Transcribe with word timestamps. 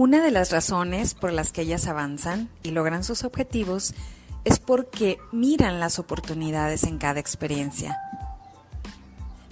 Una 0.00 0.22
de 0.22 0.30
las 0.30 0.52
razones 0.52 1.14
por 1.14 1.32
las 1.32 1.50
que 1.50 1.62
ellas 1.62 1.88
avanzan 1.88 2.48
y 2.62 2.70
logran 2.70 3.02
sus 3.02 3.24
objetivos 3.24 3.94
es 4.44 4.60
porque 4.60 5.18
miran 5.32 5.80
las 5.80 5.98
oportunidades 5.98 6.84
en 6.84 6.98
cada 6.98 7.18
experiencia. 7.18 7.98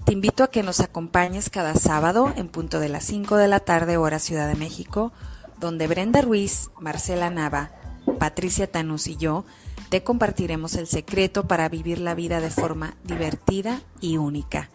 Te 0.04 0.12
invito 0.12 0.44
a 0.44 0.48
que 0.48 0.62
nos 0.62 0.78
acompañes 0.78 1.50
cada 1.50 1.74
sábado 1.74 2.32
en 2.36 2.46
punto 2.46 2.78
de 2.78 2.88
las 2.88 3.02
5 3.06 3.36
de 3.38 3.48
la 3.48 3.58
tarde 3.58 3.96
hora 3.96 4.20
Ciudad 4.20 4.46
de 4.46 4.54
México, 4.54 5.12
donde 5.58 5.88
Brenda 5.88 6.20
Ruiz, 6.20 6.70
Marcela 6.78 7.28
Nava, 7.28 7.72
Patricia 8.20 8.70
Tanús 8.70 9.08
y 9.08 9.16
yo 9.16 9.44
te 9.88 10.04
compartiremos 10.04 10.76
el 10.76 10.86
secreto 10.86 11.48
para 11.48 11.68
vivir 11.68 11.98
la 11.98 12.14
vida 12.14 12.40
de 12.40 12.50
forma 12.50 12.94
divertida 13.02 13.82
y 14.00 14.16
única. 14.16 14.70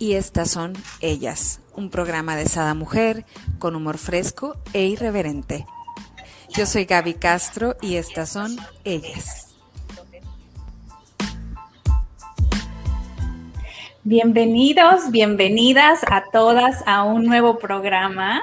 Y 0.00 0.14
estas 0.14 0.50
son 0.50 0.72
ellas, 1.02 1.60
un 1.74 1.90
programa 1.90 2.34
de 2.34 2.48
Sada 2.48 2.72
Mujer 2.72 3.26
con 3.58 3.76
humor 3.76 3.98
fresco 3.98 4.56
e 4.72 4.86
irreverente. 4.86 5.66
Yo 6.48 6.64
soy 6.64 6.86
Gaby 6.86 7.14
Castro 7.14 7.76
y 7.82 7.96
estas 7.96 8.30
son 8.30 8.56
ellas. 8.84 9.49
Bienvenidos, 14.02 15.10
bienvenidas 15.10 16.00
a 16.10 16.24
todas 16.32 16.82
a 16.86 17.04
un 17.04 17.26
nuevo 17.26 17.58
programa 17.58 18.40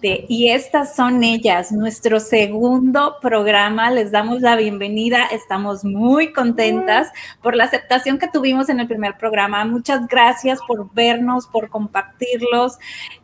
de 0.00 0.24
Y 0.28 0.50
estas 0.50 0.94
son 0.94 1.24
ellas, 1.24 1.72
nuestro 1.72 2.20
segundo 2.20 3.16
programa. 3.20 3.90
Les 3.90 4.12
damos 4.12 4.40
la 4.40 4.54
bienvenida, 4.54 5.26
estamos 5.26 5.84
muy 5.84 6.32
contentas 6.32 7.08
por 7.42 7.56
la 7.56 7.64
aceptación 7.64 8.18
que 8.20 8.28
tuvimos 8.28 8.68
en 8.68 8.78
el 8.78 8.86
primer 8.86 9.16
programa. 9.16 9.64
Muchas 9.64 10.06
gracias 10.06 10.60
por 10.64 10.94
vernos, 10.94 11.48
por 11.48 11.70
compartirlos. 11.70 12.78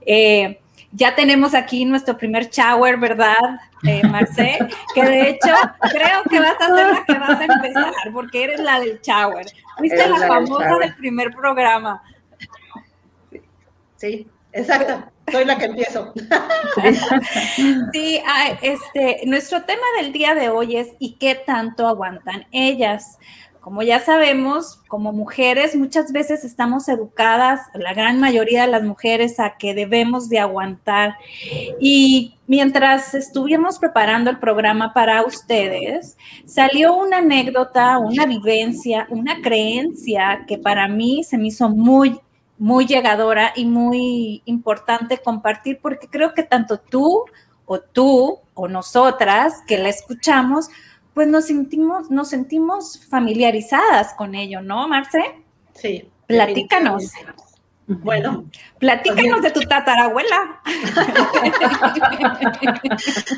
Eh, 0.05 0.58
ya 0.92 1.15
tenemos 1.15 1.55
aquí 1.55 1.84
nuestro 1.84 2.17
primer 2.17 2.48
shower, 2.48 2.97
¿verdad, 2.98 3.37
eh, 3.87 4.03
Marce? 4.09 4.59
Que 4.95 5.03
de 5.03 5.31
hecho 5.31 5.55
creo 5.81 6.23
que 6.29 6.41
vas 6.41 6.56
a 6.61 6.77
ser 6.77 6.87
la 6.89 7.05
que 7.05 7.15
vas 7.15 7.41
a 7.41 7.45
empezar, 7.45 7.92
porque 8.12 8.45
eres 8.45 8.61
la 8.61 8.81
del 8.81 9.01
shower. 9.01 9.47
Fuiste 9.79 10.09
la, 10.09 10.27
famosa 10.27 10.79
del, 10.79 10.95
primer 10.97 11.34
programa. 11.34 12.03
Sí, 13.97 14.27
exacto. 14.53 15.11
Soy 15.31 15.45
la 15.45 15.59
que 15.59 15.64
empiezo. 15.67 16.12
Sí, 17.92 18.23
este, 18.62 19.23
nuestro 19.27 19.62
tema 19.62 19.83
del 20.01 20.12
día 20.12 20.34
de 20.34 20.51
hoy 20.51 20.77
es 20.77 20.89
¿y 20.98 21.17
qué 21.17 21.34
tanto 21.34 21.89
aguantan 21.89 22.47
ellas? 22.53 23.19
Como 23.67 23.83
ya 23.83 23.98
sabemos, 23.98 24.78
como 24.86 25.12
mujeres 25.12 25.75
muchas 25.75 26.12
veces 26.12 26.45
estamos 26.45 26.89
educadas, 26.89 27.62
la 27.75 27.95
gran 27.95 28.20
mayoría 28.20 28.62
de 28.62 28.70
las 28.70 28.84
mujeres, 28.84 29.41
a 29.41 29.56
que 29.58 29.75
debemos 29.75 30.28
de 30.28 30.39
aguantar. 30.39 31.17
Y 31.81 32.36
mientras 32.47 33.12
estuvimos 33.14 33.81
preparando 33.81 34.31
el 34.31 34.39
programa 34.39 34.95
para 34.95 35.27
ustedes, 35.27 36.17
salió 36.45 36.95
una 36.95 37.17
anécdota, 37.17 37.98
una 37.98 38.25
vivencia, 38.25 39.08
una 39.11 39.42
creencia 39.42 40.45
que 40.47 40.58
para 40.58 40.86
mí 40.86 41.25
se 41.25 41.36
me 41.36 41.48
hizo 41.48 41.69
muy, 41.69 42.20
muy 42.58 42.86
llegadora 42.86 43.53
y 43.56 43.64
muy 43.64 44.42
importante 44.45 45.19
compartir 45.19 45.80
porque 45.83 46.06
creo 46.06 46.34
que 46.34 46.45
tanto 46.45 46.78
tú 46.78 47.25
o 47.64 47.80
tú 47.80 48.39
o 48.55 48.69
nosotras 48.69 49.55
que 49.67 49.77
la 49.77 49.89
escuchamos, 49.89 50.69
pues 51.17 51.28
nos 51.28 51.47
sentimos, 51.47 52.11
nos 52.11 52.28
sentimos 52.28 53.00
familiarizadas 53.09 54.12
con 54.19 54.34
ello, 54.34 54.61
¿no, 54.61 54.86
Marce? 54.86 55.42
Sí. 55.73 56.11
Platícanos. 56.27 57.11
Bueno. 57.86 58.45
Platícanos 58.78 59.41
de 59.41 59.50
tu 59.50 59.61
tatarabuela. 59.61 60.61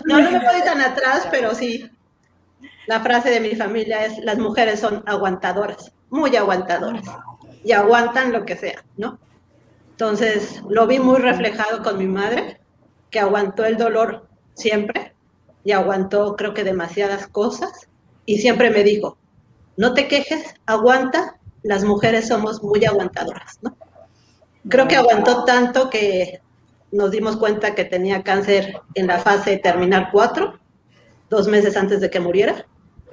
no, 0.07 0.19
no 0.19 0.31
me 0.33 0.39
voy 0.41 0.61
tan 0.65 0.81
atrás, 0.81 1.29
pero 1.31 1.55
sí. 1.55 1.89
La 2.89 2.99
frase 2.99 3.31
de 3.31 3.39
mi 3.39 3.55
familia 3.55 4.07
es, 4.07 4.19
las 4.25 4.39
mujeres 4.39 4.81
son 4.81 5.05
aguantadoras, 5.07 5.93
muy 6.11 6.35
aguantadoras, 6.35 7.05
y 7.63 7.71
aguantan 7.71 8.33
lo 8.33 8.45
que 8.45 8.57
sea, 8.57 8.85
¿no? 8.97 9.21
Entonces, 9.91 10.65
lo 10.69 10.89
vi 10.89 10.99
muy 10.99 11.21
reflejado 11.21 11.85
con 11.85 11.97
mi 11.97 12.09
madre, 12.09 12.61
que 13.11 13.21
aguantó 13.21 13.65
el 13.65 13.77
dolor 13.77 14.27
siempre, 14.55 15.15
y 15.69 15.73
aguantó 15.73 16.35
creo 16.35 16.55
que 16.55 16.65
demasiadas 16.65 17.27
cosas 17.27 17.91
y 18.25 18.39
siempre 18.39 18.71
me 18.71 18.83
dijo, 18.85 19.19
no 19.77 19.93
te 19.93 20.09
quejes, 20.09 20.55
aguanta, 20.65 21.39
las 21.63 21.85
mujeres 21.85 22.29
somos 22.29 22.63
muy 22.63 22.87
aguantadoras. 22.87 23.59
Creo 24.67 24.89
que 24.89 24.97
aguantó 24.97 25.45
tanto 25.45 25.91
que 25.91 26.41
nos 26.91 27.11
dimos 27.11 27.37
cuenta 27.37 27.75
que 27.75 27.85
tenía 27.85 28.23
cáncer 28.23 28.81
en 28.95 29.09
la 29.09 29.19
fase 29.19 29.59
terminal 29.59 30.09
4, 30.11 30.59
dos 31.29 31.49
meses 31.49 31.77
antes 31.77 32.01
de 32.01 32.09
que 32.09 32.19
muriera, 32.19 32.65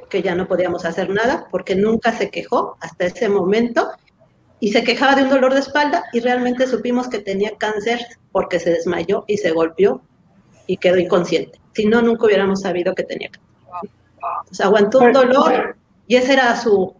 que 0.09 0.21
ya 0.21 0.33
no 0.33 0.47
podíamos 0.47 0.85
hacer 0.85 1.09
nada 1.09 1.49
porque 1.51 1.75
nunca 1.75 2.13
se 2.13 2.29
quejó 2.29 2.77
hasta 2.79 3.07
ese 3.07 3.27
momento 3.27 3.89
y 4.61 4.71
se 4.71 4.85
quejaba 4.85 5.15
de 5.15 5.23
un 5.23 5.29
dolor 5.29 5.53
de 5.53 5.59
espalda 5.59 6.05
y 6.13 6.21
realmente 6.21 6.67
supimos 6.67 7.09
que 7.09 7.19
tenía 7.19 7.57
cáncer 7.57 7.99
porque 8.31 8.59
se 8.59 8.69
desmayó 8.69 9.25
y 9.27 9.39
se 9.39 9.51
golpeó 9.51 10.01
y 10.67 10.77
quedó 10.77 10.97
inconsciente. 10.97 11.59
Si 11.73 11.85
no, 11.85 12.01
nunca 12.01 12.25
hubiéramos 12.25 12.61
sabido 12.61 12.93
que 12.95 13.03
tenía 13.03 13.29
cáncer. 13.29 13.45
O 14.49 14.53
sea, 14.53 14.67
aguantó 14.67 14.99
un 14.99 15.13
dolor 15.13 15.75
y 16.07 16.15
esa 16.15 16.33
era 16.33 16.55
su, 16.55 16.95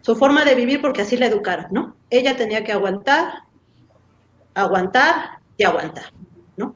su 0.00 0.16
forma 0.16 0.44
de 0.44 0.54
vivir 0.54 0.80
porque 0.80 1.02
así 1.02 1.16
la 1.16 1.26
educaron, 1.26 1.66
¿no? 1.70 1.96
Ella 2.10 2.36
tenía 2.36 2.64
que 2.64 2.72
aguantar, 2.72 3.44
aguantar 4.54 5.40
y 5.56 5.64
aguantar, 5.64 6.12
¿no? 6.56 6.74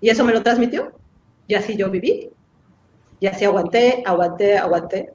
Y 0.00 0.10
eso 0.10 0.24
me 0.24 0.32
lo 0.32 0.42
transmitió 0.42 0.92
y 1.46 1.54
así 1.54 1.76
yo 1.76 1.90
viví. 1.90 2.30
Y 3.20 3.26
así 3.26 3.44
aguanté, 3.44 4.02
aguanté, 4.04 4.58
aguanté. 4.58 5.12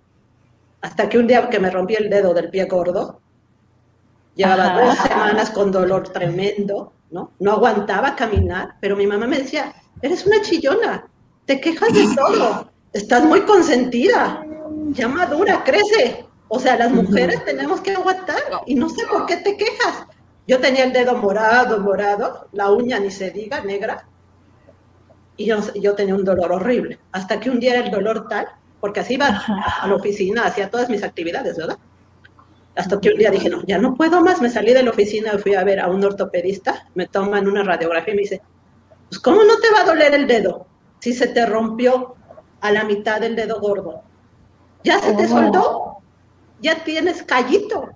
Hasta 0.81 1.07
que 1.07 1.19
un 1.19 1.27
día 1.27 1.49
que 1.49 1.59
me 1.59 1.69
rompí 1.69 1.95
el 1.95 2.09
dedo 2.09 2.33
del 2.33 2.49
pie 2.49 2.65
gordo, 2.65 3.19
llevaba 4.35 4.81
dos 4.83 4.97
semanas 4.97 5.51
con 5.51 5.71
dolor 5.71 6.09
tremendo, 6.09 6.93
¿no? 7.11 7.31
No 7.39 7.51
aguantaba 7.51 8.15
caminar, 8.15 8.75
pero 8.79 8.95
mi 8.95 9.05
mamá 9.05 9.27
me 9.27 9.39
decía, 9.39 9.73
eres 10.01 10.25
una 10.25 10.41
chillona, 10.41 11.07
te 11.45 11.59
quejas 11.59 11.93
de 11.93 12.07
todo, 12.15 12.71
estás 12.93 13.23
muy 13.23 13.41
consentida, 13.41 14.45
ya 14.89 15.07
madura, 15.07 15.63
crece. 15.63 16.25
O 16.53 16.59
sea, 16.59 16.75
las 16.75 16.91
mujeres 16.91 17.45
tenemos 17.45 17.79
que 17.79 17.91
aguantar 17.91 18.41
y 18.65 18.75
no 18.75 18.89
sé 18.89 19.05
por 19.09 19.25
qué 19.25 19.37
te 19.37 19.55
quejas. 19.55 20.05
Yo 20.47 20.59
tenía 20.59 20.83
el 20.83 20.91
dedo 20.91 21.15
morado, 21.15 21.79
morado, 21.79 22.47
la 22.51 22.69
uña 22.71 22.99
ni 22.99 23.09
se 23.09 23.31
diga, 23.31 23.61
negra, 23.61 24.05
y 25.37 25.45
yo, 25.45 25.59
yo 25.75 25.95
tenía 25.95 26.15
un 26.15 26.25
dolor 26.25 26.51
horrible. 26.51 26.99
Hasta 27.11 27.39
que 27.39 27.49
un 27.49 27.59
día 27.59 27.75
era 27.75 27.85
el 27.85 27.91
dolor 27.91 28.27
tal, 28.27 28.47
porque 28.79 28.99
así 28.99 29.13
iba 29.13 29.27
a 29.27 29.87
la 29.87 29.95
oficina, 29.95 30.45
hacía 30.45 30.69
todas 30.69 30.89
mis 30.89 31.03
actividades, 31.03 31.57
¿verdad? 31.57 31.77
Hasta 32.75 32.99
que 32.99 33.09
un 33.09 33.17
día 33.17 33.31
dije, 33.31 33.49
no, 33.49 33.63
ya 33.65 33.77
no 33.77 33.95
puedo 33.95 34.21
más, 34.21 34.41
me 34.41 34.49
salí 34.49 34.73
de 34.73 34.83
la 34.83 34.91
oficina 34.91 35.33
y 35.35 35.37
fui 35.37 35.55
a 35.55 35.63
ver 35.63 35.79
a 35.79 35.87
un 35.87 36.03
ortopedista, 36.03 36.87
me 36.95 37.07
toman 37.07 37.47
una 37.47 37.63
radiografía 37.63 38.13
y 38.13 38.17
me 38.17 38.23
dice, 38.23 38.41
pues 39.11 39.19
¿cómo 39.19 39.43
no 39.43 39.57
te 39.57 39.69
va 39.71 39.81
a 39.81 39.83
doler 39.83 40.13
el 40.13 40.25
dedo 40.25 40.67
si 40.99 41.11
se 41.11 41.27
te 41.27 41.45
rompió 41.45 42.15
a 42.61 42.71
la 42.71 42.85
mitad 42.85 43.19
del 43.19 43.35
dedo 43.35 43.59
gordo? 43.59 44.03
Ya 44.85 44.99
se 44.99 45.13
te 45.15 45.27
soldó, 45.27 45.97
ya 46.61 46.81
tienes 46.85 47.21
callito, 47.23 47.89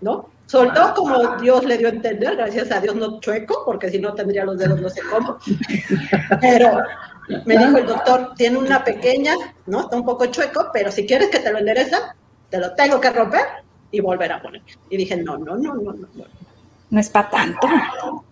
¿no? 0.00 0.28
Soldó 0.46 0.94
como 0.94 1.36
Dios 1.36 1.64
le 1.64 1.78
dio 1.78 1.86
a 1.86 1.92
entender, 1.92 2.34
gracias 2.34 2.72
a 2.72 2.80
Dios 2.80 2.96
no 2.96 3.20
chueco, 3.20 3.62
porque 3.64 3.88
si 3.88 4.00
no 4.00 4.14
tendría 4.14 4.44
los 4.44 4.58
dedos 4.58 4.80
no 4.80 4.88
sé 4.88 5.00
cómo. 5.08 5.38
Pero 6.40 6.82
me 7.46 7.56
dijo 7.56 7.78
el 7.78 7.86
doctor, 7.86 8.32
tiene 8.36 8.58
una 8.58 8.82
pequeña, 8.82 9.36
¿no? 9.66 9.82
Está 9.82 9.94
un 9.94 10.04
poco 10.04 10.26
chueco, 10.26 10.70
pero 10.72 10.90
si 10.90 11.06
quieres 11.06 11.28
que 11.30 11.38
te 11.38 11.52
lo 11.52 11.58
endereza, 11.60 12.16
te 12.50 12.58
lo 12.58 12.74
tengo 12.74 13.00
que 13.00 13.10
romper 13.10 13.46
y 13.92 14.00
volver 14.00 14.32
a 14.32 14.42
poner. 14.42 14.62
Y 14.90 14.96
dije, 14.96 15.16
no, 15.18 15.38
no, 15.38 15.56
no, 15.56 15.76
no, 15.76 15.92
no. 15.92 16.08
No. 16.92 17.00
Es 17.00 17.08
para 17.08 17.30
tanto. 17.30 17.66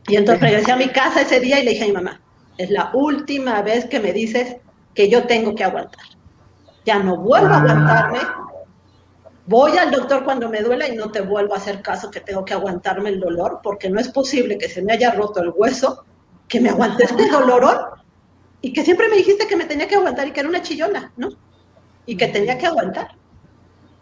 Y 0.07 0.17
entonces 0.17 0.43
regresé 0.43 0.73
a 0.73 0.77
mi 0.77 0.89
casa 0.89 1.23
ese 1.23 1.41
día 1.41 1.61
y 1.61 1.65
le 1.65 1.71
dije 1.71 1.85
a 1.85 1.87
mi 1.89 1.95
mamá, 1.95 2.21
es 2.59 2.69
la 2.71 2.91
última 2.93 3.63
vez 3.63 3.87
que 3.87 4.01
me 4.01 4.13
dices 4.13 4.57
que 4.95 5.09
yo 5.09 5.27
tengo 5.27 5.55
que 5.55 5.65
aguantar. 5.65 6.05
Ya 6.85 6.99
no 6.99 7.17
vuelvo 7.17 7.55
a 7.55 7.61
aguantarme. 7.61 8.19
Voy 9.47 9.79
al 9.79 9.91
doctor 9.91 10.25
cuando 10.25 10.51
me 10.51 10.61
duela 10.61 10.87
y 10.87 10.95
no 10.95 11.11
te 11.11 11.23
vuelvo 11.23 11.55
a 11.55 11.57
hacer 11.57 11.81
caso 11.81 12.11
que 12.11 12.21
tengo 12.21 12.45
que 12.45 12.53
aguantarme 12.53 13.09
el 13.09 13.19
dolor, 13.19 13.61
porque 13.63 13.89
no 13.89 13.99
es 13.99 14.09
posible 14.09 14.59
que 14.59 14.69
se 14.69 14.83
me 14.83 14.93
haya 14.93 15.13
roto 15.13 15.41
el 15.41 15.55
hueso, 15.57 16.05
que 16.47 16.61
me 16.61 16.69
aguante 16.69 17.05
este 17.05 17.31
dolor 17.31 17.95
y 18.61 18.75
que 18.75 18.85
siempre 18.85 19.09
me 19.09 19.17
dijiste 19.17 19.47
que 19.47 19.57
me 19.57 19.65
tenía 19.65 19.89
que 19.89 19.95
aguantar 19.95 20.29
y 20.29 20.33
que 20.33 20.41
era 20.41 20.49
una 20.51 20.61
chillona, 20.61 21.13
¿no? 21.17 21.31
Y 22.05 22.15
que 22.15 22.29
tenía 22.29 22.59
que 22.59 22.67
aguantar. 22.67 23.09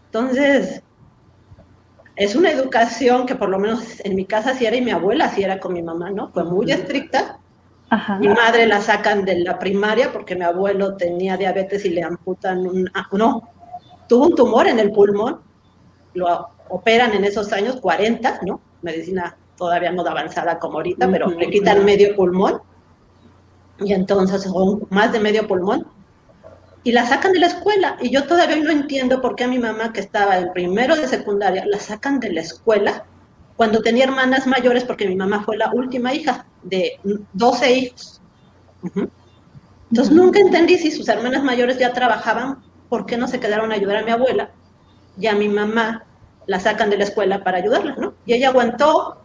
Entonces, 0.06 0.82
es 2.18 2.34
una 2.34 2.50
educación 2.50 3.26
que 3.26 3.36
por 3.36 3.48
lo 3.48 3.60
menos 3.60 4.00
en 4.04 4.16
mi 4.16 4.24
casa 4.24 4.52
sí 4.52 4.66
era 4.66 4.76
y 4.76 4.82
mi 4.82 4.90
abuela 4.90 5.28
sí 5.28 5.42
era 5.42 5.60
con 5.60 5.72
mi 5.72 5.82
mamá, 5.82 6.10
¿no? 6.10 6.30
Fue 6.32 6.44
muy 6.44 6.70
estricta. 6.70 7.38
Mi 8.18 8.28
madre 8.28 8.66
la 8.66 8.82
sacan 8.82 9.24
de 9.24 9.38
la 9.38 9.58
primaria 9.58 10.12
porque 10.12 10.34
mi 10.34 10.42
abuelo 10.42 10.96
tenía 10.96 11.36
diabetes 11.36 11.84
y 11.84 11.90
le 11.90 12.02
amputan 12.02 12.66
un... 12.66 12.90
Ah, 12.92 13.06
no, 13.12 13.48
tuvo 14.08 14.26
un 14.26 14.34
tumor 14.34 14.66
en 14.66 14.80
el 14.80 14.90
pulmón, 14.90 15.40
lo 16.14 16.48
operan 16.68 17.14
en 17.14 17.24
esos 17.24 17.52
años, 17.52 17.76
40, 17.80 18.40
¿no? 18.44 18.60
Medicina 18.82 19.36
todavía 19.56 19.92
no 19.92 20.02
da 20.02 20.10
avanzada 20.10 20.58
como 20.58 20.78
ahorita, 20.78 21.08
pero 21.10 21.30
le 21.30 21.48
quitan 21.48 21.84
medio 21.84 22.16
pulmón. 22.16 22.60
y 23.78 23.92
entonces 23.92 24.42
son 24.42 24.86
más 24.90 25.12
de 25.12 25.20
medio 25.20 25.46
pulmón, 25.46 25.86
y 26.88 26.92
la 26.92 27.04
sacan 27.04 27.34
de 27.34 27.40
la 27.40 27.48
escuela. 27.48 27.98
Y 28.00 28.08
yo 28.08 28.24
todavía 28.24 28.56
no 28.56 28.70
entiendo 28.70 29.20
por 29.20 29.36
qué 29.36 29.44
a 29.44 29.48
mi 29.48 29.58
mamá, 29.58 29.92
que 29.92 30.00
estaba 30.00 30.38
en 30.38 30.54
primero 30.54 30.96
de 30.96 31.06
secundaria, 31.06 31.66
la 31.66 31.78
sacan 31.78 32.18
de 32.18 32.32
la 32.32 32.40
escuela 32.40 33.04
cuando 33.56 33.82
tenía 33.82 34.04
hermanas 34.04 34.46
mayores, 34.46 34.84
porque 34.84 35.06
mi 35.06 35.14
mamá 35.14 35.42
fue 35.44 35.58
la 35.58 35.70
última 35.70 36.14
hija 36.14 36.46
de 36.62 36.98
12 37.34 37.72
hijos. 37.74 38.22
Entonces 39.90 40.14
nunca 40.14 40.40
entendí 40.40 40.78
si 40.78 40.90
sus 40.90 41.06
hermanas 41.10 41.42
mayores 41.42 41.78
ya 41.78 41.92
trabajaban, 41.92 42.62
¿por 42.88 43.04
qué 43.04 43.18
no 43.18 43.28
se 43.28 43.38
quedaron 43.38 43.70
a 43.70 43.74
ayudar 43.74 43.98
a 43.98 44.04
mi 44.04 44.10
abuela? 44.10 44.52
Y 45.20 45.26
a 45.26 45.34
mi 45.34 45.50
mamá 45.50 46.06
la 46.46 46.58
sacan 46.58 46.88
de 46.88 46.96
la 46.96 47.04
escuela 47.04 47.44
para 47.44 47.58
ayudarla, 47.58 47.96
¿no? 47.98 48.14
Y 48.24 48.32
ella 48.32 48.48
aguantó, 48.48 49.20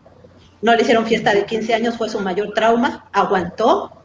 no 0.62 0.76
le 0.76 0.82
hicieron 0.82 1.06
fiesta 1.06 1.34
de 1.34 1.46
15 1.46 1.76
años, 1.76 1.98
fue 1.98 2.10
su 2.10 2.20
mayor 2.20 2.52
trauma, 2.54 3.06
aguantó, 3.14 4.04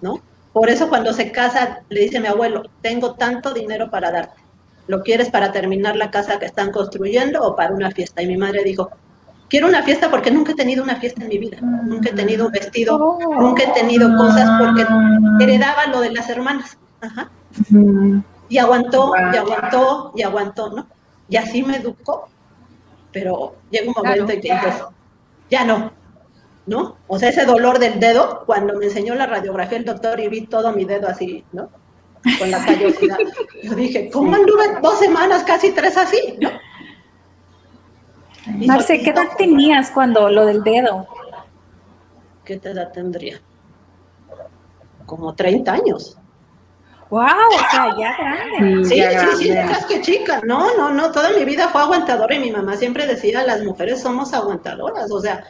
¿no? 0.00 0.27
Por 0.58 0.70
eso 0.70 0.88
cuando 0.88 1.12
se 1.12 1.30
casa 1.30 1.82
le 1.88 2.00
dice 2.00 2.18
a 2.18 2.20
mi 2.20 2.26
abuelo, 2.26 2.64
tengo 2.82 3.14
tanto 3.14 3.54
dinero 3.54 3.92
para 3.92 4.10
darte. 4.10 4.42
¿Lo 4.88 5.04
quieres 5.04 5.30
para 5.30 5.52
terminar 5.52 5.94
la 5.94 6.10
casa 6.10 6.40
que 6.40 6.46
están 6.46 6.72
construyendo 6.72 7.40
o 7.42 7.54
para 7.54 7.72
una 7.72 7.92
fiesta? 7.92 8.22
Y 8.22 8.26
mi 8.26 8.36
madre 8.36 8.64
dijo, 8.64 8.90
quiero 9.48 9.68
una 9.68 9.84
fiesta 9.84 10.10
porque 10.10 10.32
nunca 10.32 10.50
he 10.50 10.56
tenido 10.56 10.82
una 10.82 10.96
fiesta 10.96 11.22
en 11.22 11.28
mi 11.28 11.38
vida. 11.38 11.58
Nunca 11.60 12.08
he 12.08 12.12
tenido 12.12 12.46
un 12.46 12.50
vestido, 12.50 12.96
oh. 12.96 13.40
nunca 13.40 13.62
he 13.62 13.72
tenido 13.72 14.16
cosas 14.16 14.50
porque 14.58 14.84
heredaba 15.40 15.86
lo 15.86 16.00
de 16.00 16.10
las 16.10 16.28
hermanas. 16.28 16.76
Y 18.48 18.58
aguantó, 18.58 19.12
y 19.32 19.36
aguantó, 19.36 20.12
y 20.16 20.22
aguantó, 20.22 20.70
¿no? 20.70 20.88
Y 21.28 21.36
así 21.36 21.62
me 21.62 21.76
educó. 21.76 22.28
Pero 23.12 23.54
llega 23.70 23.86
un 23.86 23.94
momento 23.96 24.32
en 24.32 24.40
que 24.40 24.54
dices, 24.54 24.82
ya 25.48 25.64
no, 25.64 25.92
¿no? 26.68 26.98
O 27.06 27.18
sea, 27.18 27.30
ese 27.30 27.46
dolor 27.46 27.78
del 27.78 27.98
dedo, 27.98 28.42
cuando 28.44 28.74
me 28.74 28.84
enseñó 28.84 29.14
la 29.14 29.26
radiografía 29.26 29.78
el 29.78 29.86
doctor 29.86 30.20
y 30.20 30.28
vi 30.28 30.46
todo 30.46 30.72
mi 30.72 30.84
dedo 30.84 31.08
así, 31.08 31.44
¿no? 31.52 31.70
Con 32.38 32.50
la 32.50 32.64
callosidad. 32.64 33.16
Yo 33.62 33.74
dije, 33.74 34.10
¿cómo 34.12 34.34
anduve 34.34 34.78
dos 34.82 34.98
semanas, 34.98 35.44
casi 35.44 35.70
tres 35.70 35.96
así, 35.96 36.36
¿no? 36.38 36.50
Marce, 38.66 39.02
¿qué 39.02 39.10
edad 39.10 39.28
tenías 39.36 39.90
cuando 39.90 40.28
lo 40.28 40.44
del 40.44 40.62
dedo? 40.62 41.06
¿Qué 42.44 42.54
edad 42.62 42.92
tendría? 42.92 43.40
Como 45.06 45.34
30 45.34 45.72
años. 45.72 46.18
¡Wow! 47.08 47.22
O 47.22 47.70
sea, 47.70 47.96
ya 47.98 48.14
grande. 48.18 48.84
Sí, 48.84 49.00
sí, 49.00 49.36
sí, 49.38 49.50
es 49.50 49.86
que 49.86 50.00
chica. 50.02 50.42
No, 50.44 50.76
no, 50.76 50.90
no. 50.90 51.10
Toda 51.10 51.30
mi 51.30 51.44
vida 51.46 51.68
fue 51.68 51.80
aguantadora 51.80 52.34
y 52.34 52.40
mi 52.40 52.50
mamá 52.50 52.76
siempre 52.76 53.06
decía, 53.06 53.42
las 53.44 53.62
mujeres 53.62 54.02
somos 54.02 54.34
aguantadoras. 54.34 55.10
O 55.10 55.20
sea, 55.20 55.44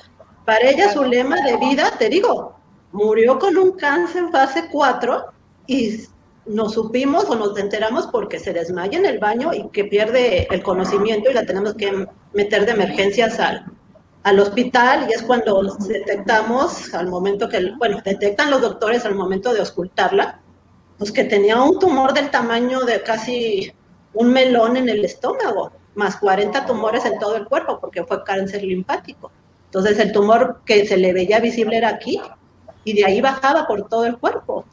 para 0.49 0.71
ella 0.71 0.91
su 0.91 1.05
lema 1.05 1.37
de 1.43 1.59
vida, 1.59 1.93
te 1.99 2.09
digo, 2.09 2.57
murió 2.93 3.39
con 3.39 3.59
un 3.59 3.73
cáncer 3.73 4.23
en 4.23 4.33
fase 4.33 4.65
4 4.73 5.27
y 5.67 6.05
nos 6.47 6.73
supimos 6.73 7.29
o 7.29 7.35
nos 7.35 7.59
enteramos 7.59 8.07
porque 8.07 8.39
se 8.39 8.55
desmaya 8.55 8.99
en 8.99 9.05
el 9.05 9.19
baño 9.19 9.53
y 9.53 9.69
que 9.69 9.85
pierde 9.85 10.49
el 10.51 10.63
conocimiento 10.63 11.31
y 11.31 11.35
la 11.35 11.45
tenemos 11.45 11.75
que 11.75 12.07
meter 12.33 12.65
de 12.65 12.73
emergencias 12.73 13.39
al, 13.39 13.67
al 14.23 14.41
hospital 14.41 15.07
y 15.11 15.13
es 15.13 15.23
cuando 15.23 15.61
detectamos 15.87 16.95
al 16.95 17.09
momento 17.09 17.47
que, 17.51 17.73
bueno, 17.77 18.01
detectan 18.03 18.51
los 18.51 18.63
doctores 18.63 19.05
al 19.05 19.17
momento 19.17 19.53
de 19.53 19.61
ocultarla, 19.61 20.41
pues 20.97 21.13
que 21.13 21.25
tenía 21.25 21.63
un 21.63 21.79
tumor 21.79 22.15
del 22.15 22.31
tamaño 22.31 22.87
de 22.87 23.03
casi 23.03 23.71
un 24.15 24.33
melón 24.33 24.79
en 24.79 24.89
el 24.89 25.05
estómago, 25.05 25.73
más 25.95 26.17
40 26.17 26.65
tumores 26.65 27.05
en 27.05 27.19
todo 27.19 27.37
el 27.37 27.45
cuerpo 27.45 27.79
porque 27.79 28.03
fue 28.03 28.25
cáncer 28.25 28.63
linfático. 28.63 29.31
Entonces 29.69 29.99
el 29.99 30.13
tumor 30.13 30.61
que 30.65 30.87
se 30.87 30.97
le 30.97 31.13
veía 31.13 31.41
visible 31.41 31.77
era 31.77 31.91
aquí 31.91 32.21
y 32.85 32.95
de 32.95 33.05
ahí 33.05 33.21
bajaba 33.21 33.67
por 33.67 33.87
todo 33.89 34.07
el 34.07 34.17
cuerpo. 34.17 34.65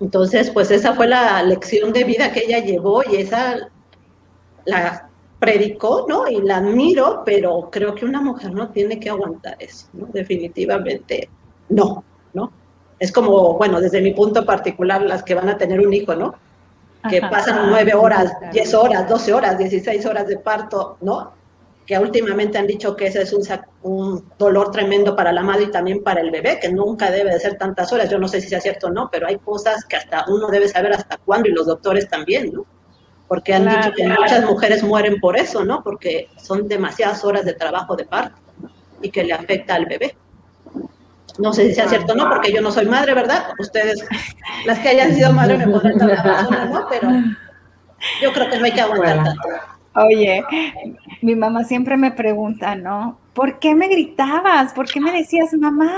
Entonces, 0.00 0.50
pues 0.50 0.70
esa 0.70 0.94
fue 0.94 1.08
la 1.08 1.42
lección 1.42 1.92
de 1.92 2.04
vida 2.04 2.30
que 2.30 2.44
ella 2.44 2.58
llevó 2.58 3.02
y 3.10 3.16
esa 3.16 3.68
la 4.64 5.08
predicó, 5.38 6.06
¿no? 6.08 6.28
Y 6.28 6.40
la 6.40 6.58
admiro, 6.58 7.22
pero 7.24 7.68
creo 7.70 7.94
que 7.94 8.04
una 8.04 8.20
mujer 8.20 8.52
no 8.52 8.68
tiene 8.68 9.00
que 9.00 9.10
aguantar 9.10 9.56
eso, 9.58 9.86
¿no? 9.92 10.06
Definitivamente 10.12 11.28
no, 11.68 12.04
¿no? 12.32 12.52
Es 12.98 13.10
como, 13.10 13.54
bueno, 13.54 13.80
desde 13.80 14.00
mi 14.00 14.12
punto 14.12 14.44
particular, 14.46 15.02
las 15.02 15.22
que 15.22 15.34
van 15.34 15.48
a 15.48 15.58
tener 15.58 15.84
un 15.84 15.92
hijo, 15.92 16.14
¿no? 16.14 16.34
Que 17.10 17.20
pasan 17.20 17.68
nueve 17.68 17.92
horas, 17.94 18.32
diez 18.52 18.72
horas, 18.72 19.08
doce 19.08 19.32
horas, 19.32 19.58
dieciséis 19.58 20.06
horas 20.06 20.26
de 20.26 20.38
parto, 20.38 20.96
¿no? 21.00 21.32
Que 21.86 21.98
últimamente 21.98 22.56
han 22.56 22.66
dicho 22.66 22.96
que 22.96 23.06
ese 23.06 23.22
es 23.22 23.34
un, 23.82 24.24
dolor 24.38 24.70
tremendo 24.70 25.14
para 25.14 25.32
la 25.32 25.42
madre 25.42 25.64
y 25.64 25.70
también 25.70 26.02
para 26.02 26.20
el 26.20 26.30
bebé, 26.30 26.58
que 26.60 26.70
nunca 26.70 27.10
debe 27.10 27.32
de 27.32 27.40
ser 27.40 27.58
tantas 27.58 27.92
horas. 27.92 28.08
Yo 28.08 28.18
no 28.18 28.26
sé 28.26 28.40
si 28.40 28.48
sea 28.48 28.60
cierto 28.60 28.86
o 28.86 28.90
no, 28.90 29.10
pero 29.12 29.26
hay 29.26 29.38
cosas 29.38 29.84
que 29.84 29.96
hasta 29.96 30.24
uno 30.28 30.48
debe 30.48 30.68
saber 30.68 30.92
hasta 30.92 31.18
cuándo 31.18 31.48
y 31.48 31.52
los 31.52 31.66
doctores 31.66 32.08
también, 32.08 32.52
¿no? 32.52 32.64
Porque 33.28 33.54
han 33.54 33.68
dicho 33.68 33.92
que 33.94 34.06
muchas 34.06 34.44
mujeres 34.44 34.82
mueren 34.82 35.20
por 35.20 35.36
eso, 35.36 35.64
¿no? 35.64 35.82
Porque 35.82 36.28
son 36.36 36.68
demasiadas 36.68 37.24
horas 37.24 37.44
de 37.44 37.54
trabajo 37.54 37.96
de 37.96 38.04
parto 38.04 38.40
y 39.02 39.10
que 39.10 39.24
le 39.24 39.34
afecta 39.34 39.74
al 39.74 39.86
bebé. 39.86 40.16
No 41.38 41.52
sé 41.52 41.68
si 41.68 41.74
sea 41.74 41.88
cierto 41.88 42.12
o 42.12 42.16
no, 42.16 42.28
porque 42.28 42.52
yo 42.52 42.60
no 42.60 42.70
soy 42.70 42.86
madre, 42.86 43.12
¿verdad? 43.12 43.48
Ustedes, 43.58 44.06
las 44.66 44.78
que 44.78 44.90
hayan 44.90 45.14
sido 45.14 45.32
madres, 45.32 45.58
me 45.58 45.72
podrán 45.72 45.98
dar 45.98 46.08
la 46.08 46.22
razón, 46.22 46.70
¿no? 46.70 46.86
Pero 46.88 47.08
yo 48.22 48.32
creo 48.32 48.50
que 48.50 48.58
no 48.58 48.64
hay 48.64 48.72
que 48.72 48.80
aguantar 48.80 49.24
tanto. 49.24 49.73
Oye, 49.96 50.44
mi 51.22 51.36
mamá 51.36 51.62
siempre 51.64 51.96
me 51.96 52.10
pregunta, 52.10 52.74
¿no? 52.74 53.18
¿Por 53.32 53.60
qué 53.60 53.74
me 53.74 53.88
gritabas? 53.88 54.72
¿Por 54.72 54.86
qué 54.86 55.00
me 55.00 55.12
decías 55.12 55.52
mamá? 55.54 55.92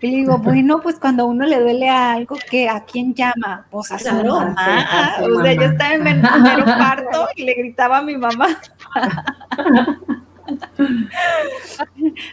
Y 0.00 0.10
le 0.10 0.16
digo, 0.18 0.38
bueno, 0.42 0.80
pues 0.80 0.98
cuando 0.98 1.24
a 1.24 1.26
uno 1.26 1.44
le 1.44 1.60
duele 1.60 1.88
algo, 1.88 2.36
¿qué? 2.50 2.68
¿A 2.68 2.84
quién 2.84 3.14
llama? 3.14 3.66
Pues 3.70 3.92
a 3.92 3.98
su 3.98 4.14
mamá. 4.14 4.54
o 5.20 5.42
sea, 5.42 5.52
yo 5.52 5.62
estaba 5.62 5.94
en 5.94 6.06
el 6.06 6.20
primer 6.20 6.64
parto 6.78 7.28
y 7.36 7.44
le 7.44 7.54
gritaba 7.54 7.98
a 7.98 8.02
mi 8.02 8.16
mamá. 8.16 8.48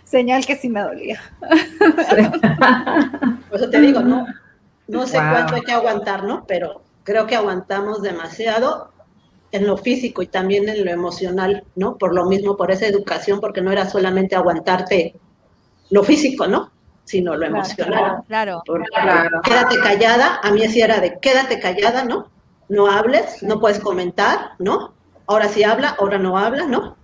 Señal 0.04 0.46
que 0.46 0.56
sí 0.56 0.70
me 0.70 0.82
dolía. 0.82 1.20
Por 3.50 3.60
eso 3.60 3.70
te 3.70 3.82
digo, 3.82 4.02
no, 4.02 4.26
no 4.88 5.08
sé 5.08 5.18
cuánto 5.18 5.56
hay 5.56 5.62
que 5.64 5.72
aguantar, 5.74 6.24
¿no? 6.24 6.46
Pero 6.48 6.84
creo 7.04 7.28
que 7.28 7.36
aguantamos 7.36 8.02
demasiado 8.02 8.93
en 9.54 9.68
lo 9.68 9.78
físico 9.78 10.24
y 10.24 10.28
también 10.28 10.68
en 10.68 10.84
lo 10.84 10.92
emocional, 10.92 11.64
¿no? 11.76 11.96
Por 11.98 12.16
lo 12.16 12.26
mismo, 12.26 12.58
por 12.58 12.72
esa 12.72 12.88
educación, 12.88 13.40
porque 13.40 13.62
no 13.62 13.72
era 13.72 13.88
solamente 13.88 14.36
aguantarte 14.36 15.16
lo 15.92 16.04
físico, 16.04 16.48
¿no? 16.48 16.72
Sino 17.04 17.36
lo 17.36 17.46
emocional. 17.46 18.24
Claro, 18.28 18.64
claro, 18.66 19.42
Quédate 19.44 19.80
callada, 19.80 20.40
a 20.42 20.52
mí 20.52 20.64
así 20.64 20.82
era 20.82 21.00
de 21.00 21.20
quédate 21.20 21.60
callada, 21.60 22.04
¿no? 22.04 22.32
No 22.68 22.88
hables, 22.90 23.44
no 23.44 23.60
puedes 23.60 23.80
comentar, 23.80 24.54
¿no? 24.58 24.96
Ahora 25.28 25.48
sí 25.48 25.64
habla, 25.64 25.96
ahora 26.00 26.18
no 26.18 26.36
habla, 26.36 26.66
¿no? 26.66 26.98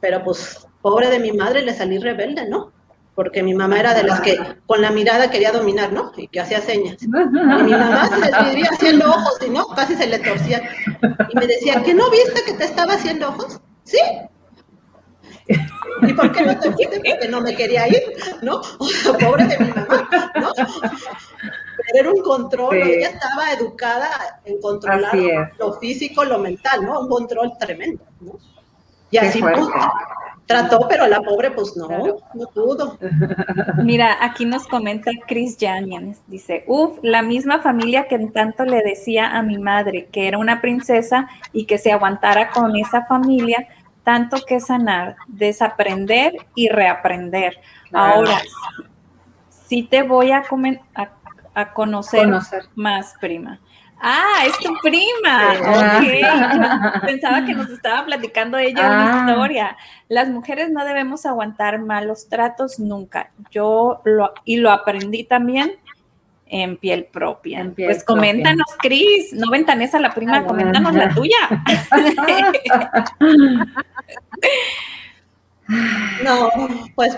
Pero 0.00 0.22
pues, 0.22 0.68
pobre 0.82 1.08
de 1.08 1.20
mi 1.20 1.32
madre, 1.32 1.62
le 1.62 1.72
salí 1.72 1.96
rebelde, 1.96 2.46
¿no? 2.46 2.70
Porque 3.14 3.42
mi 3.42 3.54
mamá 3.54 3.78
era 3.78 3.94
de 3.94 4.02
las 4.02 4.20
que 4.20 4.38
con 4.66 4.82
la 4.82 4.90
mirada 4.90 5.30
quería 5.30 5.52
dominar, 5.52 5.92
¿no? 5.92 6.12
Y 6.16 6.28
que 6.28 6.40
hacía 6.40 6.60
señas. 6.60 7.02
Y 7.02 7.08
mi 7.08 7.70
mamá 7.70 8.08
se 8.08 8.18
le 8.18 8.50
vivía 8.50 8.70
haciendo 8.72 9.08
ojos 9.08 9.38
y 9.46 9.50
no, 9.50 9.66
casi 9.68 9.94
se 9.94 10.06
le 10.06 10.18
torcía. 10.18 10.62
Y 11.30 11.36
me 11.38 11.46
decía, 11.46 11.82
¿que 11.82 11.94
no 11.94 12.10
viste 12.10 12.42
que 12.44 12.54
te 12.54 12.64
estaba 12.64 12.94
haciendo 12.94 13.28
ojos? 13.28 13.60
Sí. 13.84 14.00
¿Y 16.02 16.12
por 16.12 16.32
qué 16.32 16.44
no 16.44 16.58
te 16.58 16.72
fuiste? 16.72 17.00
Porque 17.08 17.28
no 17.28 17.40
me 17.40 17.54
quería 17.54 17.86
ir, 17.86 18.02
¿no? 18.42 18.60
pobre 19.20 19.46
de 19.46 19.58
mi 19.58 19.70
mamá, 19.70 20.08
¿no? 20.40 20.52
Pero 20.56 22.00
era 22.00 22.10
un 22.10 22.22
control, 22.22 22.76
ella 22.76 23.10
estaba 23.10 23.52
educada 23.52 24.40
en 24.44 24.60
controlar 24.60 25.14
lo 25.58 25.74
físico, 25.74 26.24
lo 26.24 26.38
mental, 26.38 26.84
¿no? 26.84 27.00
Un 27.00 27.08
control 27.08 27.52
tremendo, 27.58 28.02
¿no? 28.20 28.38
Y 29.10 29.18
así 29.18 29.40
trató, 30.46 30.86
pero 30.88 31.06
la 31.06 31.20
pobre 31.20 31.50
pues 31.50 31.76
no, 31.76 31.88
no 31.88 32.46
pudo. 32.54 32.98
Mira, 33.82 34.16
aquí 34.20 34.44
nos 34.44 34.66
comenta 34.66 35.10
Chris 35.26 35.56
Janians, 35.58 36.20
dice, 36.26 36.64
uff, 36.66 36.98
la 37.02 37.22
misma 37.22 37.60
familia 37.60 38.06
que 38.08 38.16
en 38.16 38.32
tanto 38.32 38.64
le 38.64 38.82
decía 38.82 39.36
a 39.36 39.42
mi 39.42 39.58
madre 39.58 40.08
que 40.12 40.28
era 40.28 40.38
una 40.38 40.60
princesa 40.60 41.28
y 41.52 41.66
que 41.66 41.78
se 41.78 41.92
aguantara 41.92 42.50
con 42.50 42.76
esa 42.76 43.06
familia, 43.06 43.68
tanto 44.02 44.38
que 44.46 44.60
sanar, 44.60 45.16
desaprender 45.28 46.34
y 46.54 46.68
reaprender. 46.68 47.58
Ahora, 47.92 48.40
sí 49.48 49.84
te 49.84 50.02
voy 50.02 50.30
a, 50.32 50.42
a, 51.54 51.72
conocer, 51.72 52.28
más, 52.74 53.14
prima. 53.20 53.60
Ah, 54.00 54.44
es 54.46 54.56
tu 54.58 54.72
prima. 54.82 55.54
Ok. 55.60 57.02
Pensaba 57.06 57.44
que 57.44 57.54
nos 57.54 57.70
estaba 57.70 58.04
platicando 58.04 58.58
ella 58.58 58.86
una 58.86 59.14
ah. 59.14 59.30
historia. 59.30 59.76
Las 60.08 60.28
mujeres 60.28 60.70
no 60.70 60.84
debemos 60.84 61.26
aguantar 61.26 61.80
malos 61.80 62.28
tratos 62.28 62.78
nunca. 62.78 63.30
Yo 63.50 64.00
lo, 64.04 64.32
y 64.44 64.56
lo 64.56 64.70
aprendí 64.70 65.24
también 65.24 65.72
en 66.46 66.76
piel 66.76 67.06
propia. 67.06 67.72
pues 67.74 68.04
coméntanos, 68.04 68.66
Cris, 68.78 69.32
no 69.32 69.50
ventanesa 69.50 69.98
la 69.98 70.12
prima, 70.12 70.36
ah, 70.38 70.44
coméntanos 70.44 70.94
la 70.94 71.08
tuya. 71.14 71.38
no, 76.22 76.50
pues 76.94 77.16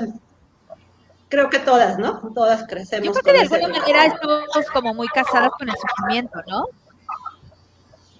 creo 1.29 1.51
que 1.51 1.59
todas, 1.59 1.99
¿no? 1.99 2.21
Todas 2.35 2.67
crecemos. 2.67 3.07
Yo 3.07 3.13
creo 3.23 3.43
que 3.43 3.49
de 3.49 3.57
alguna 3.57 3.81
manera 3.81 4.07
estamos 4.07 4.67
como 4.73 4.95
muy 4.95 5.09
casadas 5.09 5.51
con 5.59 5.69
el 5.69 5.75
sufrimiento, 5.77 6.41
¿no? 6.47 6.67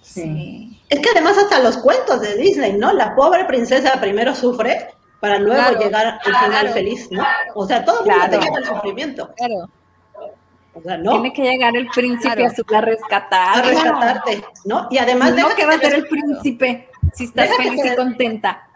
Sí. 0.01 0.81
Es 0.89 0.99
que 0.99 1.09
además 1.09 1.37
hasta 1.37 1.59
los 1.59 1.77
cuentos 1.77 2.21
de 2.21 2.35
Disney, 2.35 2.73
¿no? 2.73 2.93
La 2.93 3.15
pobre 3.15 3.45
princesa 3.45 3.99
primero 3.99 4.33
sufre 4.33 4.89
para 5.19 5.39
luego 5.39 5.79
llegar 5.79 6.19
al 6.23 6.35
final 6.35 6.69
feliz, 6.69 7.09
¿no? 7.11 7.23
O 7.55 7.65
sea, 7.65 7.83
todo 7.83 8.03
el 8.03 8.11
mundo 8.11 8.25
te 8.29 8.39
lleva 8.39 8.59
el 8.59 8.65
sufrimiento. 8.65 9.33
Claro. 9.35 9.69
O 10.73 10.81
sea, 10.81 10.97
no. 10.97 11.11
Tiene 11.11 11.33
que 11.33 11.41
llegar 11.41 11.75
el 11.75 11.87
príncipe 11.87 12.45
a, 12.45 12.81
rescatar. 12.81 13.57
A 13.57 13.61
rescatarte, 13.63 14.45
¿no? 14.65 14.87
Y 14.91 14.99
además... 14.99 15.33
No, 15.33 15.49
que 15.55 15.65
va 15.65 15.73
a 15.73 15.79
ser 15.79 15.95
el 15.95 16.07
príncipe 16.07 16.89
si 17.13 17.25
estás 17.25 17.49
feliz 17.57 17.83
y 17.83 17.95
contenta. 17.95 18.67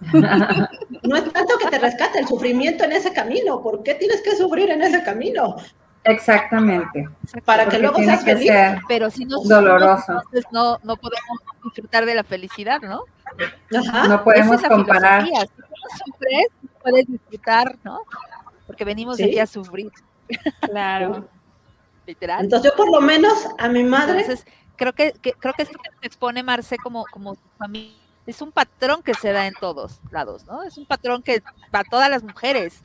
No 1.02 1.16
es 1.16 1.32
tanto 1.32 1.58
que 1.58 1.68
te 1.68 1.78
rescate 1.78 2.18
el 2.18 2.26
sufrimiento 2.26 2.84
en 2.84 2.92
ese 2.92 3.12
camino. 3.12 3.62
¿Por 3.62 3.82
qué 3.82 3.94
tienes 3.94 4.22
que 4.22 4.34
sufrir 4.36 4.70
en 4.70 4.82
ese 4.82 5.02
camino? 5.04 5.56
Exactamente. 6.04 7.08
Para 7.44 7.66
que 7.68 7.78
luego 7.78 7.98
seas 7.98 8.24
feliz. 8.24 8.52
Pero 8.88 9.10
si 9.10 9.24
no 9.24 9.40
doloroso. 9.42 10.12
entonces 10.12 10.44
no, 10.52 10.78
no 10.82 10.96
podemos 10.96 11.38
disfrutar 11.64 12.06
de 12.06 12.14
la 12.14 12.24
felicidad, 12.24 12.80
¿no? 12.80 13.04
No 14.08 14.24
podemos 14.24 14.62
comparar. 14.62 15.24
Si 15.24 15.32
no 15.32 15.46
sufres, 16.04 16.46
puedes 16.82 17.06
disfrutar, 17.06 17.76
¿no? 17.84 18.00
Porque 18.66 18.84
venimos 18.84 19.20
aquí 19.20 19.38
a 19.38 19.46
sufrir. 19.46 19.90
Claro. 20.60 21.28
Literal. 22.06 22.44
Entonces 22.44 22.70
yo 22.70 22.76
por 22.76 22.90
lo 22.90 23.00
menos 23.00 23.48
a 23.58 23.68
mi 23.68 23.82
madre. 23.82 24.20
Entonces, 24.20 24.46
creo 24.76 24.92
que, 24.92 25.12
creo 25.20 25.54
que 25.54 25.62
esto 25.62 25.78
que 25.78 25.90
se 26.00 26.06
expone 26.06 26.42
Marce 26.44 26.76
como, 26.78 27.04
como 27.06 27.36
familia 27.58 28.05
es 28.26 28.42
un 28.42 28.52
patrón 28.52 29.02
que 29.02 29.14
se 29.14 29.32
da 29.32 29.46
en 29.46 29.54
todos 29.54 30.00
lados, 30.10 30.44
¿no? 30.46 30.62
Es 30.62 30.76
un 30.76 30.86
patrón 30.86 31.22
que 31.22 31.42
para 31.70 31.88
todas 31.88 32.10
las 32.10 32.22
mujeres 32.22 32.82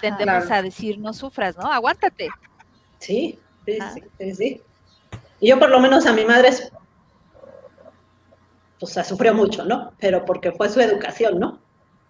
tendemos 0.00 0.50
a 0.50 0.62
decir, 0.62 0.98
no 0.98 1.12
sufras, 1.12 1.56
¿no? 1.56 1.70
Aguántate. 1.70 2.28
Sí, 2.98 3.38
sí, 3.64 3.78
sí, 4.18 4.34
sí, 4.34 4.62
Y 5.40 5.48
yo 5.48 5.58
por 5.58 5.70
lo 5.70 5.78
menos 5.78 6.06
a 6.06 6.12
mi 6.12 6.24
madre, 6.24 6.50
pues 8.80 8.92
sufrió 9.06 9.34
mucho, 9.34 9.64
¿no? 9.64 9.92
Pero 9.98 10.24
porque 10.24 10.52
fue 10.52 10.68
su 10.68 10.80
educación, 10.80 11.38
¿no? 11.38 11.60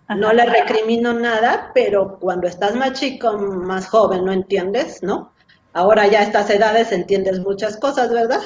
No 0.08 0.32
le 0.32 0.46
recrimino 0.46 1.12
nada, 1.12 1.72
pero 1.74 2.18
cuando 2.20 2.46
estás 2.46 2.76
más 2.76 2.92
chico, 2.92 3.32
más 3.36 3.88
joven, 3.88 4.24
no 4.24 4.32
entiendes, 4.32 5.02
¿no? 5.02 5.32
Ahora 5.72 6.06
ya 6.06 6.20
a 6.20 6.22
estas 6.22 6.48
edades 6.48 6.92
entiendes 6.92 7.40
muchas 7.40 7.76
cosas, 7.76 8.10
¿verdad? 8.10 8.40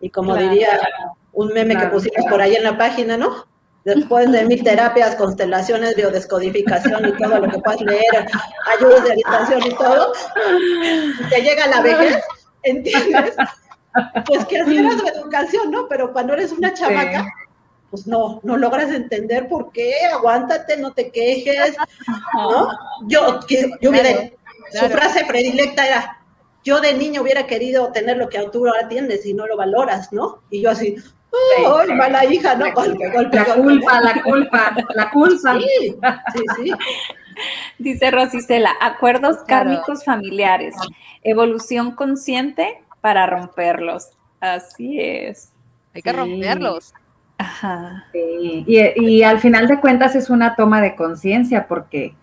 Y 0.00 0.10
como 0.10 0.34
diría 0.34 0.80
un 1.34 1.52
meme 1.52 1.76
que 1.76 1.86
pusimos 1.86 2.24
por 2.30 2.40
ahí 2.40 2.54
en 2.56 2.64
la 2.64 2.78
página, 2.78 3.16
¿no? 3.16 3.46
Después 3.84 4.32
de 4.32 4.44
mil 4.46 4.64
terapias, 4.64 5.14
constelaciones, 5.16 5.94
biodescodificación 5.94 7.06
y 7.08 7.12
todo 7.18 7.38
lo 7.38 7.50
que 7.50 7.58
puedas 7.58 7.80
leer, 7.82 8.26
ayudas 8.78 9.04
de 9.04 9.12
habitación 9.12 9.62
y 9.66 9.74
todo, 9.74 10.12
te 11.28 11.42
llega 11.42 11.66
la 11.66 11.82
vejez, 11.82 12.22
¿entiendes? 12.62 13.36
Pues 14.26 14.44
que 14.46 14.58
así 14.58 14.78
era 14.78 14.98
su 14.98 15.06
educación, 15.06 15.70
¿no? 15.70 15.86
Pero 15.88 16.12
cuando 16.12 16.32
eres 16.32 16.52
una 16.52 16.72
chamaca, 16.72 17.26
pues 17.90 18.06
no, 18.06 18.40
no 18.42 18.56
logras 18.56 18.90
entender 18.90 19.48
por 19.48 19.70
qué, 19.70 19.92
aguántate, 20.12 20.78
no 20.78 20.92
te 20.94 21.10
quejes, 21.10 21.76
¿no? 22.34 22.68
Yo, 23.06 23.40
yo 23.80 23.90
hubiera, 23.90 24.30
su 24.72 24.86
frase 24.86 25.24
predilecta 25.26 25.86
era, 25.86 26.24
yo 26.64 26.80
de 26.80 26.94
niño 26.94 27.22
hubiera 27.22 27.46
querido 27.46 27.92
tener 27.92 28.16
lo 28.16 28.28
que 28.28 28.38
tú 28.50 28.66
ahora 28.66 28.88
tienes 28.88 29.26
y 29.26 29.34
no 29.34 29.46
lo 29.46 29.56
valoras, 29.56 30.12
¿no? 30.12 30.42
Y 30.50 30.62
yo 30.62 30.70
así, 30.70 30.96
¡oh, 31.66 31.94
mala 31.94 32.24
hija, 32.24 32.54
no! 32.54 32.72
Golpe, 32.72 33.10
golpe, 33.10 33.36
la 33.36 33.54
culpa, 33.54 34.00
la 34.00 34.22
culpa, 34.22 34.76
la 34.94 35.10
culpa. 35.10 35.58
Sí, 35.58 35.96
sí, 36.34 36.44
sí. 36.56 36.72
Dice 37.78 38.10
Rosicela, 38.10 38.70
acuerdos 38.80 39.38
kármicos 39.46 40.04
familiares, 40.04 40.74
evolución 41.22 41.92
consciente 41.92 42.80
para 43.00 43.26
romperlos. 43.26 44.10
Así 44.40 45.00
es. 45.00 45.52
Hay 45.94 46.02
que 46.02 46.12
romperlos. 46.12 46.94
Ajá. 47.38 48.06
Y, 48.12 48.64
y, 48.96 49.22
al 49.24 49.40
final 49.40 49.66
de 49.66 49.80
cuentas 49.80 50.14
es 50.14 50.30
una 50.30 50.54
toma 50.54 50.80
de 50.80 50.94
conciencia 50.94 51.66
porque 51.66 52.14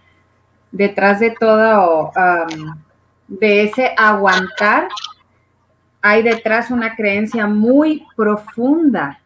detrás 0.71 1.19
de 1.19 1.31
todo, 1.31 2.11
de 3.27 3.63
ese 3.63 3.93
aguantar, 3.97 4.87
hay 6.01 6.23
detrás 6.23 6.71
una 6.71 6.95
creencia 6.95 7.47
muy 7.47 8.05
profunda 8.15 9.19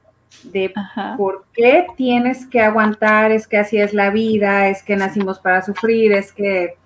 de 0.43 0.73
por 1.17 1.45
qué 1.53 1.87
tienes 1.95 2.45
que 2.45 2.61
aguantar, 2.61 3.31
es 3.31 3.47
que 3.47 3.57
así 3.57 3.77
es 3.77 3.93
la 3.93 4.09
vida, 4.09 4.67
es 4.67 4.83
que 4.83 4.95
nacimos 4.95 5.39
para 5.39 5.61
sufrir, 5.61 6.11
es 6.11 6.31
que 6.31 6.77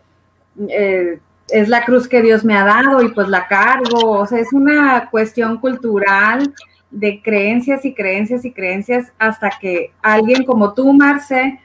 eh, 0.70 1.20
es 1.50 1.68
la 1.68 1.84
cruz 1.84 2.08
que 2.08 2.22
Dios 2.22 2.46
me 2.46 2.56
ha 2.56 2.64
dado 2.64 3.02
y 3.02 3.10
pues 3.10 3.28
la 3.28 3.48
cargo, 3.48 4.12
o 4.12 4.26
sea, 4.26 4.40
es 4.40 4.54
una 4.54 5.10
cuestión 5.10 5.58
cultural 5.58 6.54
de 6.92 7.22
creencias 7.22 7.86
y 7.86 7.94
creencias 7.94 8.46
y 8.46 8.52
creencias 8.52 9.12
hasta 9.18 9.52
que 9.60 9.92
alguien 10.02 10.46
como 10.46 10.74
tú, 10.74 10.94
Marce, 10.94 11.60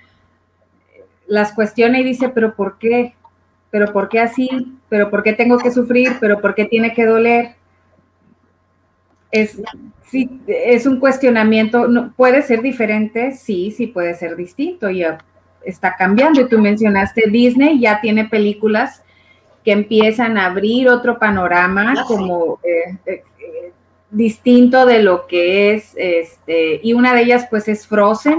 las 1.27 1.53
cuestiona 1.53 2.01
y 2.01 2.05
dice, 2.05 2.29
pero 2.29 2.55
¿por 2.55 2.79
qué? 2.79 3.15
¿Pero 3.71 3.93
por 3.93 4.09
qué 4.09 4.21
así? 4.21 4.79
¿Pero 4.89 5.11
por 5.11 5.23
qué 5.23 5.33
tengo 5.33 5.59
que 5.59 5.71
sufrir? 5.71 6.17
¿Pero 6.21 6.41
por 6.41 6.55
qué 6.55 6.65
tiene 6.65 6.93
que 6.93 7.07
doler? 7.07 7.57
Es, 9.35 9.61
sí, 10.07 10.31
es 10.47 10.87
un 10.87 11.01
cuestionamiento, 11.01 11.89
no, 11.89 12.13
puede 12.17 12.43
ser 12.43 12.63
diferente, 12.63 13.33
sí, 13.33 13.73
sí 13.73 13.89
puede 13.89 14.15
ser 14.15 14.37
distinto, 14.37 14.89
ya 14.91 15.19
está 15.65 15.97
cambiando. 15.97 16.41
Y 16.41 16.49
tú 16.49 16.61
mencionaste 16.61 17.29
Disney, 17.29 17.81
ya 17.81 18.01
tiene 18.01 18.27
películas 18.27 19.03
que 19.65 19.73
empiezan 19.73 20.39
a 20.39 20.47
abrir 20.47 20.89
otro 20.89 21.19
panorama 21.19 21.95
ah, 21.99 22.05
como 22.07 22.61
eh, 22.63 22.97
eh, 23.07 23.73
distinto 24.13 24.87
de 24.87 25.03
lo 25.03 25.27
que 25.27 25.75
es, 25.75 25.95
este, 25.97 26.79
y 26.81 26.93
una 26.93 27.13
de 27.13 27.23
ellas 27.23 27.49
pues 27.51 27.67
es 27.67 27.85
Frozen. 27.89 28.39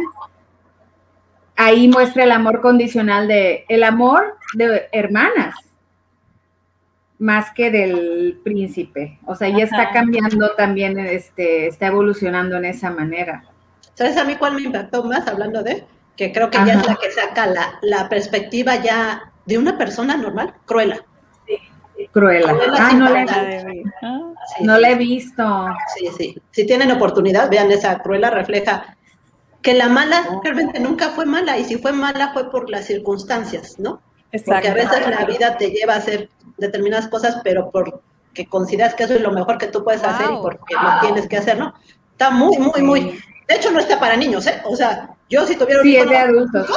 Ahí 1.57 1.89
muestra 1.89 2.23
el 2.23 2.31
amor 2.31 2.61
condicional 2.61 3.27
de, 3.27 3.65
el 3.67 3.83
amor 3.83 4.37
de 4.53 4.83
hermanas, 4.93 5.55
más 7.19 7.51
que 7.51 7.71
del 7.71 8.39
príncipe. 8.43 9.19
O 9.25 9.35
sea, 9.35 9.49
ya 9.49 9.63
está 9.63 9.91
cambiando 9.91 10.51
también, 10.55 10.99
este, 10.99 11.67
está 11.67 11.87
evolucionando 11.87 12.57
en 12.57 12.65
esa 12.65 12.91
manera. 12.91 13.43
¿Sabes 13.93 14.17
a 14.17 14.25
mí 14.25 14.35
cuál 14.35 14.55
me 14.55 14.61
impactó 14.61 15.03
más 15.03 15.27
hablando 15.27 15.63
de? 15.63 15.85
Que 16.17 16.31
creo 16.31 16.49
que 16.49 16.57
ya 16.57 16.73
es 16.73 16.87
la 16.87 16.95
que 16.95 17.11
saca 17.11 17.47
la, 17.47 17.79
la 17.81 18.09
perspectiva 18.09 18.75
ya 18.77 19.31
de 19.45 19.57
una 19.57 19.77
persona 19.77 20.17
normal, 20.17 20.53
Cruella. 20.65 21.03
Cruella. 22.11 22.53
Ah, 22.77 22.93
no, 22.93 23.09
la, 23.09 23.25
no 24.61 24.77
la 24.77 24.89
he 24.89 24.95
visto. 24.95 25.67
Sí, 25.95 26.09
sí. 26.17 26.41
Si 26.51 26.65
tienen 26.65 26.91
oportunidad, 26.91 27.49
vean 27.49 27.71
esa 27.71 27.99
Cruella, 27.99 28.29
refleja 28.29 28.97
que 29.61 29.73
la 29.73 29.89
mala 29.89 30.39
realmente 30.43 30.79
nunca 30.79 31.09
fue 31.09 31.25
mala, 31.25 31.57
y 31.57 31.63
si 31.63 31.77
fue 31.77 31.91
mala 31.91 32.33
fue 32.33 32.51
por 32.51 32.69
las 32.69 32.85
circunstancias, 32.85 33.79
¿no? 33.79 33.99
Porque 34.43 34.69
a 34.69 34.73
veces 34.73 35.07
la 35.07 35.25
vida 35.25 35.57
te 35.57 35.69
lleva 35.69 35.93
a 35.93 35.97
hacer 35.97 36.29
determinadas 36.57 37.07
cosas, 37.07 37.39
pero 37.43 37.69
porque 37.71 38.47
consideras 38.49 38.95
que 38.95 39.03
eso 39.03 39.15
es 39.15 39.21
lo 39.21 39.31
mejor 39.31 39.57
que 39.57 39.67
tú 39.67 39.83
puedes 39.83 40.03
hacer 40.03 40.27
y 40.31 40.41
porque 40.41 40.73
lo 40.73 40.99
tienes 41.01 41.27
que 41.27 41.37
hacer, 41.37 41.57
¿no? 41.57 41.73
Está 42.11 42.31
muy, 42.31 42.57
muy, 42.57 42.81
muy. 42.81 43.19
De 43.47 43.55
hecho, 43.55 43.71
no 43.71 43.79
está 43.79 43.99
para 43.99 44.17
niños, 44.17 44.47
¿eh? 44.47 44.61
O 44.65 44.75
sea, 44.75 45.15
yo 45.29 45.45
si 45.45 45.55
tuviera 45.55 45.81
un 45.81 45.87
sí, 45.87 45.95
es 45.95 46.09
de 46.09 46.17
adultos. 46.17 46.69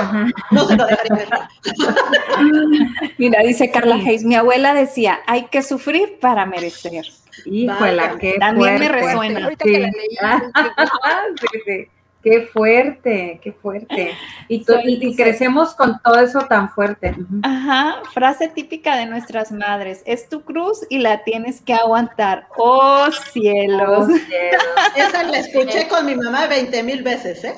No, 0.50 0.66
se 0.66 0.76
lo 0.76 0.86
dejaría. 0.86 1.48
Mira, 3.18 3.42
dice 3.42 3.70
Carla 3.70 3.96
Hayes, 3.96 4.24
mi 4.24 4.34
abuela 4.36 4.74
decía, 4.74 5.20
hay 5.26 5.44
que 5.46 5.62
sufrir 5.62 6.18
para 6.20 6.46
merecer. 6.46 7.06
Híjole, 7.44 8.02
qué 8.20 8.36
También 8.38 8.78
me 8.78 8.88
resuena. 8.88 9.50
Sí. 9.62 9.84
sí, 11.64 11.88
Qué 12.22 12.48
fuerte, 12.52 13.38
qué 13.42 13.52
fuerte. 13.52 14.12
Y, 14.48 14.64
y, 14.84 15.16
crecemos 15.16 15.74
con 15.74 16.00
todo 16.02 16.18
eso 16.18 16.40
tan 16.48 16.68
fuerte. 16.68 17.14
Ajá, 17.42 18.02
frase 18.12 18.48
típica 18.48 18.96
de 18.96 19.06
nuestras 19.06 19.52
madres, 19.52 20.02
es 20.04 20.28
tu 20.28 20.42
cruz 20.42 20.80
y 20.90 20.98
la 20.98 21.22
tienes 21.22 21.60
que 21.60 21.74
aguantar. 21.74 22.48
¡Oh, 22.56 23.06
cielos! 23.32 24.06
Oh, 24.08 24.16
cielos. 24.16 24.62
Esa 24.96 25.22
la 25.22 25.38
escuché 25.38 25.86
con 25.86 26.06
mi 26.06 26.16
mamá 26.16 26.48
20 26.48 26.82
mil 26.82 27.04
veces, 27.04 27.44
¿eh? 27.44 27.54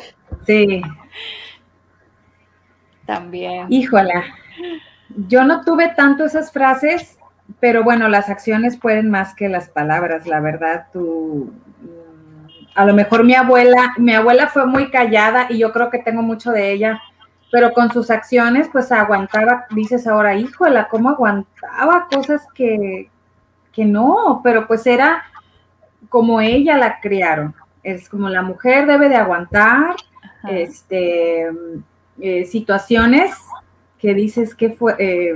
Sí. 0.46 0.82
También. 3.06 3.66
Híjola. 3.72 4.24
Yo 5.28 5.44
no 5.44 5.64
tuve 5.64 5.88
tanto 5.96 6.24
esas 6.26 6.52
frases, 6.52 7.18
pero 7.60 7.82
bueno, 7.82 8.08
las 8.08 8.28
acciones 8.28 8.76
pueden 8.76 9.10
más 9.10 9.34
que 9.34 9.48
las 9.48 9.70
palabras, 9.70 10.26
la 10.26 10.40
verdad. 10.40 10.86
Tú, 10.92 11.52
a 12.74 12.84
lo 12.84 12.94
mejor 12.94 13.24
mi 13.24 13.34
abuela, 13.34 13.94
mi 13.98 14.14
abuela 14.14 14.46
fue 14.46 14.66
muy 14.66 14.90
callada 14.90 15.46
y 15.50 15.58
yo 15.58 15.72
creo 15.72 15.90
que 15.90 15.98
tengo 15.98 16.22
mucho 16.22 16.52
de 16.52 16.72
ella, 16.72 17.00
pero 17.50 17.72
con 17.72 17.92
sus 17.92 18.10
acciones, 18.10 18.68
pues 18.70 18.92
aguantaba, 18.92 19.66
dices 19.70 20.06
ahora, 20.06 20.36
híjola, 20.36 20.88
¿cómo 20.88 21.10
aguantaba 21.10 22.06
cosas 22.10 22.46
que, 22.54 23.10
que 23.72 23.84
no? 23.84 24.40
Pero 24.44 24.66
pues 24.66 24.86
era 24.86 25.24
como 26.08 26.40
ella 26.40 26.76
la 26.76 27.00
criaron. 27.00 27.54
Es 27.82 28.08
como 28.08 28.28
la 28.28 28.42
mujer 28.42 28.86
debe 28.86 29.08
de 29.08 29.16
aguantar, 29.16 29.96
este, 30.48 31.48
eh, 32.20 32.44
situaciones 32.44 33.34
que 33.98 34.14
dices 34.14 34.54
que 34.54 34.70
fue, 34.70 34.94
eh, 34.98 35.34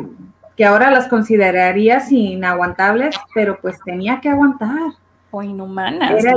que 0.57 0.65
ahora 0.65 0.91
las 0.91 1.09
considerarías 1.09 2.13
inaguantables, 2.13 3.17
pero 3.35 3.59
pues 3.61 3.79
tenía 3.85 4.21
que 4.21 4.29
aguantar. 4.29 4.93
O 5.31 5.43
inhumanas. 5.43 6.13
Era 6.13 6.35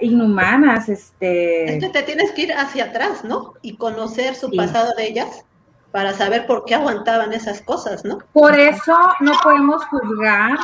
inhumanas, 0.00 0.88
este. 0.88 1.76
Es 1.76 1.84
que 1.84 1.90
te 1.90 2.02
tienes 2.02 2.32
que 2.32 2.42
ir 2.42 2.52
hacia 2.52 2.86
atrás, 2.86 3.24
¿no? 3.24 3.54
Y 3.62 3.76
conocer 3.76 4.34
su 4.34 4.50
pasado 4.50 4.94
de 4.96 5.06
ellas 5.06 5.44
para 5.90 6.12
saber 6.12 6.46
por 6.46 6.64
qué 6.64 6.74
aguantaban 6.74 7.32
esas 7.32 7.62
cosas, 7.62 8.04
¿no? 8.04 8.18
Por 8.32 8.58
eso 8.58 8.96
no 9.20 9.32
podemos 9.42 9.84
juzgar. 9.86 10.58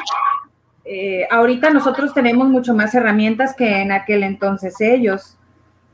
Eh, 0.84 1.26
ahorita 1.30 1.70
nosotros 1.70 2.12
tenemos 2.12 2.48
mucho 2.48 2.74
más 2.74 2.94
herramientas 2.94 3.54
que 3.56 3.80
en 3.82 3.92
aquel 3.92 4.22
entonces 4.22 4.80
ellos. 4.80 5.36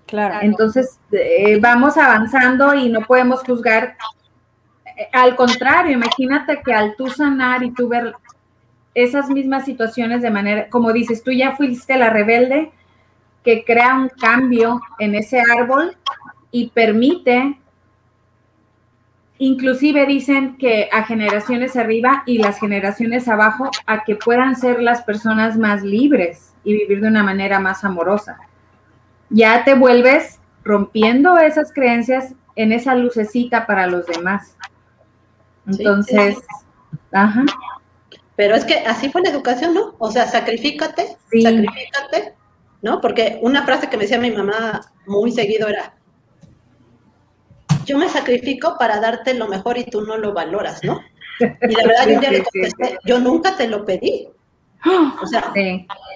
Claro. 0.07 0.39
Entonces 0.43 0.99
eh, 1.13 1.59
vamos 1.61 1.97
avanzando 1.97 2.75
y 2.75 2.89
no 2.89 3.03
podemos 3.03 3.43
juzgar. 3.45 3.97
al 5.13 5.37
contrario, 5.37 5.93
imagínate 5.93 6.61
que 6.65 6.75
al 6.75 6.97
tú 6.97 7.09
sanar 7.09 7.63
y 7.63 7.71
tú 7.71 7.89
ver 7.89 8.15
esas 8.95 9.29
mismas 9.31 9.65
situaciones 9.65 10.23
de 10.23 10.31
manera, 10.31 10.69
como 10.69 10.93
dices, 10.93 11.23
tú 11.23 11.31
ya 11.31 11.57
fuiste 11.57 11.97
la 11.97 12.11
rebelde 12.11 12.73
que 13.45 13.65
crea 13.65 13.95
un 13.95 14.09
cambio 14.09 14.81
en 14.99 15.15
ese 15.15 15.41
árbol 15.41 15.97
y 16.51 16.71
permite, 16.71 17.59
inclusive 19.39 20.07
dicen 20.07 20.57
que 20.59 20.89
a 20.93 21.05
generaciones 21.05 21.77
arriba 21.77 22.23
y 22.27 22.39
las 22.39 22.59
generaciones 22.59 23.29
abajo, 23.29 23.71
a 23.87 24.05
que 24.05 24.17
puedan 24.17 24.57
ser 24.57 24.83
las 24.83 25.03
personas 25.03 25.57
más 25.57 25.83
libres 25.83 26.55
y 26.65 26.75
vivir 26.75 27.01
de 27.01 27.09
una 27.09 27.23
manera 27.23 27.61
más 27.61 27.85
amorosa. 27.85 28.39
Ya 29.31 29.65
te 29.65 29.75
vuelves 29.75 30.41
rompiendo 30.65 31.39
esas 31.39 31.73
creencias 31.73 32.35
en 32.57 32.73
esa 32.73 32.95
lucecita 32.95 33.67
para 33.67 33.87
los 33.87 34.07
demás. 34.07 34.57
Entonces, 35.67 36.37
ajá. 37.13 37.45
Pero 38.37 38.55
es 38.55 38.65
que 38.65 38.79
así 38.81 39.11
fue 39.11 39.23
la 39.23 39.31
educación, 39.31 39.75
¿no? 39.75 39.95
O 39.99 40.11
sea, 40.11 40.27
sacrifícate, 40.27 41.17
sacrifícate, 41.43 42.35
¿no? 42.83 43.01
Porque 43.01 43.39
una 43.43 43.65
frase 43.65 43.89
que 43.89 43.97
me 43.97 44.05
decía 44.05 44.19
mi 44.19 44.31
mamá 44.31 44.81
muy 45.07 45.33
seguido 45.33 45.69
era, 45.69 45.95
yo 47.85 47.99
me 47.99 48.09
sacrifico 48.09 48.77
para 48.79 49.01
darte 49.01 49.35
lo 49.35 49.49
mejor 49.49 49.79
y 49.79 49.85
tú 49.85 50.03
no 50.03 50.17
lo 50.17 50.33
valoras, 50.33 50.83
¿no? 50.85 51.01
Y 51.41 51.75
la 51.75 51.87
verdad, 51.87 52.23
yo 52.23 52.31
le 52.31 52.43
contesté, 52.43 52.99
yo 53.05 53.19
nunca 53.19 53.57
te 53.57 53.67
lo 53.67 53.85
pedí. 53.85 54.29
O 55.23 55.27
sea, 55.27 55.53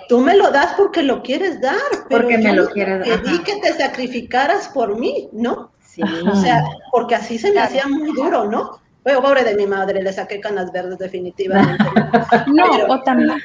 tú 0.08 0.20
me 0.20 0.36
lo 0.36 0.50
das 0.50 0.74
porque 0.74 1.02
lo 1.02 1.22
quieres 1.22 1.60
dar, 1.60 1.76
pero 2.08 2.22
porque 2.22 2.38
me 2.38 2.52
lo 2.52 2.68
quieres 2.68 3.06
dar. 3.06 3.22
Pedí 3.22 3.38
que 3.40 3.56
te 3.56 3.72
sacrificaras 3.72 4.68
por 4.68 4.98
mí, 4.98 5.28
¿no? 5.32 5.72
Sí. 5.80 6.02
O 6.02 6.34
sea, 6.34 6.62
porque 6.90 7.14
así 7.14 7.38
se 7.38 7.52
me 7.52 7.60
hacía 7.60 7.86
muy 7.86 8.12
duro, 8.12 8.44
¿no? 8.44 8.80
Bueno, 9.02 9.20
pobre 9.20 9.44
de 9.44 9.54
mi 9.54 9.66
madre, 9.66 10.02
le 10.02 10.12
saqué 10.12 10.40
canas 10.40 10.72
verdes 10.72 10.98
definitivamente. 10.98 11.84
no, 12.46 12.64
o 12.88 13.02
también, 13.02 13.38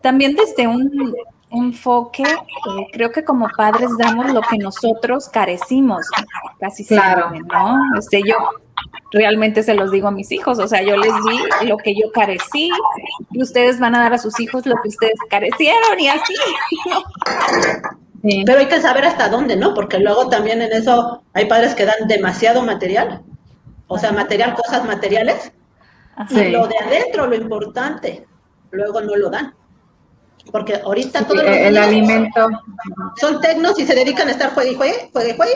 también 0.00 0.34
desde 0.34 0.66
un 0.66 1.14
enfoque, 1.50 2.24
eh, 2.24 2.86
creo 2.92 3.10
que 3.12 3.24
como 3.24 3.48
padres 3.56 3.90
damos 3.98 4.32
lo 4.32 4.40
que 4.42 4.58
nosotros 4.58 5.28
carecimos, 5.28 6.06
casi 6.58 6.84
siempre, 6.84 7.40
¿no? 7.52 7.78
Este, 7.98 8.22
yo 8.26 8.36
realmente 9.12 9.62
se 9.62 9.74
los 9.74 9.90
digo 9.90 10.08
a 10.08 10.10
mis 10.10 10.32
hijos, 10.32 10.58
o 10.58 10.68
sea, 10.68 10.82
yo 10.82 10.96
les 10.96 11.12
di 11.12 11.66
lo 11.66 11.76
que 11.76 11.94
yo 11.94 12.10
carecí 12.12 12.70
y 13.30 13.42
ustedes 13.42 13.78
van 13.78 13.94
a 13.94 14.00
dar 14.00 14.14
a 14.14 14.18
sus 14.18 14.38
hijos 14.40 14.66
lo 14.66 14.74
que 14.82 14.88
ustedes 14.88 15.18
carecieron 15.30 15.98
y 15.98 16.08
así, 16.08 16.34
¿no? 16.90 17.02
Pero 18.44 18.58
hay 18.58 18.66
que 18.66 18.80
saber 18.80 19.04
hasta 19.04 19.28
dónde, 19.28 19.56
¿no? 19.56 19.72
Porque 19.72 19.98
luego 19.98 20.28
también 20.28 20.60
en 20.60 20.72
eso 20.72 21.22
hay 21.32 21.46
padres 21.46 21.76
que 21.76 21.84
dan 21.84 22.08
demasiado 22.08 22.62
material 22.62 23.22
o 23.88 23.98
sea, 23.98 24.12
material, 24.12 24.54
cosas 24.54 24.84
materiales, 24.84 25.52
y 26.30 26.48
lo 26.50 26.66
de 26.66 26.78
adentro, 26.78 27.26
lo 27.26 27.36
importante, 27.36 28.26
luego 28.70 29.00
no 29.00 29.16
lo 29.16 29.30
dan. 29.30 29.54
Porque 30.52 30.76
ahorita 30.76 31.26
todo 31.26 31.42
el 31.42 31.76
alimento 31.76 32.48
son 33.16 33.40
tecnos 33.40 33.78
y 33.78 33.86
se 33.86 33.94
dedican 33.94 34.28
a 34.28 34.32
estar 34.32 34.54
juegue 34.54 34.72
y 34.72 34.74
juegue, 34.74 35.10
juegue 35.12 35.30
y 35.30 35.36
juegue. 35.36 35.52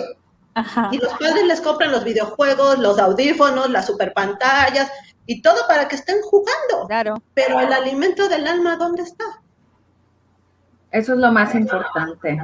Y 0.92 0.98
los 0.98 1.12
padres 1.14 1.44
les 1.46 1.60
compran 1.60 1.92
los 1.92 2.04
videojuegos, 2.04 2.78
los 2.78 2.98
audífonos, 2.98 3.70
las 3.70 3.86
superpantallas 3.86 4.90
y 5.26 5.42
todo 5.42 5.66
para 5.68 5.86
que 5.88 5.96
estén 5.96 6.20
jugando. 6.22 6.86
Claro. 6.88 7.22
Pero 7.34 7.60
el 7.60 7.72
alimento 7.72 8.28
del 8.28 8.46
alma, 8.46 8.76
¿dónde 8.76 9.02
está? 9.02 9.24
Eso 10.90 11.14
es 11.14 11.18
lo 11.20 11.30
más 11.30 11.54
importante. 11.54 12.38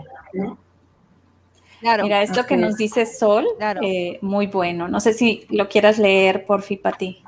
Mira, 1.83 2.23
esto 2.23 2.47
que 2.47 2.57
nos 2.57 2.77
dice 2.77 3.07
Sol, 3.07 3.47
eh, 3.83 4.19
muy 4.23 4.47
bueno. 4.47 4.89
No 4.89 5.01
sé 5.01 5.13
si 5.13 5.47
lo 5.51 5.69
quieras 5.69 5.99
leer, 5.99 6.47
por 6.47 6.63
fin, 6.63 6.81
para 6.81 6.97
ti. 6.97 7.23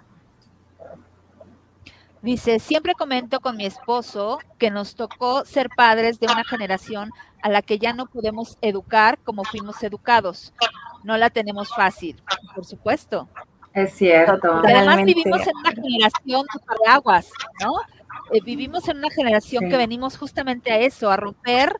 Dice, 2.23 2.59
siempre 2.59 2.95
comento 2.95 3.41
con 3.41 3.57
mi 3.57 3.65
esposo 3.65 4.39
que 4.59 4.71
nos 4.71 4.97
tocó 4.97 5.45
ser 5.45 5.69
padres 5.71 6.19
de 6.19 6.27
una 6.27 6.45
generación 6.45 7.11
a 7.43 7.49
la 7.49 7.63
que 7.63 7.79
ya 7.79 7.93
no 7.93 8.07
podemos 8.07 8.59
educar 8.61 9.19
como 9.19 9.45
fuimos 9.45 9.83
educados. 9.83 10.53
No 11.05 11.17
la 11.17 11.31
tenemos 11.31 11.69
fácil, 11.75 12.21
por 12.55 12.65
supuesto. 12.65 13.29
Es 13.73 13.95
cierto. 13.95 14.63
Además 14.65 15.05
vivimos 15.05 15.47
en 15.47 15.57
una 15.57 15.71
generación 15.71 16.47
de 16.85 16.91
aguas, 16.91 17.31
¿no? 17.61 17.75
Eh, 18.33 18.41
vivimos 18.43 18.89
en 18.89 18.99
una 18.99 19.11
generación 19.11 19.69
que 19.69 19.77
venimos 19.77 20.19
justamente 20.19 20.73
a 20.73 20.79
eso, 20.79 21.11
a 21.11 21.17
romper 21.17 21.73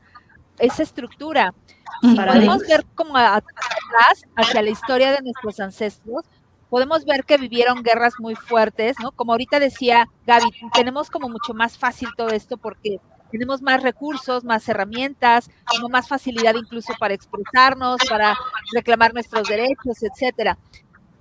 esa 0.59 0.83
estructura. 0.83 1.53
Si 2.01 2.15
podemos 2.15 2.61
ver 2.61 2.85
como 2.95 3.17
atrás, 3.17 4.25
hacia 4.37 4.63
la 4.63 4.71
historia 4.71 5.11
de 5.11 5.23
nuestros 5.23 5.59
ancestros, 5.59 6.25
podemos 6.71 7.05
ver 7.05 7.25
que 7.25 7.39
vivieron 7.39 7.83
guerras 7.83 8.15
muy 8.19 8.35
fuertes, 8.35 8.97
¿no? 9.03 9.13
Como 9.13 9.33
ahorita 9.33 9.59
decía 9.59 10.09
Gaby, 10.27 10.51
tenemos 10.75 11.11
como 11.11 11.29
mucho 11.29 11.55
más 11.55 11.79
fácil 11.79 12.09
todo 12.17 12.29
esto 12.31 12.57
porque 12.57 13.01
tenemos 13.31 13.63
más 13.63 13.83
recursos, 13.83 14.45
más 14.45 14.69
herramientas, 14.69 15.51
como 15.67 15.89
más 15.89 16.09
facilidad 16.09 16.55
incluso 16.55 16.95
para 16.99 17.15
expresarnos, 17.15 18.01
para 18.09 18.37
reclamar 18.73 19.13
nuestros 19.13 19.49
derechos, 19.49 20.03
etcétera. 20.03 20.59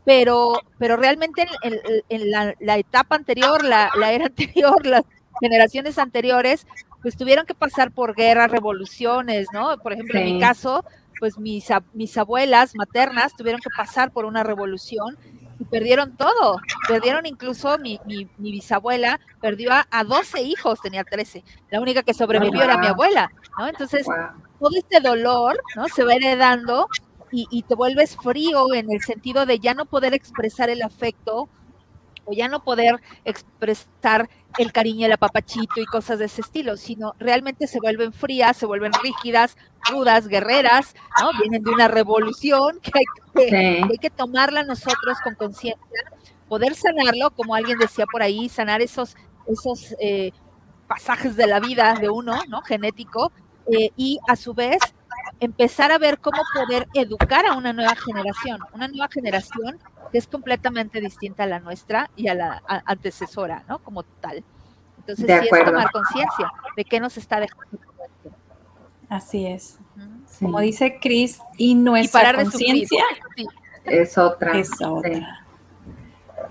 Pero, 0.06 0.62
pero 0.78 0.96
realmente 0.96 1.46
en, 2.10 2.32
la, 2.32 2.78
etapa 2.78 3.16
anterior, 3.16 3.64
la, 3.64 3.92
la 3.98 4.14
era 4.14 4.26
anterior, 4.28 4.86
las 4.86 5.04
generaciones 5.42 5.98
anteriores, 5.98 6.66
pues 7.02 7.18
tuvieron 7.18 7.46
que 7.46 7.54
pasar 7.54 7.92
por 7.92 8.16
guerras, 8.16 8.52
revoluciones, 8.52 9.48
¿no? 9.54 9.78
Por 9.78 9.94
ejemplo, 9.94 10.20
en 10.20 10.26
mi 10.26 10.40
caso, 10.40 10.86
pues 11.20 11.38
mis, 11.38 11.68
mis 11.94 12.18
abuelas 12.18 12.74
maternas 12.76 13.34
tuvieron 13.36 13.62
que 13.62 13.70
pasar 13.76 14.12
por 14.12 14.26
una 14.26 14.44
revolución 14.44 15.18
y 15.60 15.66
perdieron 15.66 16.16
todo. 16.16 16.60
Perdieron 16.88 17.26
incluso 17.26 17.78
mi, 17.78 18.00
mi, 18.06 18.28
bisabuela, 18.38 19.20
perdió 19.42 19.72
a, 19.72 20.04
12 20.04 20.42
hijos, 20.42 20.80
tenía 20.82 21.04
13. 21.04 21.44
La 21.72 21.82
única 21.82 22.04
que 22.04 22.14
sobrevivió 22.14 22.64
era 22.64 22.78
mi 22.78 22.88
abuela, 22.88 23.32
¿no? 23.58 23.68
Entonces, 23.68 24.06
todo 24.60 24.72
este 24.76 25.00
dolor, 25.00 25.60
¿no? 25.76 25.88
Se 25.88 26.04
va 26.04 26.14
heredando 26.14 26.88
y, 27.32 27.48
y 27.52 27.64
te 27.64 27.76
vuelves 27.76 28.16
frío 28.16 28.74
en 28.74 28.92
el 28.92 29.02
sentido 29.02 29.46
de 29.46 29.60
ya 29.60 29.74
no 29.74 29.86
poder 29.86 30.14
expresar 30.14 30.70
el 30.70 30.82
afecto 30.82 31.50
o 32.26 32.34
ya 32.34 32.48
no 32.48 32.64
poder 32.64 33.02
expresar 33.26 34.30
el 34.58 34.72
cariño, 34.72 35.06
el 35.06 35.14
apapachito 35.14 35.80
y 35.80 35.86
cosas 35.86 36.20
de 36.20 36.26
ese 36.26 36.42
estilo, 36.42 36.78
sino 36.78 37.14
realmente 37.20 37.68
se 37.68 37.80
vuelven 37.80 38.14
frías, 38.14 38.58
se 38.58 38.66
vuelven 38.66 38.92
rígidas, 39.04 39.56
rudas, 39.90 40.28
guerreras, 40.28 40.96
¿no? 41.22 41.30
Vienen 41.40 41.64
de 41.64 41.70
una 41.70 41.88
revolución 41.88 42.80
que 42.82 42.92
hay 42.96 43.98
que, 44.00 44.10
tomarla 44.10 44.64
nosotros 44.64 45.18
con 45.24 45.36
conciencia, 45.36 45.82
poder 46.50 46.76
sanarlo, 46.76 47.32
como 47.32 47.56
alguien 47.56 47.78
decía 47.78 48.06
por 48.12 48.22
ahí, 48.22 48.50
sanar 48.50 48.82
esos, 48.82 49.16
esos 49.48 49.96
eh, 50.00 50.32
pasajes 50.88 51.36
de 51.36 51.48
la 51.48 51.60
vida 51.60 51.94
de 52.00 52.10
uno, 52.10 52.40
¿no? 52.48 52.62
Genético, 52.62 53.32
eh, 53.72 53.92
y 53.96 54.20
a 54.28 54.36
su 54.36 54.54
vez 54.54 54.80
empezar 55.40 55.92
a 55.92 55.98
ver 55.98 56.20
cómo 56.20 56.42
poder 56.54 56.88
educar 56.94 57.46
a 57.46 57.56
una 57.56 57.74
nueva 57.74 57.96
generación, 57.96 58.60
una 58.74 58.88
nueva 58.88 59.08
generación 59.12 59.80
que 60.12 60.18
es 60.18 60.28
completamente 60.28 61.02
distinta 61.02 61.44
a 61.44 61.48
la 61.48 61.60
nuestra 61.60 62.10
y 62.16 62.28
a 62.28 62.34
la 62.34 62.64
antecesora, 62.86 63.64
¿no? 63.68 63.80
Como 63.80 64.04
tal. 64.04 64.44
Entonces, 65.00 65.26
sí 65.26 65.48
es 65.52 65.66
tomar 65.66 65.92
conciencia 65.92 66.52
de 66.76 66.86
qué 66.86 67.00
nos 67.00 67.18
está 67.18 67.40
dejando. 67.40 67.80
Así 69.10 69.46
es. 69.46 69.80
Como 70.40 70.60
dice 70.60 71.00
Cris, 71.00 71.40
y 71.58 71.76
nuestra 71.76 72.34
conciencia 72.34 73.04
es 73.86 74.18
otra. 74.18 74.58
Es 74.58 74.70
otra. 74.82 75.46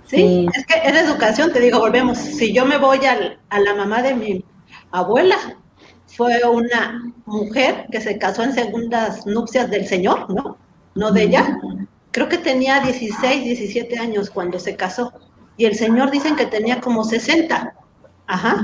Sí. 0.04 0.48
es 0.54 0.66
que 0.66 0.74
en 0.76 0.96
educación, 0.96 1.52
te 1.52 1.60
digo, 1.60 1.78
volvemos. 1.78 2.16
Si 2.18 2.52
yo 2.52 2.64
me 2.64 2.78
voy 2.78 3.00
a 3.04 3.58
la 3.58 3.74
mamá 3.74 4.02
de 4.02 4.14
mi 4.14 4.44
abuela, 4.90 5.36
fue 6.16 6.40
una 6.44 7.12
mujer 7.26 7.86
que 7.90 8.00
se 8.00 8.18
casó 8.18 8.42
en 8.42 8.52
segundas 8.52 9.26
nupcias 9.26 9.70
del 9.70 9.86
Señor, 9.86 10.32
¿no? 10.32 10.56
No 10.94 11.12
de 11.12 11.24
ella 11.24 11.58
creo 12.16 12.30
que 12.30 12.38
tenía 12.38 12.80
16, 12.80 13.44
17 13.44 13.98
años 13.98 14.30
cuando 14.30 14.58
se 14.58 14.74
casó. 14.74 15.12
Y 15.58 15.66
el 15.66 15.74
señor 15.74 16.10
dicen 16.10 16.34
que 16.34 16.46
tenía 16.46 16.80
como 16.80 17.04
60. 17.04 17.74
Ajá. 18.26 18.62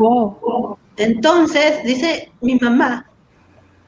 Entonces, 0.97 1.85
dice 1.85 2.33
mi 2.41 2.59
mamá 2.59 3.11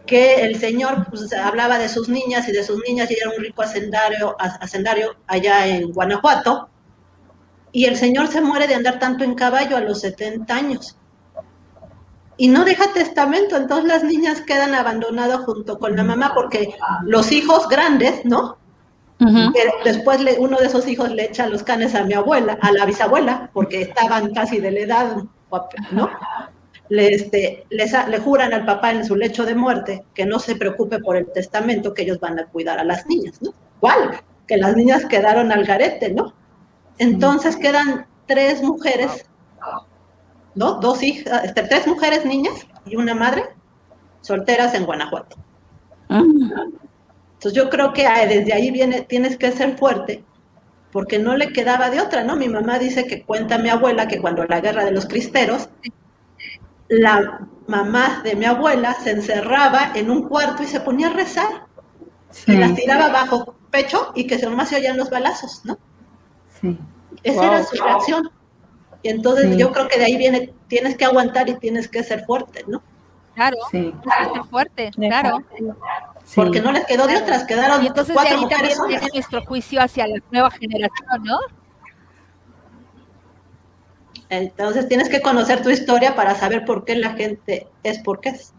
que 0.05 0.43
el 0.45 0.61
señor 0.61 1.07
pues, 1.09 1.33
hablaba 1.33 1.79
de 1.79 1.89
sus 1.89 2.11
niñas 2.11 2.47
y 2.47 2.53
de 2.53 2.63
sus 2.63 2.79
niñas 2.87 3.11
y 3.11 3.15
era 3.15 3.31
un 3.31 3.43
rico 3.43 3.63
hacendario, 3.63 4.37
hacendario 4.39 5.17
allá 5.27 5.67
en 5.67 5.93
Guanajuato. 5.93 6.69
y 7.73 7.87
el 7.87 7.97
señor 7.97 8.29
se 8.29 8.43
muere 8.43 8.67
de 8.67 8.75
andar 8.75 8.99
tanto 8.99 9.25
en 9.25 9.35
caballo 9.35 9.79
a 9.79 9.81
los 9.81 10.03
70 10.03 10.55
años. 10.55 10.99
Y 12.37 12.49
no 12.49 12.65
deja 12.65 12.93
testamento, 12.93 13.57
entonces 13.57 13.87
las 13.87 14.05
niñas 14.05 14.41
quedan 14.41 14.75
abandonadas 14.75 15.41
junto 15.45 15.79
con 15.79 15.97
la 15.97 16.03
mamá 16.03 16.33
porque 16.35 16.75
los 17.05 17.31
hijos 17.31 17.69
grandes, 17.69 18.25
¿no? 18.25 18.59
Después 19.85 20.21
uno 20.39 20.59
de 20.59 20.67
esos 20.67 20.87
hijos 20.89 21.11
le 21.11 21.25
echa 21.25 21.47
los 21.47 21.63
canes 21.63 21.95
a 21.95 22.05
mi 22.05 22.15
abuela, 22.15 22.59
a 22.61 22.73
la 22.73 22.85
bisabuela, 22.85 23.51
porque 23.53 23.83
estaban 23.83 24.35
casi 24.35 24.59
de 24.59 24.71
la 24.71 24.81
edad, 24.81 25.17
¿no? 25.93 26.11
Le, 26.91 27.15
este, 27.15 27.65
le 27.71 28.19
juran 28.19 28.53
al 28.53 28.67
papá 28.67 28.91
en 28.91 29.05
su 29.07 29.17
lecho 29.17 29.47
de 29.47 29.55
muerte 29.55 30.05
que 30.13 30.27
no 30.27 30.39
se 30.39 30.57
preocupe 30.57 30.99
por 30.99 31.17
el 31.17 31.31
testamento, 31.33 31.95
que 31.95 32.03
ellos 32.03 32.21
van 32.21 32.39
a 32.39 32.47
cuidar 32.47 32.79
a 32.79 32.85
las 32.85 33.07
niñas, 33.07 33.41
¿no? 33.41 33.55
¿Cuál? 33.81 34.21
Que 34.47 34.59
las 34.59 34.77
niñas 34.77 35.07
quedaron 35.07 35.53
al 35.53 35.65
garete, 35.65 36.11
¿no? 36.11 36.35
Entonces 36.99 37.57
quedan 37.57 38.07
tres 38.27 38.63
mujeres, 38.63 39.27
¿no? 40.55 40.75
Dos 40.75 41.03
hijas, 41.03 41.45
este, 41.45 41.63
tres 41.63 41.87
mujeres 41.87 42.25
niñas 42.25 42.67
y 42.87 42.97
una 42.97 43.15
madre 43.15 43.45
solteras 44.21 44.75
en 44.75 44.87
Guanajuato. 44.87 45.37
Ah. 46.09 46.23
Entonces 47.35 47.53
yo 47.53 47.69
creo 47.69 47.93
que 47.93 48.09
desde 48.27 48.53
ahí 48.53 48.71
viene, 48.71 49.03
tienes 49.03 49.37
que 49.37 49.53
ser 49.53 49.77
fuerte, 49.77 50.25
porque 50.93 51.19
no 51.19 51.37
le 51.37 51.53
quedaba 51.53 51.91
de 51.91 52.01
otra, 52.01 52.25
¿no? 52.25 52.37
Mi 52.37 52.49
mamá 52.49 52.79
dice 52.79 53.07
que 53.07 53.23
cuenta 53.23 53.59
mi 53.59 53.69
abuela 53.69 54.09
que 54.09 54.21
cuando 54.21 54.45
la 54.45 54.61
guerra 54.61 54.85
de 54.85 54.93
los 54.93 55.07
cristeros, 55.07 55.69
la 56.89 57.47
mamá 57.67 58.23
de 58.25 58.37
mi 58.37 58.45
abuela 58.45 58.95
se 58.95 59.11
encerraba 59.11 59.93
en 59.95 60.11
un 60.11 60.29
cuarto 60.29 60.63
y 60.63 60.67
se 60.67 60.81
ponía 60.81 61.09
a 61.09 61.13
rezar. 61.13 61.67
Y 62.47 62.57
las 62.57 62.75
tiraba 62.75 63.11
bajo 63.11 63.55
pecho 63.71 64.13
y 64.15 64.27
que 64.27 64.39
nomás 64.39 64.71
se 64.71 64.77
oían 64.77 64.97
los 64.97 65.11
balazos, 65.11 65.65
¿no? 65.65 65.79
Sí. 66.61 66.79
Esa 67.23 67.45
era 67.45 67.63
su 67.63 67.77
reacción. 67.77 68.31
Y 69.05 69.11
entonces 69.11 69.55
yo 69.59 69.71
creo 69.71 69.87
que 69.87 69.99
de 69.99 70.07
ahí 70.07 70.17
viene, 70.17 70.55
tienes 70.67 70.97
que 70.97 71.05
aguantar 71.05 71.47
y 71.51 71.59
tienes 71.59 71.89
que 71.89 72.03
ser 72.03 72.25
fuerte, 72.25 72.65
¿no? 72.67 72.83
Claro, 73.35 73.59
sí. 73.71 73.93
tienes 74.03 74.03
que 74.03 74.35
ser 74.35 74.45
fuerte, 74.45 74.91
claro. 74.93 75.45
Porque 76.35 76.63
no 76.63 76.73
les 76.73 76.87
quedó 76.87 77.07
de 77.07 77.19
otras, 77.19 77.45
quedaron 77.45 77.85
y 77.85 77.89
entonces 77.89 78.15
cuatro 78.15 78.39
de 78.39 78.45
ahí 78.45 78.49
también 78.49 78.79
viene 78.89 79.07
nuestro 79.13 79.45
juicio 79.45 79.83
hacia 79.83 80.07
la 80.07 80.17
nueva 80.31 80.51
generación, 80.53 81.23
¿no? 81.23 81.39
Entonces 84.31 84.89
tienes 84.89 85.11
que 85.11 85.21
conocer 85.21 85.63
tu 85.63 85.69
historia 85.69 86.17
para 86.17 86.35
saber 86.35 86.65
por 86.65 86.87
qué 86.87 86.97
la 86.97 87.11
gente 87.11 87.69
es 87.83 87.99
porque 87.99 88.31
es. 88.31 88.55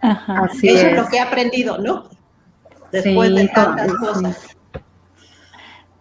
Ajá, 0.00 0.48
Eso 0.54 0.86
es. 0.86 0.96
lo 0.96 1.06
que 1.06 1.18
he 1.18 1.20
aprendido, 1.20 1.76
¿no? 1.76 2.08
Después 2.90 3.34
de 3.34 3.46
tantas 3.48 3.92
cosas. 3.96 4.51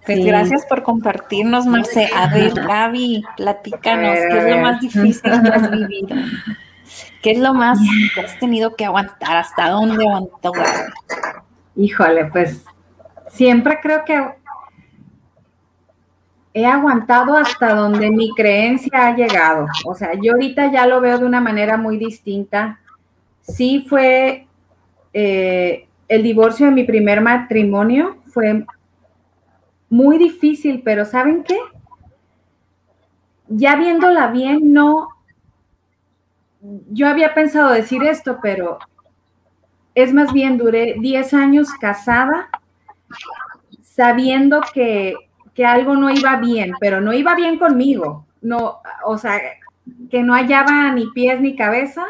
Pues 0.05 0.25
gracias 0.25 0.65
por 0.65 0.83
compartirnos, 0.83 1.65
Marce. 1.65 2.09
A 2.15 2.27
ver, 2.33 2.53
Gaby, 2.53 3.23
platícanos, 3.37 4.17
¿qué 4.29 4.37
es 4.37 4.55
lo 4.55 4.61
más 4.61 4.81
difícil 4.81 5.21
que 5.21 5.49
has 5.49 5.71
vivido? 5.71 6.15
¿Qué 7.21 7.31
es 7.31 7.39
lo 7.39 7.53
más 7.53 7.79
que 8.15 8.21
has 8.21 8.39
tenido 8.39 8.75
que 8.75 8.85
aguantar? 8.85 9.37
¿Hasta 9.37 9.69
dónde 9.69 10.03
aguantó? 10.03 10.51
Híjole, 11.75 12.25
pues 12.25 12.65
siempre 13.27 13.79
creo 13.81 14.03
que 14.03 14.19
he 16.53 16.65
aguantado 16.65 17.37
hasta 17.37 17.73
donde 17.75 18.09
mi 18.09 18.31
creencia 18.31 19.07
ha 19.07 19.15
llegado. 19.15 19.67
O 19.85 19.95
sea, 19.95 20.13
yo 20.19 20.33
ahorita 20.33 20.71
ya 20.71 20.85
lo 20.87 20.99
veo 20.99 21.19
de 21.19 21.25
una 21.25 21.39
manera 21.39 21.77
muy 21.77 21.97
distinta. 21.97 22.79
Sí 23.41 23.85
fue 23.87 24.47
eh, 25.13 25.87
el 26.07 26.23
divorcio 26.23 26.65
de 26.65 26.71
mi 26.71 26.83
primer 26.83 27.21
matrimonio, 27.21 28.17
fue 28.33 28.65
muy 29.91 30.17
difícil, 30.17 30.81
pero 30.83 31.05
¿saben 31.05 31.43
qué? 31.43 31.59
Ya 33.49 33.75
viéndola 33.75 34.27
bien, 34.27 34.71
no, 34.73 35.09
yo 36.89 37.07
había 37.07 37.33
pensado 37.33 37.71
decir 37.71 38.01
esto, 38.03 38.39
pero 38.41 38.79
es 39.93 40.13
más 40.13 40.31
bien, 40.31 40.57
duré 40.57 40.95
10 40.97 41.33
años 41.33 41.69
casada 41.79 42.49
sabiendo 43.83 44.61
que, 44.73 45.15
algo 45.63 45.95
no 45.95 46.09
iba 46.09 46.37
bien, 46.37 46.73
pero 46.79 47.01
no 47.01 47.13
iba 47.13 47.35
bien 47.35 47.59
conmigo. 47.59 48.25
No, 48.41 48.79
o 49.05 49.19
sea, 49.19 49.39
que 50.09 50.23
no 50.23 50.33
hallaba 50.33 50.91
ni 50.91 51.05
pies 51.11 51.39
ni 51.39 51.55
cabeza 51.55 52.03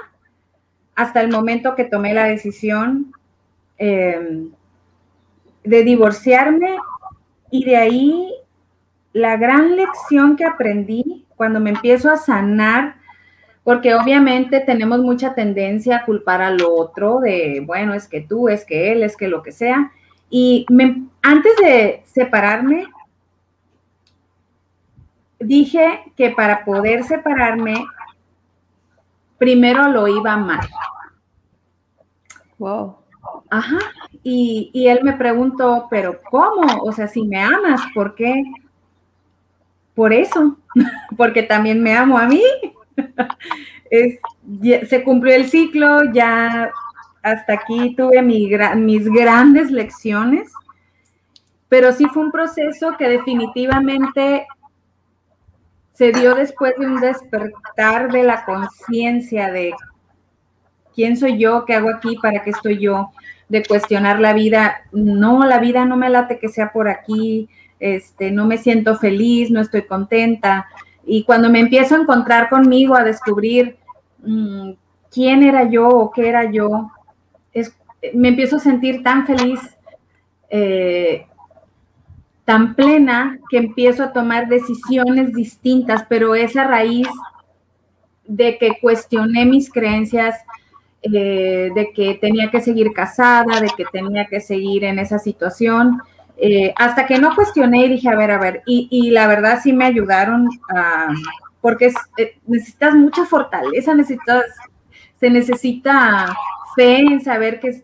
hasta 0.96 1.20
el 1.20 1.30
momento 1.30 1.76
que 1.76 1.84
tomé 1.84 2.14
la 2.14 2.24
decisión 2.24 3.14
em, 3.78 4.52
de 5.66 5.84
divorciarme 5.84 6.78
y 7.52 7.66
de 7.66 7.78
ahí 7.78 8.34
la 9.14 9.38
gran 9.38 9.76
lección 9.76 10.36
que 10.36 10.46
aprendí 10.46 11.26
cuando 11.36 11.60
me 11.60 11.72
empiezo 11.72 12.10
a 12.10 12.18
sanar 12.18 12.96
porque 13.64 13.94
obviamente 13.94 14.60
tenemos 14.62 15.00
mucha 15.00 15.36
tendencia 15.36 15.98
a 15.98 16.06
culpar 16.06 16.42
al 16.42 16.64
otro 16.64 17.20
de, 17.20 17.62
bueno, 17.66 17.94
es 17.94 18.08
que 18.08 18.22
tú, 18.22 18.50
es 18.50 18.66
que 18.66 18.92
él, 18.92 19.04
es 19.04 19.16
que 19.16 19.28
lo 19.28 19.44
que 19.44 19.52
sea. 19.52 19.92
Y 20.30 20.66
antes 21.22 21.52
de 21.58 22.02
separarme, 22.06 22.88
dije 25.40 26.02
que 26.16 26.32
para 26.32 26.66
poder 26.66 27.04
separarme, 27.04 27.86
primero 29.38 29.90
lo 29.90 30.08
iba 30.08 30.34
amar. 30.34 30.68
Wow. 32.58 33.01
Ajá. 33.52 33.80
Y, 34.24 34.72
y, 34.74 34.88
él 34.88 35.02
me 35.04 35.12
preguntó, 35.14 35.88
pero 35.90 36.22
¿cómo? 36.30 36.84
O 36.84 36.92
sea, 36.94 37.08
si 37.10 37.24
me 37.24 37.38
amas, 37.42 37.82
¿por 37.94 38.16
qué? 38.16 38.44
Por 39.94 40.14
eso, 40.14 40.58
porque 41.18 41.44
también 41.44 41.84
me 41.84 41.94
amo 41.94 42.18
a 42.18 42.28
mí. 42.28 42.42
se 44.88 45.04
cumplió 45.04 45.36
el 45.36 45.50
ciclo, 45.50 46.14
ya 46.14 46.72
hasta 47.22 47.54
aquí 47.54 47.94
tuve 47.96 48.22
mis 48.22 49.10
grandes 49.10 49.70
lecciones, 49.70 50.50
pero 51.68 51.92
sí 51.92 52.06
fue 52.08 52.24
un 52.24 52.32
proceso 52.32 52.96
que 52.98 53.10
definitivamente 53.10 54.48
se 55.92 56.14
dio 56.14 56.36
después 56.36 56.74
de 56.80 56.88
un 56.88 57.02
despertar 57.02 58.12
de 58.14 58.24
la 58.24 58.46
conciencia 58.46 59.52
de 59.52 59.74
quién 60.96 61.18
soy 61.18 61.38
yo, 61.38 61.66
qué 61.66 61.76
hago 61.76 61.90
aquí, 61.90 62.18
para 62.22 62.42
qué 62.44 62.52
estoy 62.52 62.80
yo, 62.80 63.12
de 63.52 63.66
cuestionar 63.66 64.22
la 64.22 64.32
vida. 64.32 64.84
No, 64.94 65.46
la 65.46 65.60
vida 65.60 65.84
no 65.84 65.98
me 65.98 66.10
late 66.10 66.40
que 66.40 66.48
sea 66.48 66.72
por 66.72 66.88
aquí, 66.88 67.50
este, 67.82 68.32
no 68.32 68.46
me 68.46 68.58
siento 68.58 68.96
feliz, 68.96 69.52
no 69.52 69.60
estoy 69.60 69.82
contenta. 69.82 70.68
Y 71.06 71.26
cuando 71.26 71.50
me 71.50 71.60
empiezo 71.60 71.96
a 71.96 72.00
encontrar 72.00 72.50
conmigo, 72.50 72.96
a 72.96 73.04
descubrir 73.04 73.76
mm, 74.24 74.72
quién 75.12 75.44
era 75.44 75.70
yo 75.70 75.90
o 75.90 76.12
qué 76.12 76.30
era 76.30 76.50
yo, 76.50 76.92
es, 77.52 77.76
me 78.14 78.30
empiezo 78.30 78.56
a 78.56 78.60
sentir 78.60 79.04
tan 79.04 79.28
feliz, 79.28 79.60
eh, 80.50 81.26
tan 82.46 82.74
plena, 82.74 83.38
que 83.50 83.58
empiezo 83.58 84.04
a 84.04 84.14
tomar 84.14 84.48
decisiones 84.48 85.34
distintas, 85.34 86.06
pero 86.08 86.36
es 86.36 86.56
a 86.56 86.64
raíz 86.64 87.10
de 88.26 88.58
que 88.58 88.80
cuestioné 88.80 89.46
mis 89.46 89.70
creencias, 89.70 90.40
eh, 91.04 91.72
de 91.74 91.92
que 91.94 92.16
tenía 92.16 92.52
que 92.52 92.62
seguir 92.62 92.94
casada, 92.94 93.60
de 93.60 93.70
que 93.76 93.86
tenía 93.92 94.28
que 94.28 94.40
seguir 94.40 94.84
en 94.84 95.00
esa 95.00 95.18
situación 95.20 96.00
eh, 96.44 96.74
hasta 96.76 97.06
que 97.06 97.20
no 97.20 97.36
cuestioné 97.36 97.86
y 97.86 97.90
dije, 97.90 98.10
a 98.10 98.16
ver, 98.16 98.32
a 98.32 98.40
ver, 98.40 98.64
y, 98.66 99.12
la 99.12 99.28
verdad 99.28 99.60
sí 99.62 99.74
me 99.74 99.86
ayudaron 99.86 100.50
porque 101.62 101.92
eh, 102.18 102.40
necesitas 102.48 102.96
mucha 102.96 103.26
fortaleza, 103.26 103.94
necesitas, 103.94 104.46
se 105.20 105.30
necesita 105.30 106.36
fe 106.76 106.98
en 106.98 107.22
saber 107.22 107.60
que, 107.60 107.84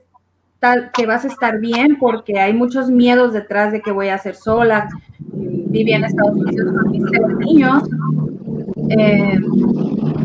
que 0.95 1.05
vas 1.05 1.23
a 1.23 1.27
estar 1.27 1.59
bien, 1.59 1.97
porque 1.99 2.39
hay 2.39 2.53
muchos 2.53 2.89
miedos 2.89 3.31
detrás 3.33 3.71
de 3.71 3.81
que 3.81 3.91
voy 3.91 4.09
a 4.09 4.17
ser 4.17 4.33
sola. 4.33 4.89
Viví 5.19 5.91
en 5.93 6.05
Estados 6.05 6.35
Unidos 6.35 6.73
con 6.75 6.91
mis 6.91 7.05
tres 7.11 7.37
niños. 7.37 7.83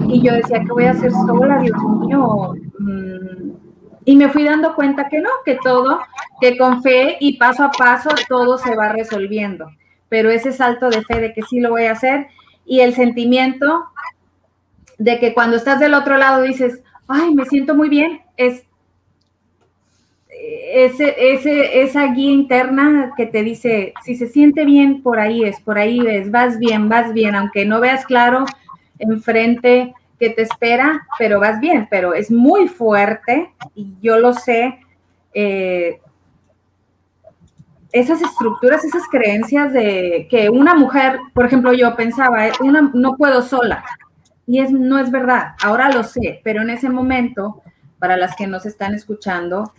Y 0.09 0.23
yo 0.23 0.35
decía 0.35 0.61
que 0.61 0.73
voy 0.73 0.85
a 0.85 0.95
ser 0.95 1.12
sola, 1.12 1.59
Dios 1.59 1.77
mío. 1.83 2.55
Mm, 2.79 3.53
y 4.05 4.17
me 4.17 4.29
fui 4.29 4.45
dando 4.45 4.75
cuenta 4.75 5.09
que 5.09 5.21
no, 5.21 5.31
que 5.45 5.59
todo, 5.62 6.01
que 6.41 6.57
con 6.59 6.83
fe 6.83 7.17
y 7.21 7.38
paso 7.38 7.65
a 7.65 7.71
paso 7.71 8.11
todo 8.29 8.59
se 8.59 8.75
va 8.75 8.88
resolviendo. 8.88 9.67
Pero 10.09 10.31
ese 10.31 10.53
salto 10.53 10.91
de 10.91 11.03
fe 11.03 11.21
de 11.21 11.33
que 11.33 11.43
sí 11.43 11.61
lo 11.61 11.71
voy 11.71 11.85
a 11.85 11.93
hacer 11.93 12.27
y 12.67 12.81
el 12.81 12.95
sentimiento 12.95 13.87
de 14.99 15.19
que 15.19 15.35
cuando 15.35 15.57
estás 15.57 15.81
del 15.81 15.95
otro 15.95 16.17
lado 16.17 16.43
dices, 16.43 16.83
ay, 17.09 17.35
me 17.35 17.45
siento 17.45 17.75
muy 17.75 17.88
bien, 17.88 18.21
es 18.37 18.65
ese, 20.75 21.15
ese, 21.19 21.83
esa 21.83 22.07
guía 22.07 22.33
interna 22.33 23.12
que 23.17 23.27
te 23.27 23.43
dice, 23.43 23.93
si 24.05 24.15
se 24.15 24.27
siente 24.27 24.65
bien, 24.65 25.03
por 25.03 25.21
ahí 25.21 25.45
es, 25.45 25.61
por 25.61 25.79
ahí 25.79 26.01
es, 26.07 26.31
vas 26.31 26.59
bien, 26.59 26.88
vas 26.88 27.12
bien, 27.12 27.35
aunque 27.35 27.67
no 27.67 27.79
veas 27.79 28.07
claro 28.07 28.45
enfrente 29.03 29.95
que 30.19 30.31
te 30.31 30.43
espera, 30.43 31.07
pero 31.19 31.41
vas 31.41 31.61
bien, 31.61 31.88
pero 31.91 32.15
es 32.15 32.31
muy 32.31 32.69
fuerte 32.69 33.53
y 33.75 33.95
yo 34.01 34.19
lo 34.19 34.33
sé. 34.33 34.79
Eh, 35.35 36.01
esas 37.93 38.23
estructuras, 38.23 38.85
esas 38.85 39.03
creencias 39.11 39.73
de 39.73 40.27
que 40.31 40.49
una 40.49 40.75
mujer, 40.75 41.19
por 41.35 41.45
ejemplo, 41.45 41.73
yo 41.73 41.95
pensaba, 41.95 42.47
eh, 42.47 42.53
una, 42.61 42.91
no 42.95 43.17
puedo 43.17 43.43
sola. 43.43 43.85
Y 44.47 44.61
es, 44.61 44.71
no 44.71 44.99
es 44.99 45.11
verdad, 45.11 45.55
ahora 45.62 45.91
lo 45.91 46.03
sé, 46.03 46.41
pero 46.43 46.62
en 46.62 46.71
ese 46.71 46.88
momento, 46.88 47.62
para 47.99 48.17
las 48.17 48.35
que 48.35 48.47
nos 48.47 48.67
están 48.67 48.95
escuchando, 48.95 49.73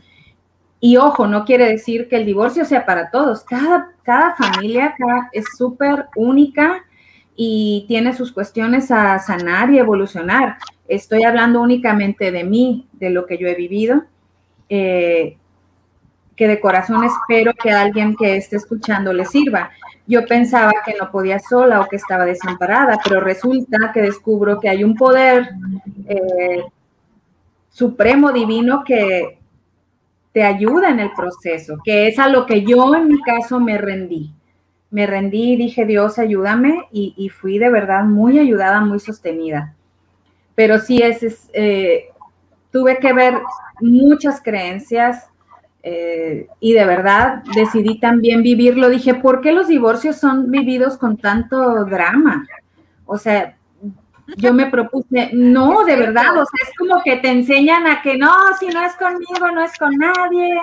y 0.79 0.97
ojo, 0.97 1.27
no 1.27 1.45
quiere 1.45 1.69
decir 1.69 2.09
que 2.09 2.17
el 2.17 2.25
divorcio 2.25 2.65
sea 2.65 2.85
para 2.85 3.09
todos, 3.09 3.43
cada, 3.45 3.91
cada 4.03 4.35
familia 4.35 4.95
es 5.31 5.45
súper 5.57 6.07
única 6.15 6.83
y 7.35 7.85
tiene 7.87 8.13
sus 8.13 8.31
cuestiones 8.31 8.91
a 8.91 9.19
sanar 9.19 9.71
y 9.71 9.79
evolucionar. 9.79 10.57
Estoy 10.87 11.23
hablando 11.23 11.61
únicamente 11.61 12.31
de 12.31 12.43
mí, 12.43 12.87
de 12.93 13.09
lo 13.09 13.25
que 13.25 13.37
yo 13.37 13.47
he 13.47 13.55
vivido. 13.55 14.03
Eh, 14.69 15.37
que 16.35 16.47
de 16.47 16.59
corazón 16.59 17.03
espero 17.03 17.53
que 17.53 17.71
alguien 17.71 18.15
que 18.15 18.37
esté 18.37 18.57
escuchando 18.57 19.13
le 19.13 19.25
sirva. 19.25 19.71
Yo 20.07 20.25
pensaba 20.25 20.71
que 20.85 20.95
no 20.99 21.11
podía 21.11 21.39
sola 21.39 21.81
o 21.81 21.87
que 21.87 21.95
estaba 21.95 22.25
desamparada, 22.25 22.97
pero 23.03 23.19
resulta 23.19 23.91
que 23.93 24.01
descubro 24.01 24.59
que 24.59 24.69
hay 24.69 24.83
un 24.83 24.95
poder 24.95 25.49
eh, 26.07 26.63
supremo 27.69 28.31
divino 28.31 28.83
que 28.83 29.39
te 30.33 30.43
ayuda 30.43 30.89
en 30.89 30.99
el 30.99 31.11
proceso, 31.13 31.77
que 31.83 32.07
es 32.07 32.17
a 32.17 32.27
lo 32.27 32.45
que 32.45 32.63
yo 32.63 32.95
en 32.95 33.07
mi 33.07 33.21
caso 33.21 33.59
me 33.59 33.77
rendí. 33.77 34.33
Me 34.93 35.07
rendí 35.07 35.53
y 35.53 35.57
dije, 35.57 35.85
Dios, 35.85 36.19
ayúdame, 36.19 36.87
y, 36.91 37.29
fui 37.29 37.57
de 37.57 37.69
verdad 37.69 38.03
muy 38.03 38.37
ayudada, 38.37 38.79
muy 38.79 38.99
sostenida. 38.99 39.73
Pero 40.53 40.77
sí, 40.77 41.01
es, 41.01 41.49
eh, 41.51 42.09
tuve 42.71 42.99
que 42.99 43.11
ver 43.11 43.39
muchas 43.81 44.39
creencias, 44.39 45.31
eh, 45.81 46.45
y 46.59 46.73
de 46.73 46.85
verdad 46.85 47.43
decidí 47.55 47.99
también 47.99 48.43
vivirlo. 48.43 48.89
Dije, 48.89 49.15
¿por 49.15 49.41
qué 49.41 49.51
los 49.51 49.67
divorcios 49.67 50.17
son 50.17 50.51
vividos 50.51 50.95
con 50.95 51.17
tanto 51.17 51.85
drama? 51.85 52.47
O 53.07 53.17
sea, 53.17 53.57
yo 54.37 54.53
me 54.53 54.67
propuse, 54.67 55.31
no, 55.33 55.85
de 55.85 55.95
verdad, 55.95 56.37
o 56.37 56.45
sea, 56.45 56.67
es 56.67 56.77
como 56.77 57.01
que 57.03 57.17
te 57.17 57.31
enseñan 57.31 57.87
a 57.87 58.03
que 58.03 58.15
no, 58.15 58.31
si 58.59 58.67
no 58.67 58.85
es 58.85 58.93
conmigo, 58.93 59.51
no 59.51 59.63
es 59.63 59.75
con 59.79 59.97
nadie, 59.97 60.55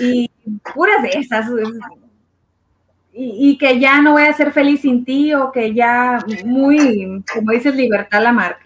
y 0.00 0.28
puras 0.74 1.02
de 1.04 1.10
esas. 1.20 1.46
Y, 3.12 3.50
y 3.50 3.58
que 3.58 3.80
ya 3.80 4.00
no 4.00 4.12
voy 4.12 4.22
a 4.22 4.32
ser 4.32 4.52
feliz 4.52 4.82
sin 4.82 5.04
ti, 5.04 5.34
o 5.34 5.50
que 5.50 5.74
ya 5.74 6.18
muy, 6.44 7.24
como 7.32 7.52
dices, 7.52 7.74
libertad 7.74 8.22
la 8.22 8.32
marca. 8.32 8.64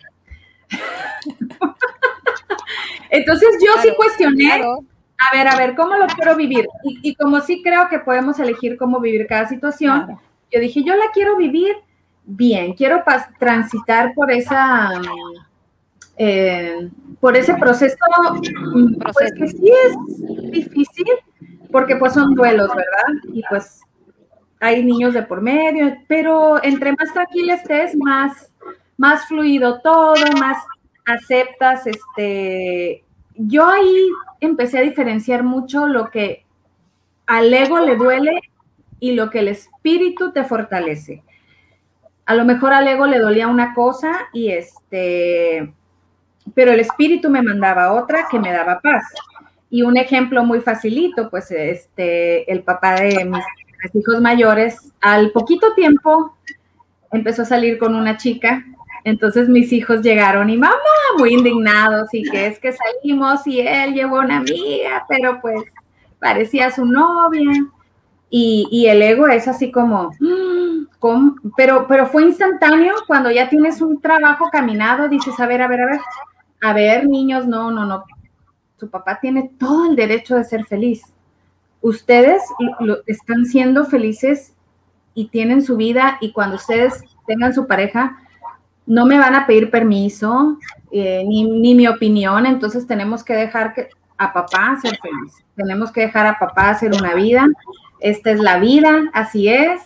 Entonces 3.10 3.48
yo 3.64 3.80
sí 3.82 3.88
cuestioné 3.96 4.62
a 5.18 5.36
ver, 5.36 5.48
a 5.48 5.56
ver, 5.56 5.74
¿cómo 5.74 5.94
lo 5.96 6.06
quiero 6.06 6.36
vivir? 6.36 6.66
Y, 6.82 7.14
como 7.14 7.40
sí 7.40 7.62
creo 7.62 7.88
que 7.88 7.98
podemos 7.98 8.38
elegir 8.38 8.76
cómo 8.76 9.00
vivir 9.00 9.26
cada 9.26 9.48
situación, 9.48 10.18
yo 10.50 10.60
dije, 10.60 10.82
yo 10.82 10.94
la 10.96 11.10
quiero 11.12 11.36
vivir 11.36 11.76
bien, 12.24 12.74
quiero 12.74 13.02
transitar 13.38 14.14
por 14.14 14.30
esa... 14.30 14.90
Eh, 16.16 16.90
por 17.18 17.36
ese 17.36 17.54
proceso, 17.54 17.96
mm, 18.72 18.98
pues 18.98 19.32
que 19.36 19.48
sí 19.48 19.68
es 19.86 20.52
difícil, 20.52 21.06
porque 21.72 21.96
pues 21.96 22.12
son 22.12 22.34
duelos, 22.36 22.68
¿verdad? 22.68 23.20
Y 23.32 23.42
pues 23.48 23.80
hay 24.64 24.82
niños 24.82 25.12
de 25.12 25.22
por 25.22 25.42
medio, 25.42 25.94
pero 26.08 26.62
entre 26.64 26.92
más 26.92 27.12
tranquila 27.12 27.52
estés, 27.52 27.94
más, 27.96 28.50
más 28.96 29.26
fluido 29.26 29.82
todo, 29.82 30.14
más 30.40 30.56
aceptas, 31.04 31.86
este, 31.86 33.04
yo 33.34 33.68
ahí 33.68 34.08
empecé 34.40 34.78
a 34.78 34.80
diferenciar 34.82 35.42
mucho 35.42 35.86
lo 35.86 36.10
que 36.10 36.46
al 37.26 37.52
ego 37.52 37.78
le 37.80 37.96
duele 37.96 38.40
y 39.00 39.12
lo 39.12 39.28
que 39.28 39.40
el 39.40 39.48
espíritu 39.48 40.32
te 40.32 40.44
fortalece. 40.44 41.22
A 42.24 42.34
lo 42.34 42.46
mejor 42.46 42.72
al 42.72 42.88
ego 42.88 43.06
le 43.06 43.18
dolía 43.18 43.48
una 43.48 43.74
cosa 43.74 44.28
y 44.32 44.48
este, 44.48 45.74
pero 46.54 46.72
el 46.72 46.80
espíritu 46.80 47.28
me 47.28 47.42
mandaba 47.42 47.92
otra 47.92 48.28
que 48.30 48.38
me 48.38 48.50
daba 48.50 48.80
paz. 48.80 49.04
Y 49.68 49.82
un 49.82 49.98
ejemplo 49.98 50.42
muy 50.42 50.60
facilito, 50.62 51.28
pues 51.28 51.50
este, 51.50 52.50
el 52.50 52.62
papá 52.62 52.94
de 52.94 53.26
mis, 53.26 53.44
mis 53.92 54.02
hijos 54.02 54.20
mayores, 54.20 54.92
al 55.00 55.30
poquito 55.30 55.74
tiempo 55.74 56.36
empezó 57.12 57.42
a 57.42 57.46
salir 57.46 57.78
con 57.78 57.94
una 57.94 58.16
chica. 58.16 58.64
Entonces 59.04 59.48
mis 59.48 59.72
hijos 59.72 60.00
llegaron 60.00 60.48
y 60.48 60.56
mamá, 60.56 60.78
muy 61.18 61.34
indignados, 61.34 62.08
y 62.12 62.22
que 62.22 62.46
es 62.46 62.58
que 62.58 62.72
salimos 62.72 63.46
y 63.46 63.60
él 63.60 63.92
llevó 63.92 64.20
una 64.20 64.38
amiga, 64.38 65.04
pero 65.08 65.40
pues 65.40 65.62
parecía 66.18 66.70
su 66.70 66.86
novia. 66.86 67.50
Y, 68.36 68.86
el 68.88 69.00
ego 69.00 69.28
es 69.28 69.46
así 69.46 69.70
como, 69.70 70.10
mm, 70.18 70.86
pero, 71.56 71.86
pero 71.86 72.06
fue 72.06 72.24
instantáneo 72.24 72.94
cuando 73.06 73.30
ya 73.30 73.48
tienes 73.48 73.80
un 73.80 74.00
trabajo 74.00 74.48
caminado, 74.50 75.08
dices, 75.08 75.38
a 75.38 75.46
ver, 75.46 75.62
a 75.62 75.68
ver, 75.68 75.82
a 75.82 75.86
ver, 75.86 76.00
a 76.62 76.72
ver, 76.72 77.06
niños, 77.06 77.46
no, 77.46 77.70
no, 77.70 77.84
no, 77.84 78.04
su 78.76 78.90
papá 78.90 79.20
tiene 79.20 79.52
todo 79.56 79.86
el 79.86 79.94
derecho 79.94 80.34
de 80.34 80.42
ser 80.42 80.64
feliz. 80.64 81.02
Ustedes 81.84 82.42
están 83.04 83.44
siendo 83.44 83.84
felices 83.84 84.54
y 85.12 85.28
tienen 85.28 85.60
su 85.60 85.76
vida 85.76 86.16
y 86.22 86.32
cuando 86.32 86.56
ustedes 86.56 87.04
tengan 87.26 87.52
su 87.52 87.66
pareja, 87.66 88.16
no 88.86 89.04
me 89.04 89.18
van 89.18 89.34
a 89.34 89.46
pedir 89.46 89.70
permiso, 89.70 90.56
eh, 90.90 91.22
ni, 91.26 91.74
mi 91.74 91.86
opinión, 91.86 92.46
entonces 92.46 92.86
tenemos 92.86 93.22
que 93.22 93.34
dejar 93.34 93.74
que, 93.74 93.90
a 94.16 94.32
papá 94.32 94.78
ser 94.80 94.96
feliz, 94.96 95.44
tenemos 95.54 95.92
que 95.92 96.00
dejar 96.00 96.24
a 96.24 96.38
papá 96.38 96.70
hacer 96.70 96.94
una 96.94 97.12
vida, 97.12 97.46
esta 98.00 98.30
es 98.30 98.40
la 98.40 98.58
vida, 98.58 99.02
así 99.12 99.50
es, 99.50 99.82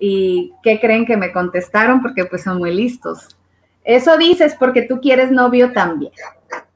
y 0.00 0.52
¿qué 0.64 0.80
creen 0.80 1.06
que 1.06 1.16
me 1.16 1.30
contestaron? 1.30 2.02
Porque 2.02 2.24
pues 2.24 2.42
son 2.42 2.58
muy 2.58 2.74
listos. 2.74 3.36
Eso 3.84 4.18
dices 4.18 4.56
porque 4.58 4.82
tú 4.82 5.00
quieres 5.00 5.30
novio 5.30 5.72
también. 5.72 6.10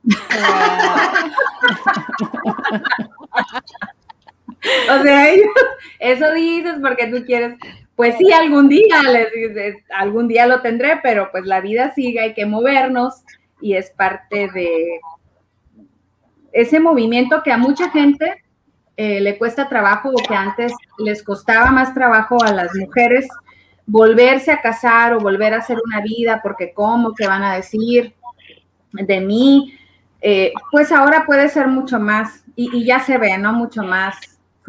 o 4.90 5.02
sea, 5.02 5.26
eso 5.98 6.32
dices 6.32 6.74
porque 6.82 7.06
tú 7.06 7.24
quieres 7.24 7.56
pues 8.00 8.16
sí, 8.16 8.32
algún 8.32 8.70
día, 8.70 8.96
algún 9.94 10.26
día 10.26 10.46
lo 10.46 10.62
tendré, 10.62 11.00
pero 11.02 11.30
pues 11.30 11.44
la 11.44 11.60
vida 11.60 11.92
sigue, 11.92 12.18
hay 12.18 12.32
que 12.32 12.46
movernos 12.46 13.24
y 13.60 13.74
es 13.74 13.90
parte 13.90 14.50
de 14.54 15.00
ese 16.50 16.80
movimiento 16.80 17.42
que 17.42 17.52
a 17.52 17.58
mucha 17.58 17.90
gente 17.90 18.42
eh, 18.96 19.20
le 19.20 19.36
cuesta 19.36 19.68
trabajo 19.68 20.08
o 20.08 20.26
que 20.26 20.34
antes 20.34 20.72
les 20.96 21.22
costaba 21.22 21.72
más 21.72 21.92
trabajo 21.92 22.42
a 22.42 22.54
las 22.54 22.74
mujeres 22.74 23.28
volverse 23.84 24.50
a 24.50 24.62
casar 24.62 25.12
o 25.12 25.20
volver 25.20 25.52
a 25.52 25.58
hacer 25.58 25.76
una 25.84 26.00
vida 26.00 26.40
porque 26.42 26.72
cómo, 26.72 27.14
qué 27.14 27.26
van 27.26 27.42
a 27.42 27.56
decir 27.56 28.14
de 28.92 29.20
mí, 29.20 29.78
eh, 30.22 30.54
pues 30.70 30.90
ahora 30.90 31.26
puede 31.26 31.50
ser 31.50 31.66
mucho 31.66 32.00
más 32.00 32.44
y 32.56 32.82
ya 32.82 33.00
se 33.00 33.18
ve, 33.18 33.36
¿no? 33.36 33.52
Mucho 33.52 33.82
más 33.82 34.16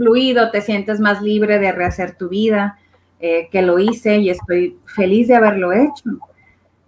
fluido, 0.01 0.51
te 0.51 0.61
sientes 0.61 0.99
más 0.99 1.21
libre 1.21 1.59
de 1.59 1.71
rehacer 1.71 2.15
tu 2.15 2.29
vida. 2.29 2.77
Eh, 3.23 3.49
que 3.51 3.61
lo 3.61 3.77
hice 3.77 4.17
y 4.17 4.31
estoy 4.31 4.79
feliz 4.83 5.27
de 5.27 5.35
haberlo 5.35 5.71
hecho. 5.71 6.09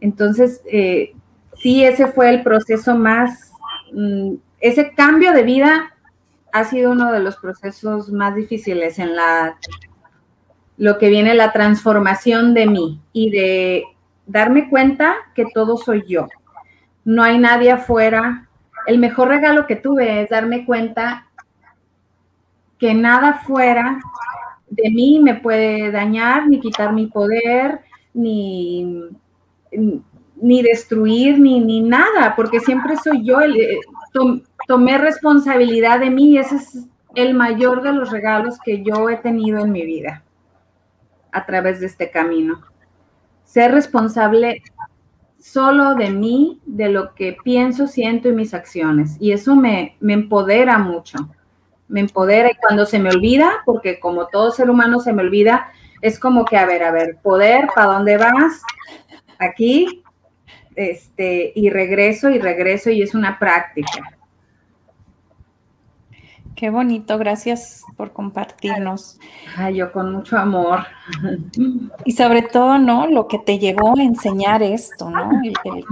Entonces, 0.02 0.64
eh, 0.66 1.14
sí, 1.62 1.86
ese 1.86 2.08
fue 2.08 2.32
el 2.32 2.42
proceso 2.42 2.96
más, 2.96 3.52
mm, 3.92 4.34
ese 4.60 4.94
cambio 4.96 5.32
de 5.34 5.44
vida 5.44 5.94
ha 6.52 6.64
sido 6.64 6.92
uno 6.92 7.12
de 7.12 7.20
los 7.20 7.36
procesos 7.36 8.12
más 8.12 8.34
difíciles 8.34 8.98
en 8.98 9.16
la, 9.16 9.60
lo 10.78 10.98
que 10.98 11.10
viene 11.10 11.36
la 11.36 11.52
transformación 11.52 12.56
de 12.56 12.66
mí 12.66 13.00
y 13.14 13.30
de 13.30 13.84
darme 14.26 14.72
cuenta 14.72 15.14
que 15.36 15.46
todo 15.54 15.78
soy 15.78 16.04
yo. 16.08 16.30
No 17.06 17.22
hay 17.22 17.38
nadie 17.38 17.70
afuera. 17.70 18.50
El 18.88 18.98
mejor 18.98 19.28
regalo 19.28 19.68
que 19.68 19.76
tuve 19.76 20.24
es 20.24 20.32
darme 20.32 20.66
cuenta 20.66 21.28
que 22.84 22.94
nada 22.94 23.36
fuera 23.46 23.98
de 24.70 24.90
mí 24.90 25.18
me 25.22 25.36
puede 25.36 25.90
dañar, 25.90 26.50
ni 26.50 26.60
quitar 26.60 26.92
mi 26.92 27.08
poder, 27.08 27.80
ni, 28.14 29.06
ni 30.36 30.62
destruir, 30.62 31.40
ni, 31.40 31.62
ni 31.62 31.80
nada, 31.80 32.36
porque 32.36 32.60
siempre 32.60 32.98
soy 32.98 33.24
yo. 33.24 33.40
El, 33.40 33.56
eh, 33.56 33.80
tomé 34.68 34.98
responsabilidad 34.98 36.02
de 36.02 36.10
mí 36.10 36.32
y 36.32 36.40
ese 36.40 36.58
es 36.58 36.90
el 37.16 37.36
mayor 37.36 37.84
de 37.84 37.94
los 37.94 38.12
regalos 38.12 38.58
que 38.62 38.84
yo 38.84 39.10
he 39.10 39.16
tenido 39.16 39.64
en 39.64 39.72
mi 39.72 39.86
vida 39.86 40.26
a 41.32 41.46
través 41.46 41.80
de 41.80 41.86
este 41.86 42.12
camino. 42.12 42.60
Ser 43.46 43.72
responsable 43.72 44.62
solo 45.40 45.96
de 45.96 46.10
mí, 46.10 46.60
de 46.66 46.90
lo 46.90 47.16
que 47.16 47.38
pienso, 47.46 47.88
siento 47.88 48.28
y 48.28 48.34
mis 48.34 48.54
acciones. 48.54 49.16
Y 49.22 49.32
eso 49.32 49.56
me, 49.56 49.96
me 50.02 50.12
empodera 50.12 50.78
mucho 50.78 51.30
me 51.94 52.00
empodera 52.00 52.50
y 52.50 52.56
cuando 52.56 52.88
se 52.88 52.98
me 52.98 53.12
olvida, 53.12 53.62
porque 53.66 54.00
como 54.00 54.26
todo 54.26 54.50
ser 54.50 54.72
humano 54.72 55.00
se 55.00 55.14
me 55.14 55.22
olvida, 55.22 55.72
es 56.02 56.20
como 56.20 56.44
que, 56.44 56.58
a 56.58 56.66
ver, 56.66 56.82
a 56.82 56.92
ver, 56.92 57.18
poder, 57.22 57.68
¿para 57.76 57.94
dónde 57.94 58.18
vas? 58.18 58.64
Aquí, 59.38 60.04
este, 60.76 61.54
y 61.56 61.70
regreso 61.70 62.32
y 62.32 62.40
regreso 62.40 62.90
y 62.90 63.04
es 63.04 63.14
una 63.14 63.38
práctica. 63.38 64.18
Qué 66.56 66.72
bonito, 66.72 67.20
gracias 67.20 67.84
por 67.96 68.12
compartirnos. 68.12 69.20
Ay, 69.56 69.76
yo 69.76 69.92
con 69.92 70.14
mucho 70.14 70.36
amor. 70.38 70.80
Y 72.06 72.14
sobre 72.14 72.42
todo, 72.42 72.80
¿no? 72.80 73.06
Lo 73.06 73.28
que 73.28 73.38
te 73.38 73.60
llevó 73.60 73.96
a 74.00 74.02
enseñar 74.02 74.64
esto, 74.64 75.12
¿no? 75.12 75.30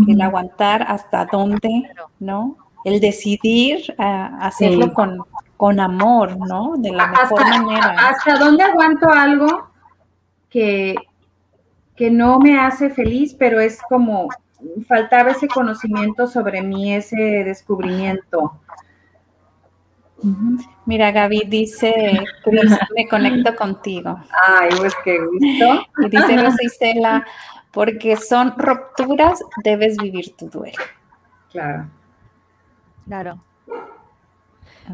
El, 0.08 0.22
aguantar 0.22 0.82
hasta 0.88 1.28
dónde, 1.32 1.92
¿no? 2.20 2.58
El 2.86 3.00
decidir 3.00 3.94
a 4.00 4.48
hacerlo 4.48 4.94
con, 4.94 5.20
con 5.62 5.80
amor, 5.80 6.36
¿no? 6.40 6.74
De 6.76 6.92
la 6.92 7.06
mejor 7.06 7.48
manera. 7.48 7.96
¿Hasta 8.10 8.36
dónde 8.40 8.64
aguanto 8.64 9.08
algo 9.12 9.70
que, 10.50 10.96
que 11.96 12.10
no 12.10 12.40
me 12.40 12.60
hace 12.60 12.90
feliz, 12.90 13.36
pero 13.38 13.60
es 13.60 13.80
como 13.88 14.28
faltaba 14.88 15.30
ese 15.30 15.48
conocimiento 15.48 16.26
sobre 16.26 16.64
mí, 16.64 16.96
ese 16.96 17.16
descubrimiento? 17.16 18.60
Mira, 20.88 21.12
Gaby 21.12 21.44
dice, 21.48 22.24
me 22.96 23.08
conecto 23.08 23.56
contigo. 23.56 24.20
Ay, 24.48 24.72
pues 24.76 24.96
qué 25.04 25.20
gusto. 25.20 25.86
Y 26.00 26.10
dice 26.10 26.38
Rosa 26.38 26.64
Isela, 26.64 27.24
porque 27.70 28.18
son 28.18 28.56
rupturas, 28.58 29.44
debes 29.64 29.96
vivir 29.98 30.36
tu 30.36 30.50
duelo. 30.50 30.84
Claro. 31.52 31.88
Claro. 33.06 33.51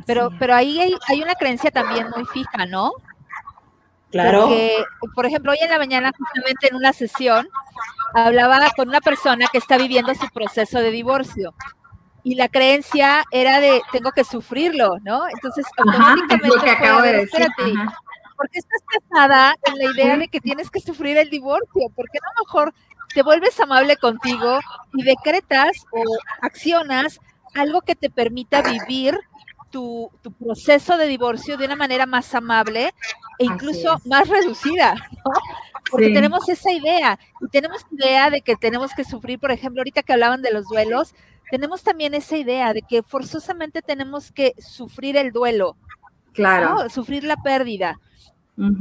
Pero, 0.05 0.29
pero 0.39 0.55
ahí 0.55 0.79
hay, 0.79 0.95
hay, 1.07 1.21
una 1.21 1.35
creencia 1.35 1.71
también 1.71 2.07
muy 2.15 2.25
fija, 2.25 2.65
¿no? 2.65 2.91
Claro. 4.11 4.41
Porque, 4.41 4.83
por 5.15 5.25
ejemplo, 5.25 5.51
hoy 5.51 5.57
en 5.61 5.69
la 5.69 5.77
mañana, 5.77 6.11
justamente 6.17 6.67
en 6.69 6.75
una 6.75 6.93
sesión, 6.93 7.47
hablaba 8.13 8.71
con 8.75 8.89
una 8.89 9.01
persona 9.01 9.47
que 9.51 9.57
está 9.57 9.77
viviendo 9.77 10.13
su 10.15 10.27
proceso 10.29 10.79
de 10.79 10.91
divorcio 10.91 11.53
y 12.23 12.35
la 12.35 12.49
creencia 12.49 13.23
era 13.31 13.61
de 13.61 13.81
tengo 13.91 14.11
que 14.11 14.25
sufrirlo, 14.25 14.97
¿no? 15.03 15.27
Entonces 15.29 15.65
automáticamente 15.77 16.47
lo 16.47 16.61
que 16.61 16.69
acabo 16.69 17.01
de 17.01 17.13
decir. 17.13 17.47
¿por 18.35 18.49
qué 18.49 18.59
estás 18.59 18.81
casada 18.87 19.55
en 19.63 19.77
la 19.77 19.91
idea 19.91 20.17
de 20.17 20.27
que 20.27 20.39
tienes 20.39 20.69
que 20.69 20.79
sufrir 20.79 21.17
el 21.17 21.29
divorcio? 21.29 21.89
¿Por 21.95 22.05
qué 22.09 22.19
no 22.21 22.43
mejor 22.43 22.73
te 23.13 23.23
vuelves 23.23 23.59
amable 23.59 23.97
contigo 23.97 24.59
y 24.93 25.03
decretas 25.03 25.71
o 25.91 26.03
accionas 26.41 27.19
algo 27.55 27.81
que 27.81 27.95
te 27.95 28.09
permita 28.09 28.61
vivir 28.61 29.17
tu, 29.69 30.09
tu, 30.21 30.31
proceso 30.31 30.97
de 30.97 31.07
divorcio 31.07 31.57
de 31.57 31.65
una 31.65 31.75
manera 31.75 32.05
más 32.05 32.33
amable 32.35 32.93
e 33.39 33.45
incluso 33.45 33.99
más 34.05 34.27
reducida, 34.27 34.93
¿no? 34.93 35.31
Porque 35.89 36.09
tenemos 36.09 36.47
esa 36.49 36.71
idea 36.71 37.19
y 37.41 37.47
tenemos 37.47 37.85
idea 37.91 38.29
de 38.29 38.41
que 38.41 38.55
tenemos 38.55 38.93
que 38.93 39.03
sufrir, 39.03 39.39
por 39.39 39.51
ejemplo, 39.51 39.81
ahorita 39.81 40.03
que 40.03 40.13
hablaban 40.13 40.41
de 40.41 40.51
los 40.51 40.65
duelos, 40.65 41.13
tenemos 41.49 41.83
también 41.83 42.13
esa 42.13 42.37
idea 42.37 42.73
de 42.73 42.81
que 42.81 43.03
forzosamente 43.03 43.81
tenemos 43.81 44.31
que 44.31 44.53
sufrir 44.57 45.15
el 45.15 45.31
duelo. 45.31 45.77
Claro. 46.33 46.89
Sufrir 46.89 47.23
la 47.23 47.37
pérdida. 47.37 47.99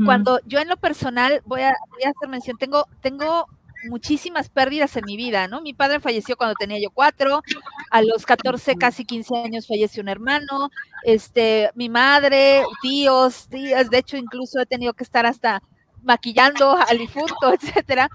Cuando 0.07 0.41
yo 0.47 0.59
en 0.59 0.69
lo 0.69 0.79
personal 0.79 1.43
voy 1.45 1.61
a, 1.61 1.69
hacer 1.71 2.29
mención, 2.31 2.57
tengo, 2.57 2.87
tengo 3.03 3.47
muchísimas 3.89 4.49
pérdidas 4.49 4.97
en 4.97 5.05
mi 5.07 5.17
vida, 5.17 5.49
¿no? 5.49 5.61
Mi 5.61 5.75
padre 5.75 6.01
falleció 6.01 6.37
cuando 6.37 6.55
tenía 6.55 6.79
yo 6.81 6.91
cuatro, 6.91 7.43
a 7.91 8.03
los 8.03 8.27
14, 8.27 8.77
casi 8.77 9.05
15 9.05 9.37
años 9.37 9.67
falleció 9.67 10.03
un 10.03 10.09
hermano, 10.09 10.71
este, 11.05 11.71
mi 11.75 11.89
madre, 11.89 12.63
tíos, 12.83 13.49
tías, 13.49 13.91
de 13.91 13.99
hecho 13.99 14.17
incluso 14.17 14.61
he 14.61 14.67
tenido 14.67 14.93
que 14.95 15.05
estar 15.05 15.27
hasta 15.27 15.63
maquillando 16.03 16.77
al 16.77 16.99
difunto, 16.99 17.53
etcétera. 17.61 18.09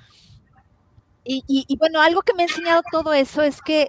Y, 1.23 1.43
y, 1.47 1.65
y 1.67 1.77
bueno, 1.77 2.01
algo 2.01 2.21
que 2.23 2.33
me 2.33 2.43
ha 2.43 2.47
enseñado 2.47 2.81
todo 2.91 3.13
eso 3.13 3.41
es 3.41 3.61
que 3.61 3.87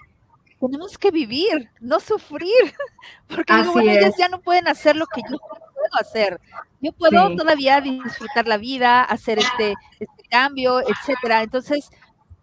tenemos 0.60 0.96
que 0.96 1.10
vivir, 1.10 1.70
no 1.80 1.98
sufrir, 1.98 2.74
porque 3.28 3.54
digo, 3.54 3.72
bueno, 3.72 3.90
ellos 3.90 4.14
ya 4.16 4.28
no 4.28 4.40
pueden 4.40 4.68
hacer 4.68 4.96
lo 4.96 5.06
que 5.06 5.22
yo 5.22 5.38
puedo 5.38 6.00
hacer. 6.00 6.40
Yo 6.82 6.92
puedo 6.92 7.34
todavía 7.36 7.80
disfrutar 7.80 8.46
la 8.46 8.58
vida, 8.58 9.02
hacer 9.02 9.38
este, 9.38 9.74
este 10.00 10.28
cambio, 10.28 10.80
etcétera. 10.80 11.42
Entonces, 11.42 11.88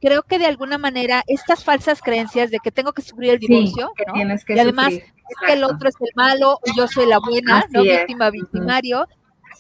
creo 0.02 0.24
que 0.24 0.40
de 0.40 0.46
alguna 0.46 0.78
manera 0.78 1.24
estas 1.28 1.64
falsas 1.64 2.02
creencias 2.02 2.50
de 2.50 2.60
que 2.60 2.72
tengo 2.72 2.94
que 2.94 3.02
sufrir 3.02 3.32
el 3.32 3.40
divorcio, 3.40 3.92
¿no? 4.08 4.14
y 4.16 4.60
además 4.60 4.94
es 4.94 5.04
que 5.46 5.54
el 5.54 5.64
otro 5.64 5.90
es 5.90 5.96
el 6.00 6.10
malo 6.16 6.60
y 6.66 6.76
yo 6.78 6.88
soy 6.88 7.06
la 7.06 7.20
buena, 7.20 7.66
no 7.70 7.84
víctima, 7.84 8.30
victimario, 8.30 9.06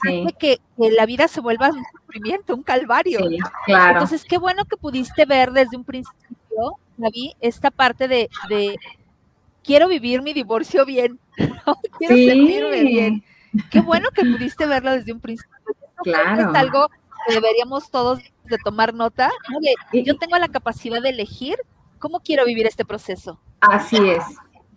hace 0.01 0.33
que, 0.39 0.59
que, 0.77 0.91
la 0.91 1.05
vida 1.05 1.27
se 1.27 1.41
vuelva 1.41 1.69
un 1.69 1.83
sufrimiento, 2.05 2.55
un 2.55 2.63
calvario. 2.63 3.19
claro. 3.65 3.93
Entonces, 3.93 4.23
qué 4.23 4.37
bueno 4.37 4.65
que 4.65 4.77
pudiste 4.77 5.25
ver 5.25 5.51
desde 5.51 5.75
un 5.75 5.83
principio 5.83 6.29
David, 6.97 7.31
esta 7.39 7.71
parte 7.71 8.07
de, 8.07 8.29
quiero 9.63 9.87
vivir 9.87 10.21
mi 10.21 10.33
divorcio 10.33 10.85
bien, 10.85 11.19
quiero 11.97 12.15
sentirme 12.15 12.83
bien. 12.83 13.23
Qué 13.69 13.81
bueno 13.81 14.09
que 14.12 14.23
pudiste 14.23 14.65
verlo 14.65 14.91
desde 14.91 15.13
un 15.13 15.19
principio. 15.19 15.57
Claro. 16.03 16.51
Es 16.51 16.57
algo 16.57 16.88
que 17.27 17.33
deberíamos 17.33 17.91
todos 17.91 18.19
de 18.45 18.57
tomar 18.63 18.93
nota. 18.93 19.29
yo 19.93 20.17
tengo 20.17 20.38
la 20.38 20.47
capacidad 20.47 21.01
de 21.01 21.09
elegir 21.09 21.57
cómo 21.99 22.21
quiero 22.21 22.45
vivir 22.45 22.65
este 22.65 22.85
proceso. 22.85 23.39
Así 23.62 23.97
es, 24.09 24.23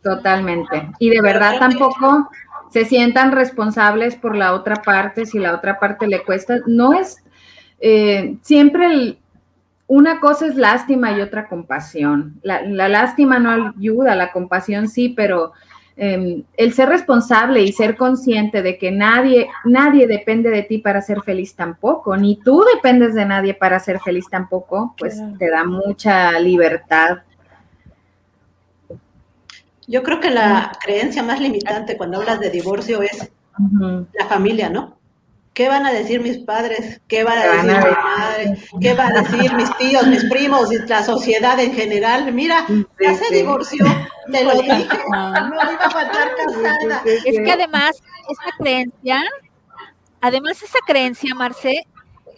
totalmente. 0.03 0.91
Y 0.99 1.11
de 1.11 1.21
verdad 1.21 1.59
tampoco 1.59 2.29
se 2.71 2.85
sientan 2.85 3.33
responsables 3.33 4.17
por 4.17 4.35
la 4.35 4.55
otra 4.55 4.77
parte 4.77 5.27
si 5.27 5.39
la 5.39 5.55
otra 5.55 5.79
parte 5.79 6.07
le 6.07 6.25
cuesta. 6.25 6.61
No 6.67 6.95
es 6.95 7.23
eh, 7.81 8.39
siempre 8.43 8.87
el, 8.87 9.19
una 9.87 10.21
cosa 10.21 10.47
es 10.47 10.57
lástima 10.57 11.13
y 11.13 11.21
otra 11.21 11.49
compasión. 11.49 12.41
La, 12.43 12.63
lástima 12.63 13.39
no 13.39 13.75
ayuda, 13.77 14.15
la 14.15 14.33
compasión 14.33 14.89
sí, 14.89 15.11
pero 15.11 15.53
em, 15.97 16.45
el 16.57 16.73
ser 16.73 16.89
responsable 16.89 17.63
y 17.63 17.73
ser 17.73 17.97
consciente 17.97 18.63
de 18.63 18.79
que 18.79 18.91
nadie, 18.91 19.49
nadie 19.65 20.07
depende 20.07 20.51
de 20.51 20.63
ti 20.63 20.79
para 20.79 21.03
ser 21.03 21.23
feliz 21.23 21.55
tampoco, 21.55 22.17
ni 22.17 22.37
tú 22.37 22.65
dependes 22.75 23.15
de 23.15 23.27
nadie 23.27 23.55
para 23.55 23.79
ser 23.81 24.01
feliz 24.01 24.27
tampoco, 24.31 24.95
pues 24.99 25.21
te 25.39 25.51
da 25.51 25.65
mucha 25.65 26.39
libertad. 26.39 27.19
Yo 29.87 30.03
creo 30.03 30.21
que 30.21 30.31
la 30.31 30.73
creencia 30.83 31.23
más 31.23 31.41
limitante 31.41 31.97
cuando 31.97 32.19
hablas 32.19 32.41
de 32.41 32.51
divorcio 32.51 33.03
es 33.03 33.31
la 34.13 34.27
familia, 34.29 34.71
¿no? 34.71 35.02
¿Qué 35.55 35.69
van 35.69 35.85
a 35.85 35.93
decir 35.93 36.21
mis 36.21 36.39
padres? 36.39 37.01
¿Qué 37.09 37.25
van 37.25 37.39
a 37.39 37.45
decir 37.45 37.65
mi 37.65 37.91
madre? 37.91 38.59
¿Qué 38.81 38.95
van 38.95 39.17
a 39.17 39.23
decir 39.23 39.53
mis 39.55 39.77
tíos, 39.77 40.07
mis 40.07 40.25
primos 40.25 40.73
y 40.73 40.79
la 40.79 41.03
sociedad 41.03 41.61
en 41.61 41.75
general? 41.75 42.33
Mira, 42.33 42.67
ya 42.99 43.15
se 43.15 43.35
divorció, 43.35 43.85
te 44.31 44.45
lo 44.45 44.55
dije, 44.55 44.89
no 45.11 45.73
iba 45.73 45.85
a 45.85 45.91
faltar 45.91 46.31
casada. 46.37 47.03
Es 47.05 47.39
que 47.39 47.53
además, 47.53 48.03
esa 48.31 48.57
creencia, 48.59 49.23
además 50.23 50.63
esa 50.63 50.79
creencia, 50.87 51.35
Marce, 51.35 51.87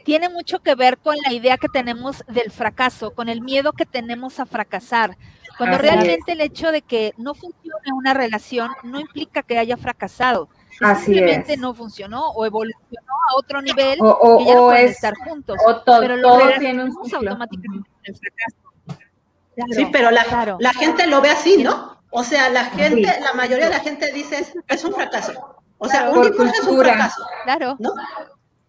tiene 0.05 0.29
mucho 0.29 0.59
que 0.59 0.74
ver 0.74 0.98
con 0.98 1.14
la 1.24 1.33
idea 1.33 1.57
que 1.57 1.68
tenemos 1.68 2.24
del 2.27 2.50
fracaso, 2.50 3.12
con 3.12 3.29
el 3.29 3.42
miedo 3.42 3.72
que 3.72 3.87
tenemos 3.87 4.40
a 4.40 4.46
fracasar. 4.46 5.16
Cuando 5.57 5.79
realmente 5.79 6.33
el 6.33 6.40
hecho 6.40 6.72
de 6.72 6.83
que 6.83 7.12
no 7.16 7.35
funcione 7.35 7.92
una 7.94 8.12
relación 8.12 8.70
no 8.83 8.98
implica 8.98 9.44
que 9.44 9.57
haya 9.57 9.77
fracasado 9.77 10.48
simplemente 10.79 11.57
no 11.57 11.75
funcionó 11.75 12.31
o 12.31 12.45
evolucionó 12.45 13.13
a 13.31 13.37
otro 13.37 13.63
nivel 13.63 13.99
o, 14.01 14.45
ya 14.45 14.55
no 14.55 14.67
pueden 14.67 14.89
estar 14.89 15.15
juntos. 15.15 15.57
O 15.67 15.83
pero 16.01 16.21
todo 16.21 16.41
tiene 16.59 16.85
un 16.85 16.91
automáticamente 16.91 17.91
el 18.05 18.17
fracaso. 18.17 19.73
sí, 19.73 19.87
pero 19.93 20.11
la, 20.11 20.57
la 20.59 20.73
gente 20.73 21.07
lo 21.07 21.21
ve 21.21 21.31
así, 21.31 21.63
¿no? 21.63 21.99
O 22.11 22.23
sea, 22.23 22.49
la 22.49 22.67
gente, 22.67 23.13
la 23.21 23.33
mayoría 23.35 23.67
de 23.67 23.73
la 23.73 23.81
gente 23.81 24.13
dice 24.13 24.47
es 24.69 24.85
un 24.85 24.95
fracaso. 24.95 25.33
O 25.79 25.89
sea, 25.89 26.11
un 26.11 26.23
divorcio 26.23 26.63
es 26.63 26.69
un 26.69 26.79
fracaso. 26.79 27.27
Claro. 27.45 27.77
¿no? 27.81 27.93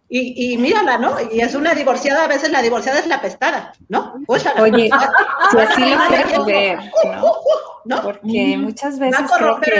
Y, 0.08 0.52
y, 0.52 0.58
mírala, 0.58 0.98
¿no? 0.98 1.16
Y 1.32 1.40
es 1.40 1.54
una 1.54 1.74
divorciada, 1.74 2.24
a 2.24 2.28
veces 2.28 2.50
la 2.50 2.62
divorciada 2.62 3.00
es 3.00 3.08
la 3.08 3.20
pestada, 3.20 3.72
¿no? 3.88 4.14
Oye, 4.28 4.88
si 5.50 5.58
así 5.58 5.84
lo 5.84 5.98
quieres 6.08 6.44
ver, 6.44 6.78
¿no? 7.84 8.02
Porque 8.02 8.56
muchas 8.56 8.98
veces 8.98 9.26
creo 9.36 9.60
que 9.60 9.70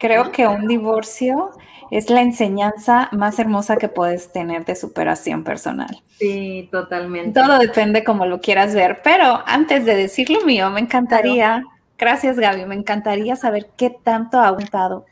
creo 0.00 0.32
que 0.32 0.48
un 0.48 0.66
divorcio 0.66 1.50
es 1.90 2.08
la 2.08 2.22
enseñanza 2.22 3.08
más 3.12 3.38
hermosa 3.38 3.76
que 3.76 3.88
puedes 3.88 4.32
tener 4.32 4.64
de 4.64 4.74
superación 4.74 5.44
personal. 5.44 6.02
Sí, 6.18 6.68
totalmente. 6.72 7.38
Todo 7.38 7.58
depende 7.58 8.02
como 8.02 8.26
lo 8.26 8.40
quieras 8.40 8.74
ver, 8.74 9.00
pero 9.04 9.42
antes 9.46 9.84
de 9.84 9.94
decir 9.94 10.30
lo 10.30 10.40
mío, 10.44 10.70
me 10.70 10.80
encantaría, 10.80 11.62
gracias 11.98 12.38
Gaby, 12.38 12.64
me 12.64 12.74
encantaría 12.74 13.36
saber 13.36 13.70
qué 13.76 13.90
tanto 13.90 14.40
ha 14.40 14.48
aguantado 14.48 15.04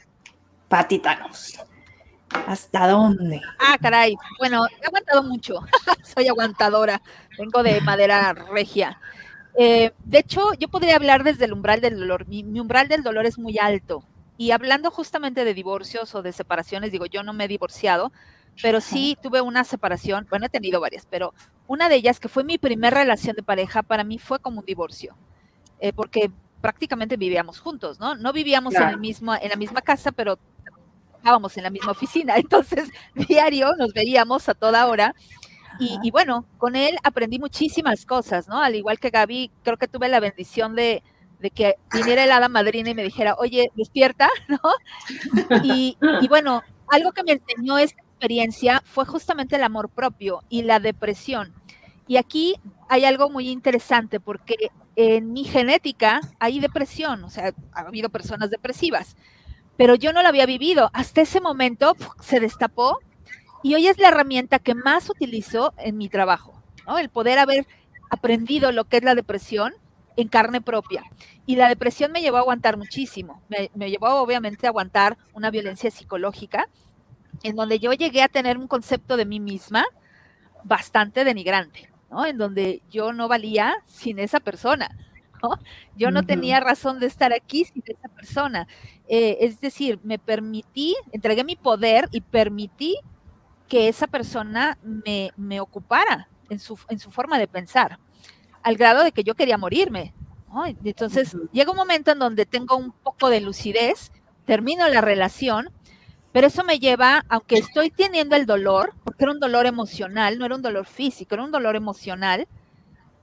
Pati 0.69 1.03
¿Hasta 2.47 2.89
dónde? 2.89 3.41
Ah, 3.59 3.77
caray. 3.81 4.17
Bueno, 4.39 4.67
he 4.67 4.87
aguantado 4.87 5.23
mucho. 5.23 5.61
Soy 6.03 6.29
aguantadora. 6.29 7.01
Vengo 7.39 7.63
de 7.63 7.81
madera 7.81 8.35
regia. 8.35 9.01
Eh, 9.59 9.93
de 10.05 10.19
hecho, 10.19 10.53
yo 10.59 10.69
podría 10.69 10.97
hablar 10.97 11.25
desde 11.25 11.47
el 11.47 11.55
umbral 11.55 11.81
del 11.81 11.99
dolor. 11.99 12.29
mi 12.29 12.61
umbral 12.61 12.87
del 12.87 13.03
dolor 13.03 13.25
es 13.27 13.39
muy 13.39 13.59
alto. 13.59 14.05
Y 14.39 14.53
hablando 14.53 14.91
justamente 14.91 15.45
de 15.45 15.53
divorcios 15.53 16.15
o 16.15 16.23
de 16.23 16.33
separaciones, 16.33 16.93
digo, 16.93 17.07
yo 17.07 17.25
no 17.25 17.33
me 17.33 17.45
he 17.45 17.49
divorciado, 17.49 18.13
pero 18.63 18.81
sí 18.81 19.19
tuve 19.21 19.41
una 19.41 19.65
separación, 19.65 20.27
bueno, 20.31 20.47
he 20.47 20.49
tenido 20.49 20.81
varias, 20.81 21.07
pero 21.11 21.35
una 21.67 21.89
de 21.89 21.97
ellas 21.97 22.21
que 22.21 22.29
fue 22.29 22.45
mi 22.45 22.57
primera 22.57 22.99
relación 22.99 23.35
de 23.35 23.43
pareja, 23.43 23.83
para 23.83 24.05
mí 24.05 24.19
fue 24.19 24.39
como 24.39 24.61
un 24.61 24.65
divorcio, 24.65 25.17
eh, 25.81 25.93
porque 25.93 26.31
prácticamente 26.61 27.17
vivíamos 27.17 27.59
juntos, 27.59 27.99
¿no? 28.01 28.15
No 28.15 28.33
vivíamos 28.33 28.75
en, 28.77 28.89
el 28.89 28.99
mismo, 28.99 29.35
en 29.35 29.49
la 29.49 29.57
misma 29.57 29.83
casa, 29.83 30.13
pero 30.13 30.39
estábamos 31.17 31.57
en 31.57 31.65
la 31.65 31.71
misma 31.71 31.91
oficina, 31.93 32.37
entonces 32.37 32.89
diario 33.15 33.75
nos 33.77 33.93
veíamos 33.93 34.49
a 34.49 34.55
toda 34.55 34.87
hora. 34.87 35.15
Y, 35.81 36.11
bueno, 36.11 36.45
con 36.59 36.75
él 36.75 36.97
aprendí 37.05 37.39
muchísimas 37.39 38.05
cosas, 38.05 38.49
¿no? 38.49 38.61
Al 38.61 38.75
igual 38.75 38.99
que 38.99 39.11
Gaby, 39.11 39.53
creo 39.63 39.77
que 39.77 39.87
tuve 39.87 40.09
la 40.09 40.19
bendición 40.19 40.75
de, 40.75 41.05
que 41.55 41.77
viniera 41.93 42.25
el 42.25 42.33
hada 42.33 42.49
madrina 42.49 42.91
y 42.91 42.95
me 42.95 43.05
dijera, 43.05 43.35
oye, 43.39 43.71
despierta, 43.75 44.29
¿no? 44.49 44.61
Y, 45.63 45.97
y 46.21 46.29
bueno, 46.29 46.63
algo 46.89 47.13
que 47.13 47.23
me 47.23 47.33
enseñó 47.33 47.79
esta 47.79 48.01
experiencia 48.03 48.83
fue 48.85 49.05
justamente 49.05 49.57
el 49.57 49.63
amor 49.63 49.89
propio 49.89 50.43
y 50.49 50.63
la 50.63 50.81
depresión. 50.81 51.55
Y 52.07 52.17
aquí 52.17 52.57
hay 52.89 53.05
algo 53.05 53.31
muy 53.31 53.49
interesante 53.49 54.19
porque 54.19 54.71
en 54.97 55.33
mi 55.33 55.45
genética 55.45 56.21
hay 56.41 56.59
depresión, 56.59 57.23
o 57.23 57.31
sea, 57.31 57.53
ha 57.73 57.81
habido 57.81 58.09
personas 58.09 58.51
depresivas, 58.51 59.17
pero 59.77 59.95
yo 59.95 60.13
no 60.13 60.23
la 60.23 60.31
había 60.31 60.47
vivido. 60.47 60.91
Hasta 60.93 61.21
ese 61.21 61.41
momento 61.41 61.95
se 62.21 62.41
destapó 62.41 62.99
y 63.63 63.75
hoy 63.75 63.87
es 63.87 63.99
la 63.99 64.09
herramienta 64.09 64.59
que 64.59 64.75
más 64.75 65.09
utilizo 65.09 65.75
en 65.77 65.97
mi 65.97 66.09
trabajo, 66.09 66.61
¿no? 66.87 66.99
El 66.99 67.11
poder 67.11 67.39
haber 67.39 67.67
aprendido 68.11 68.73
lo 68.73 68.85
que 68.85 68.97
es 68.97 69.05
la 69.05 69.15
depresión 69.15 69.75
en 70.19 70.29
carne 70.29 70.61
propia. 70.61 71.05
Y 71.47 71.57
la 71.57 71.69
depresión 71.69 72.13
me 72.13 72.21
llevó 72.21 72.37
a 72.37 72.41
aguantar 72.41 72.77
muchísimo. 72.77 73.41
Me, 73.49 73.71
me 73.75 73.89
llevó 73.89 74.21
obviamente 74.21 74.67
a 74.67 74.71
aguantar 74.71 75.17
una 75.33 75.51
violencia 75.51 75.91
psicológica 75.91 76.69
en 77.45 77.57
donde 77.57 77.79
yo 77.79 77.93
llegué 77.93 78.23
a 78.23 78.29
tener 78.29 78.59
un 78.59 78.67
concepto 78.67 79.17
de 79.17 79.25
mí 79.25 79.39
misma 79.39 79.85
bastante 80.65 81.25
denigrante. 81.25 81.91
En 82.27 82.39
donde 82.39 82.83
yo 82.91 83.13
no 83.13 83.29
valía 83.29 83.77
sin 83.87 84.19
esa 84.19 84.41
persona, 84.41 84.91
Yo 85.97 86.11
no 86.11 86.25
tenía 86.25 86.59
razón 86.59 86.99
de 86.99 87.07
estar 87.07 87.33
aquí 87.33 87.65
sin 87.65 87.85
esa 87.87 88.09
persona. 88.09 88.67
Eh, 89.07 89.39
es 89.43 89.61
decir, 89.61 90.01
me 90.03 90.19
permití, 90.19 90.97
entregué 91.13 91.45
mi 91.45 91.55
poder 91.55 92.09
y 92.11 92.23
permití 92.23 92.99
que 93.69 93.87
esa 93.87 94.09
persona 94.09 94.79
me, 94.83 95.61
ocupara 95.61 96.29
en 96.51 96.59
su, 96.59 96.77
en 96.89 96.99
su, 96.99 97.13
forma 97.13 97.39
de 97.39 97.47
pensar, 97.47 98.01
al 98.69 98.77
grado 98.77 99.03
de 99.05 99.13
que 99.13 99.25
yo 99.25 99.35
quería 99.35 99.59
morirme. 99.59 100.15
Entonces, 100.85 101.37
llega 101.53 101.71
un 101.71 101.77
momento 101.77 102.11
en 102.11 102.19
donde 102.19 102.47
tengo 102.47 102.77
un 102.77 102.93
poco 102.93 103.29
de 103.29 103.41
lucidez, 103.41 104.11
termino 104.45 104.89
la 104.89 105.01
relación 105.01 105.71
pero 106.33 106.47
eso 106.47 106.63
me 106.63 106.79
lleva, 106.79 107.25
aunque 107.29 107.57
estoy 107.57 107.91
teniendo 107.91 108.37
el 108.37 108.47
dolor, 108.47 108.95
porque 109.03 109.25
era 109.25 109.33
un 109.33 109.41
dolor 109.41 109.67
emocional, 109.67 110.39
no 110.39 110.45
era 110.45 110.55
un 110.55 110.63
dolor 110.63 110.87
físico, 110.87 111.35
era 111.35 111.45
un 111.45 111.51
dolor 111.51 111.75
emocional, 111.75 112.47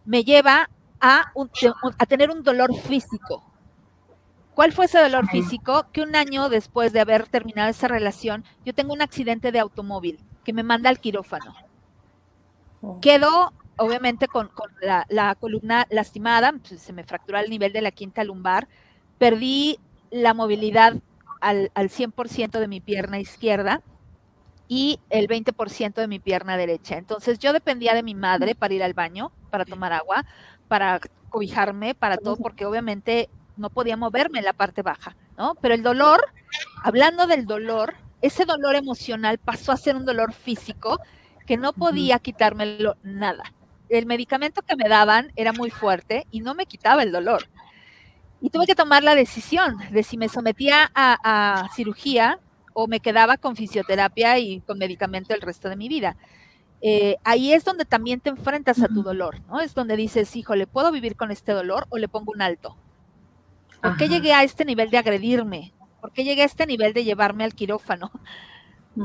me 0.06 0.24
lleva 0.24 0.70
a, 1.00 1.32
a 1.98 2.06
tener 2.08 2.32
un 2.32 2.44
dolor 2.44 2.76
físico. 2.76 3.44
¿Cuál 4.56 4.72
fue 4.72 4.86
ese 4.86 5.00
dolor 5.00 5.28
físico? 5.28 5.86
Que 5.92 6.02
un 6.02 6.16
año 6.16 6.50
después 6.50 6.94
de 6.94 7.02
haber 7.02 7.28
terminado 7.28 7.70
esa 7.70 7.88
relación, 7.88 8.44
yo 8.66 8.74
tengo 8.74 8.94
un 8.94 9.02
accidente 9.02 9.52
de 9.52 9.60
automóvil 9.60 10.20
que 10.44 10.54
me 10.54 10.64
manda 10.64 10.90
al 10.90 11.00
quirófano. 11.00 11.54
Oh. 12.82 13.00
Quedo, 13.02 13.54
obviamente, 13.78 14.28
con, 14.28 14.50
la, 14.82 15.06
la, 15.10 15.36
columna 15.36 15.88
lastimada, 15.90 16.54
pues, 16.54 16.82
se 16.82 16.94
me 16.94 17.04
fracturó 17.04 17.40
el 17.40 17.50
nivel 17.50 17.74
de 17.74 17.82
la 17.82 17.92
quinta 17.92 18.24
lumbar, 18.24 18.68
perdí 19.18 19.80
la 20.12 20.34
movilidad 20.34 20.96
al, 21.42 21.72
100% 21.74 22.60
de 22.60 22.68
mi 22.68 22.82
pierna 22.82 23.20
izquierda 23.20 23.82
y 24.68 25.00
el 25.10 25.28
20% 25.28 25.94
de 25.94 26.08
mi 26.08 26.20
pierna 26.20 26.58
derecha. 26.58 26.98
Entonces 26.98 27.38
yo 27.40 27.54
dependía 27.54 27.94
de 27.94 28.04
mi 28.04 28.16
madre 28.16 28.56
para 28.56 28.74
ir 28.74 28.84
al 28.84 28.94
baño, 28.94 29.32
para 29.52 29.66
tomar 29.66 29.94
agua, 29.94 30.26
para 30.68 31.00
cobijarme, 31.30 31.94
para 31.94 32.18
todo, 32.18 32.38
porque 32.38 32.66
obviamente 32.66 33.30
no 33.58 33.70
podía 33.70 33.96
moverme 33.96 34.40
en 34.40 34.46
la 34.46 34.54
parte 34.54 34.82
baja, 34.82 35.16
¿no? 35.38 35.56
Pero 35.62 35.76
el 35.76 35.84
dolor, 35.84 36.26
hablando 36.84 37.28
del 37.28 37.46
dolor, 37.46 37.96
ese 38.22 38.46
dolor 38.46 38.76
emocional 38.76 39.38
pasó 39.38 39.72
a 39.72 39.78
ser 39.78 39.96
un 39.96 40.06
dolor 40.06 40.34
físico 40.34 41.00
que 41.46 41.58
no 41.58 41.74
podía 41.74 42.18
quitármelo 42.20 42.98
nada. 43.04 43.44
El 43.90 44.06
medicamento 44.06 44.62
que 44.62 44.76
me 44.76 44.90
daban 44.90 45.32
era 45.36 45.54
muy 45.54 45.70
fuerte 45.70 46.26
y 46.32 46.42
no 46.42 46.56
me 46.56 46.66
quitaba 46.66 47.04
el 47.04 47.12
dolor. 47.12 47.48
Y 48.42 48.50
tuve 48.50 48.66
que 48.66 48.76
tomar 48.76 49.04
la 49.04 49.16
decisión 49.16 49.78
de 49.92 50.04
si 50.04 50.18
me 50.18 50.30
sometía 50.30 50.92
a, 50.94 51.70
cirugía 51.76 52.40
o 52.74 52.88
me 52.88 53.00
quedaba 53.00 53.38
con 53.38 53.56
fisioterapia 53.56 54.38
y 54.38 54.62
con 54.62 54.78
medicamento 54.78 55.34
el 55.34 55.42
resto 55.42 55.70
de 55.70 55.76
mi 55.76 55.88
vida. 55.88 56.18
Eh, 56.82 57.16
ahí 57.24 57.54
es 57.54 57.64
donde 57.64 57.86
también 57.86 58.20
te 58.20 58.30
enfrentas 58.30 58.82
a 58.82 58.88
tu 58.88 59.02
dolor, 59.02 59.40
¿no? 59.48 59.62
Es 59.62 59.74
donde 59.74 59.96
dices, 59.96 60.36
híjole, 60.36 60.68
¿puedo 60.68 60.92
vivir 60.92 61.16
con 61.16 61.32
este 61.32 61.54
dolor 61.54 61.88
o 61.90 61.98
le 61.98 62.08
pongo 62.08 62.32
un 62.34 62.42
alto? 62.42 62.76
¿Por 63.82 63.98
qué 63.98 64.10
llegué 64.10 64.34
a 64.34 64.44
este 64.44 64.66
nivel 64.66 64.90
de 64.90 64.98
agredirme? 64.98 65.74
¿Por 66.02 66.12
qué 66.12 66.24
llegué 66.24 66.42
a 66.44 66.46
este 66.46 66.68
nivel 66.68 66.94
de 66.94 67.04
llevarme 67.04 67.44
al 67.44 67.56
quirófano? 67.56 68.12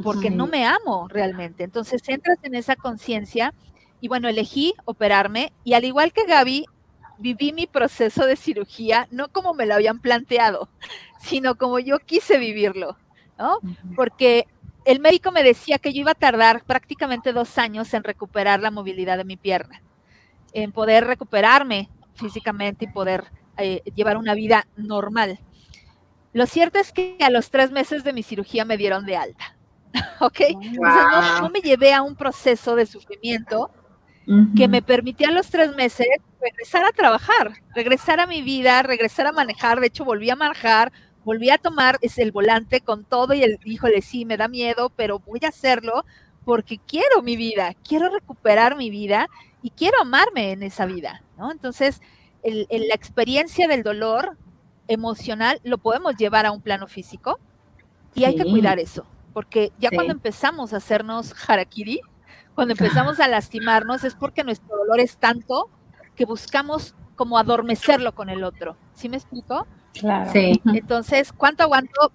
Porque 0.03 0.31
no 0.31 0.47
me 0.47 0.66
amo 0.66 1.09
realmente. 1.09 1.64
Entonces 1.64 2.03
entras 2.09 2.39
en 2.43 2.55
esa 2.55 2.76
conciencia 2.76 3.55
y 4.01 4.09
bueno, 4.09 4.28
elegí 4.28 4.74
operarme 4.84 5.53
y 5.64 5.74
al 5.74 5.84
igual 5.84 6.12
que 6.12 6.24
Gaby, 6.24 6.66
viví 7.18 7.53
mi 7.53 7.66
proceso 7.66 8.26
de 8.26 8.36
cirugía 8.36 9.07
no 9.11 9.28
como 9.28 9.55
me 9.55 9.66
lo 9.66 9.74
habían 9.74 10.01
planteado, 10.01 10.68
sino 11.20 11.57
como 11.57 11.78
yo 11.78 11.98
quise 11.98 12.38
vivirlo, 12.38 12.96
¿no? 13.38 13.59
Porque 13.94 14.46
el 14.84 15.01
médico 15.01 15.30
me 15.30 15.42
decía 15.42 15.78
que 15.78 15.92
yo 15.92 16.01
iba 16.01 16.12
a 16.12 16.14
tardar 16.14 16.64
prácticamente 16.64 17.32
dos 17.32 17.59
años 17.59 17.92
en 17.94 18.05
recuperar 18.05 18.61
la 18.61 18.70
movilidad 18.70 19.18
de 19.18 19.24
mi 19.24 19.36
pierna, 19.36 19.82
en 20.53 20.72
poder 20.72 21.07
recuperarme 21.07 21.90
físicamente 22.14 22.86
y 22.86 22.88
poder 22.88 23.24
eh, 23.57 23.82
llevar 23.94 24.16
una 24.16 24.34
vida 24.34 24.66
normal. 24.76 25.38
Lo 26.32 26.46
cierto 26.46 26.78
es 26.78 26.92
que 26.92 27.16
a 27.20 27.30
los 27.30 27.51
tres 27.51 27.70
meses 27.70 28.05
de 28.05 28.12
mi 28.12 28.22
cirugía 28.22 28.64
me 28.64 28.76
dieron 28.76 29.05
de 29.05 29.16
alta, 29.16 29.57
¿ok? 30.20 30.40
Entonces 30.48 31.40
no 31.42 31.51
me 31.51 31.61
llevé 31.61 31.92
a 31.92 32.03
un 32.03 32.16
proceso 32.16 32.76
de 32.76 32.86
sufrimiento, 32.86 33.70
que 34.57 34.68
me 34.68 34.83
permitía 34.83 35.28
a 35.28 35.33
los 35.33 35.49
tres 35.49 35.74
meses 35.74 36.07
regresar 36.41 36.85
a 36.85 36.93
trabajar, 36.93 37.53
regresar 37.74 38.20
a 38.20 38.26
mi 38.26 38.43
vida, 38.43 38.83
regresar 38.83 39.26
a 39.26 39.33
manejar. 39.33 39.81
De 39.81 39.89
hecho, 39.89 40.05
volví 40.05 40.31
a 40.31 40.37
manejar, 40.37 40.93
volví 41.24 41.51
a 41.51 41.59
tomar 41.59 41.99
es 42.01 42.18
el 42.18 42.33
volante 42.33 42.81
con 42.81 43.05
todo 43.05 43.35
y 43.35 43.43
el, 43.43 43.59
híjole, 43.64 44.03
sí, 44.03 44.24
me 44.24 44.37
da 44.37 44.49
miedo, 44.49 44.91
pero 44.95 45.18
voy 45.18 45.41
a 45.43 45.49
hacerlo 45.49 46.05
porque 46.45 46.78
quiero 46.78 47.22
mi 47.22 47.37
vida, 47.37 47.74
quiero 47.87 48.09
recuperar 48.09 48.76
mi 48.76 48.91
vida 48.91 49.28
y 49.62 49.70
quiero 49.70 50.01
amarme 50.01 50.53
en 50.53 50.62
esa 50.62 50.87
vida, 50.87 51.22
¿no? 51.37 51.51
Entonces, 51.51 52.01
la 52.43 52.95
experiencia 52.95 53.68
del 53.68 53.83
dolor 53.83 54.37
emocional 54.89 55.61
lo 55.64 55.78
podemos 55.78 56.16
llevar 56.16 56.47
a 56.47 56.53
un 56.53 56.62
plano 56.62 56.87
físico 56.87 57.39
y 58.14 58.24
hay 58.24 58.37
que 58.37 58.45
cuidar 58.45 58.78
eso, 58.78 59.05
porque 59.33 59.70
ya 59.78 59.91
cuando 59.91 60.12
empezamos 60.12 60.72
a 60.72 60.78
hacernos 60.78 61.35
harakiri, 61.49 62.01
cuando 62.55 62.72
empezamos 62.72 63.20
a 63.20 63.28
lastimarnos 63.28 64.05
es 64.05 64.14
porque 64.14 64.44
nuestro 64.44 64.76
dolor 64.76 65.01
es 65.01 65.16
tanto 65.16 65.70
que 66.16 66.24
buscamos 66.24 66.94
como 67.16 67.38
adormecerlo 67.38 68.14
con 68.14 68.30
el 68.30 68.44
otro. 68.44 68.76
¿Sí 68.94 69.09
me 69.09 69.16
explico? 69.16 69.66
Claro. 69.92 70.30
Sí. 70.32 70.61
Entonces, 70.72 71.32
¿cuánto 71.32 71.62
aguanto? 71.62 72.12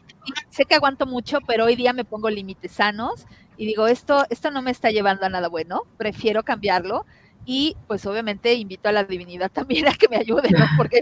Sé 0.49 0.65
que 0.65 0.75
aguanto 0.75 1.05
mucho, 1.05 1.39
pero 1.45 1.65
hoy 1.65 1.75
día 1.75 1.93
me 1.93 2.05
pongo 2.05 2.29
límites 2.29 2.71
sanos 2.71 3.27
y 3.57 3.65
digo, 3.65 3.88
esto, 3.88 4.25
esto 4.29 4.51
no 4.51 4.61
me 4.61 4.71
está 4.71 4.91
llevando 4.91 5.25
a 5.25 5.29
nada 5.29 5.47
bueno, 5.47 5.83
prefiero 5.97 6.43
cambiarlo. 6.43 7.05
Y 7.47 7.77
pues 7.88 8.03
obviamente 8.07 8.55
invito 8.55 8.89
a 8.89 8.91
la 8.91 9.03
divinidad 9.03 9.51
también 9.51 9.88
a 9.88 9.93
que 9.93 10.07
me 10.09 10.17
ayude, 10.17 10.49
¿no? 10.49 10.65
Porque 10.77 10.99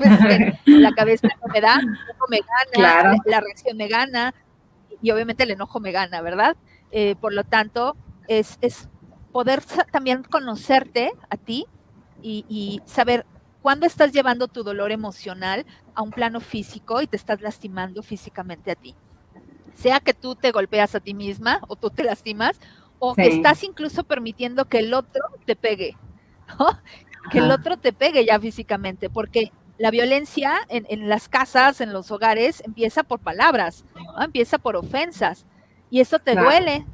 la 0.65 0.91
cabeza 0.91 1.29
no 1.41 1.53
me 1.53 1.61
da, 1.61 1.79
el 1.79 1.87
me 2.29 2.39
gana, 2.75 3.17
la, 3.25 3.39
reacción 3.39 3.77
me 3.77 3.87
gana 3.87 4.33
y 5.01 5.11
obviamente 5.11 5.43
el 5.43 5.51
enojo 5.51 5.79
me 5.79 5.93
gana, 5.93 6.21
¿verdad? 6.21 6.57
Eh, 6.91 7.15
por 7.21 7.33
lo 7.33 7.45
tanto, 7.45 7.95
es, 8.27 8.57
es 8.61 8.89
poder 9.33 9.61
también 9.91 10.23
conocerte 10.23 11.11
a 11.29 11.35
ti 11.35 11.65
y, 12.21 12.81
saber 12.85 13.25
cuándo 13.61 13.85
estás 13.85 14.13
llevando 14.13 14.47
tu 14.47 14.63
dolor 14.63 14.93
emocional 14.93 15.65
a 15.95 16.01
un 16.01 16.11
plano 16.11 16.39
físico 16.39 17.01
y 17.01 17.07
te 17.07 17.17
estás 17.17 17.41
lastimando 17.41 18.01
físicamente 18.01 18.71
a 18.71 18.75
ti. 18.75 18.95
Sea 19.73 19.99
que 19.99 20.13
tú 20.13 20.35
te 20.35 20.51
golpeas 20.51 20.95
a 20.95 21.01
ti 21.01 21.13
misma 21.13 21.59
o 21.67 21.75
tú 21.75 21.89
te 21.89 22.03
lastimas, 22.03 22.59
o 22.99 23.13
estás 23.17 23.63
incluso 23.63 24.05
permitiendo 24.05 24.65
que 24.65 24.79
el 24.79 24.93
otro 24.93 25.21
te 25.45 25.57
pegue, 25.57 25.97
que 27.31 27.39
el 27.39 27.51
otro 27.51 27.75
te 27.75 27.91
pegue 27.91 28.25
ya 28.25 28.39
físicamente, 28.39 29.09
porque 29.09 29.51
la 29.77 29.91
violencia 29.91 30.53
en, 30.69 31.09
las 31.09 31.27
casas, 31.27 31.81
en 31.81 31.91
los 31.91 32.11
hogares, 32.11 32.61
empieza 32.65 33.03
por 33.03 33.19
palabras, 33.19 33.83
empieza 34.21 34.57
por 34.57 34.77
ofensas, 34.77 35.45
y 35.89 35.99
eso 35.99 36.19
te 36.19 36.35
duele, 36.35 36.85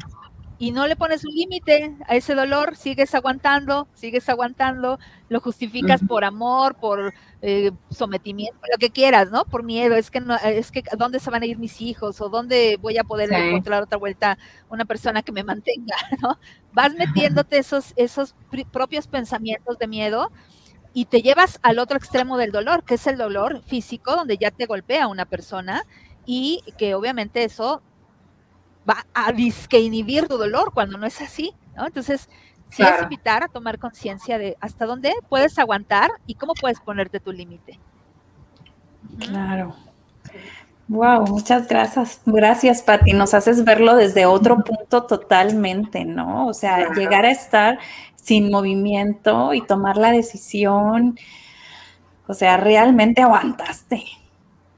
y 0.62 0.72
no 0.72 0.88
le 0.88 0.98
pones 0.98 1.24
un 1.24 1.34
límite 1.34 1.96
a 2.06 2.16
ese 2.18 2.36
dolor, 2.36 2.76
sigues 2.76 3.16
aguantando, 3.16 3.88
sigues 3.94 4.28
aguantando, 4.28 5.00
lo 5.30 5.40
justificas 5.40 6.02
por 6.06 6.26
amor, 6.26 6.76
por 6.76 7.14
eh, 7.42 7.72
sometimiento, 7.90 8.60
lo 8.70 8.78
que 8.78 8.90
quieras, 8.90 9.32
¿no? 9.32 9.46
Por 9.46 9.64
miedo, 9.64 9.96
es 9.96 10.12
que 10.12 10.20
no, 10.20 10.36
es 10.36 10.70
que 10.72 10.84
dónde 10.98 11.22
se 11.22 11.30
van 11.30 11.44
a 11.44 11.46
ir 11.46 11.58
mis 11.58 11.80
hijos 11.80 12.20
o 12.20 12.28
dónde 12.28 12.78
voy 12.82 12.98
a 12.98 13.06
poder 13.06 13.32
encontrar 13.32 13.84
otra 13.84 13.98
vuelta 13.98 14.38
una 14.70 14.84
persona 14.84 15.22
que 15.22 15.32
me 15.32 15.44
mantenga, 15.44 15.96
¿no? 16.22 16.38
Vas 16.74 16.94
metiéndote 16.94 17.58
esos, 17.58 17.94
esos 17.96 18.36
propios 18.74 19.08
pensamientos 19.08 19.80
de 19.80 19.88
miedo 19.88 20.30
y 20.94 21.06
te 21.06 21.22
llevas 21.22 21.60
al 21.64 21.80
otro 21.80 21.96
extremo 21.96 22.38
del 22.38 22.52
dolor, 22.52 22.84
que 22.84 22.96
es 22.96 23.08
el 23.08 23.18
dolor 23.18 23.62
físico, 23.64 24.14
donde 24.14 24.38
ya 24.38 24.52
te 24.52 24.66
golpea 24.66 25.08
una 25.08 25.24
persona 25.24 25.84
y 26.26 26.62
que 26.78 26.96
obviamente 26.96 27.46
eso 27.46 27.82
va 28.88 29.06
a 29.14 29.32
disque 29.32 29.80
inhibir 29.80 30.28
tu 30.28 30.38
dolor 30.38 30.72
cuando 30.74 30.98
no 30.98 31.06
es 31.06 31.22
así, 31.22 31.54
¿no? 31.76 31.88
Entonces, 31.88 32.30
sí 32.70 32.84
es 32.84 33.02
invitar 33.02 33.44
a 33.44 33.48
tomar 33.48 33.80
conciencia 33.80 34.38
de 34.38 34.58
hasta 34.60 34.86
dónde 34.86 35.14
puedes 35.28 35.58
aguantar 35.58 36.12
y 36.26 36.36
cómo 36.36 36.54
puedes 36.54 36.80
ponerte 36.80 37.20
tu 37.20 37.32
límite. 37.32 37.80
Claro. 39.20 39.76
Wow, 40.88 41.28
muchas 41.28 41.68
gracias. 41.68 42.22
Gracias, 42.26 42.82
Patti. 42.82 43.14
Nos 43.14 43.36
haces 43.36 43.64
verlo 43.64 43.96
desde 43.96 44.26
otro 44.26 44.64
punto 44.64 45.04
totalmente, 45.04 46.04
¿no? 46.04 46.48
O 46.48 46.54
sea, 46.54 46.92
llegar 46.94 47.26
a 47.26 47.32
estar 47.32 47.78
sin 48.16 48.50
movimiento 48.50 49.54
y 49.54 49.62
tomar 49.62 49.98
la 49.98 50.12
decisión. 50.12 51.18
O 52.28 52.34
sea, 52.34 52.58
realmente 52.58 53.22
aguantaste. 53.22 54.04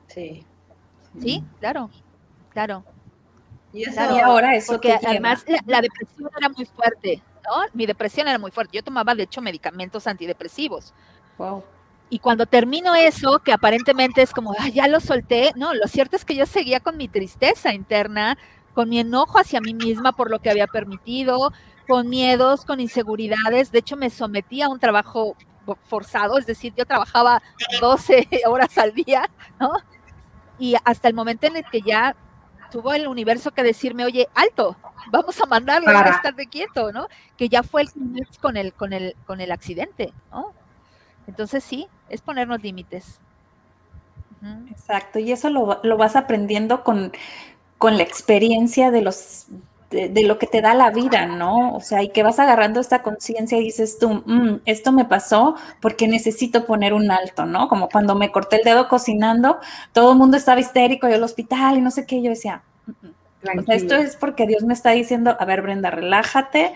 Sí. 0.08 0.46
Sí, 1.20 1.44
claro, 1.60 1.90
claro. 2.50 2.84
Y, 3.74 3.86
ahora 3.98 4.56
eso 4.56 4.74
Porque 4.74 4.94
además 4.94 5.46
la, 5.66 5.82
depresión 5.82 6.30
era 6.38 6.50
muy 6.50 6.66
fuerte, 6.66 7.22
¿no? 7.46 7.64
Mi 7.74 7.86
depresión 7.86 8.28
era 8.28 8.38
muy 8.38 8.52
fuerte. 8.52 8.78
Yo 8.78 8.84
tomaba, 8.84 9.16
de 9.16 9.24
hecho, 9.24 9.42
medicamentos 9.42 10.08
antidepresivos. 10.08 10.94
Wow. 11.38 11.64
Y 12.10 12.20
cuando 12.20 12.46
termino 12.46 12.94
eso, 12.94 13.40
que 13.40 13.54
aparentemente 13.54 14.22
es 14.22 14.32
como, 14.32 14.54
ya 14.74 14.88
lo 14.88 15.00
solté, 15.00 15.54
no, 15.56 15.74
lo 15.74 15.88
cierto 15.88 16.18
es 16.18 16.26
que 16.26 16.36
yo 16.36 16.46
seguía 16.46 16.82
con 16.82 16.98
mi 16.98 17.08
tristeza 17.08 17.74
interna, 17.74 18.38
con 18.74 18.90
mi 18.90 19.00
enojo 19.00 19.40
hacia 19.40 19.62
mí 19.62 19.74
misma 19.74 20.12
por 20.12 20.30
lo 20.30 20.40
que 20.40 20.50
había 20.50 20.68
permitido, 20.68 21.54
con 21.88 22.10
miedos, 22.10 22.66
con 22.66 22.82
inseguridades. 22.82 23.72
De 23.72 23.80
hecho, 23.80 23.96
me 23.96 24.10
sometí 24.10 24.62
a 24.62 24.68
un 24.68 24.80
trabajo 24.80 25.38
forzado, 25.88 26.38
es 26.38 26.46
decir, 26.46 26.74
yo 26.76 26.86
trabajaba 26.86 27.42
12 27.80 28.28
horas 28.48 28.78
al 28.78 28.94
día, 28.94 29.30
¿no? 29.60 29.72
Y 30.60 30.76
hasta 30.84 31.08
el 31.08 31.14
momento 31.14 31.48
en 31.48 31.58
el 31.58 31.66
que 31.66 31.82
ya 31.82 32.16
tuvo 32.72 32.94
el 32.94 33.08
universo 33.08 33.52
que 33.52 33.64
decirme, 33.64 34.06
oye, 34.06 34.28
alto, 34.34 34.76
vamos 35.12 35.40
a 35.42 35.46
mandarlo, 35.46 35.90
a 35.90 36.10
estar 36.10 36.34
de 36.34 36.48
quieto, 36.48 36.92
¿no? 36.92 37.08
Que 37.38 37.50
ya 37.50 37.62
fue 37.62 37.84
el 37.84 37.90
con 38.40 38.58
el, 38.58 38.74
con 38.74 38.94
el, 38.94 39.16
con 39.26 39.42
el 39.42 39.52
accidente, 39.52 40.14
¿no? 40.32 40.54
Entonces 41.28 41.64
sí, 41.64 41.88
es 42.10 42.22
ponernos 42.22 42.62
límites. 42.64 43.20
Exacto, 44.72 45.20
y 45.20 45.32
eso 45.32 45.50
lo, 45.52 45.98
vas 45.98 46.16
aprendiendo 46.16 46.84
con, 46.84 47.12
con, 47.78 47.98
la 47.98 48.04
experiencia 48.04 48.90
de 48.90 49.02
los 49.02 49.46
de, 49.92 50.24
lo 50.24 50.40
que 50.40 50.48
te 50.48 50.62
da 50.62 50.74
la 50.74 50.90
vida, 50.90 51.26
¿no? 51.26 51.74
O 51.76 51.82
sea, 51.82 52.02
y 52.02 52.10
que 52.10 52.24
vas 52.24 52.40
agarrando 52.40 52.80
esta 52.80 53.02
conciencia 53.02 53.58
y 53.58 53.64
dices 53.64 54.00
tú, 54.00 54.24
mm, 54.26 54.62
esto 54.66 54.92
me 54.92 55.06
pasó 55.06 55.56
porque 55.82 56.08
necesito 56.08 56.66
poner 56.66 56.94
un 56.94 57.12
alto, 57.12 57.46
¿no? 57.46 57.68
Como 57.68 57.90
cuando 57.90 58.16
me 58.16 58.32
corté 58.32 58.58
el 58.58 58.64
dedo 58.64 58.88
cocinando, 58.88 59.60
todo 59.92 60.14
el 60.14 60.18
mundo 60.18 60.38
estaba 60.38 60.60
histérico 60.60 61.10
y 61.10 61.14
el 61.14 61.24
hospital 61.24 61.78
y 61.78 61.82
no 61.82 61.92
sé 61.92 62.06
qué, 62.06 62.22
yo 62.22 62.30
decía, 62.30 62.64
mm, 62.86 62.92
mm". 62.92 63.60
o 63.60 63.64
sea, 63.64 63.76
esto 63.76 63.96
es 63.96 64.16
porque 64.16 64.48
Dios 64.48 64.64
me 64.64 64.74
está 64.74 64.92
diciendo, 64.92 65.36
a 65.38 65.46
ver, 65.46 65.62
Brenda, 65.62 65.92
relájate, 65.92 66.74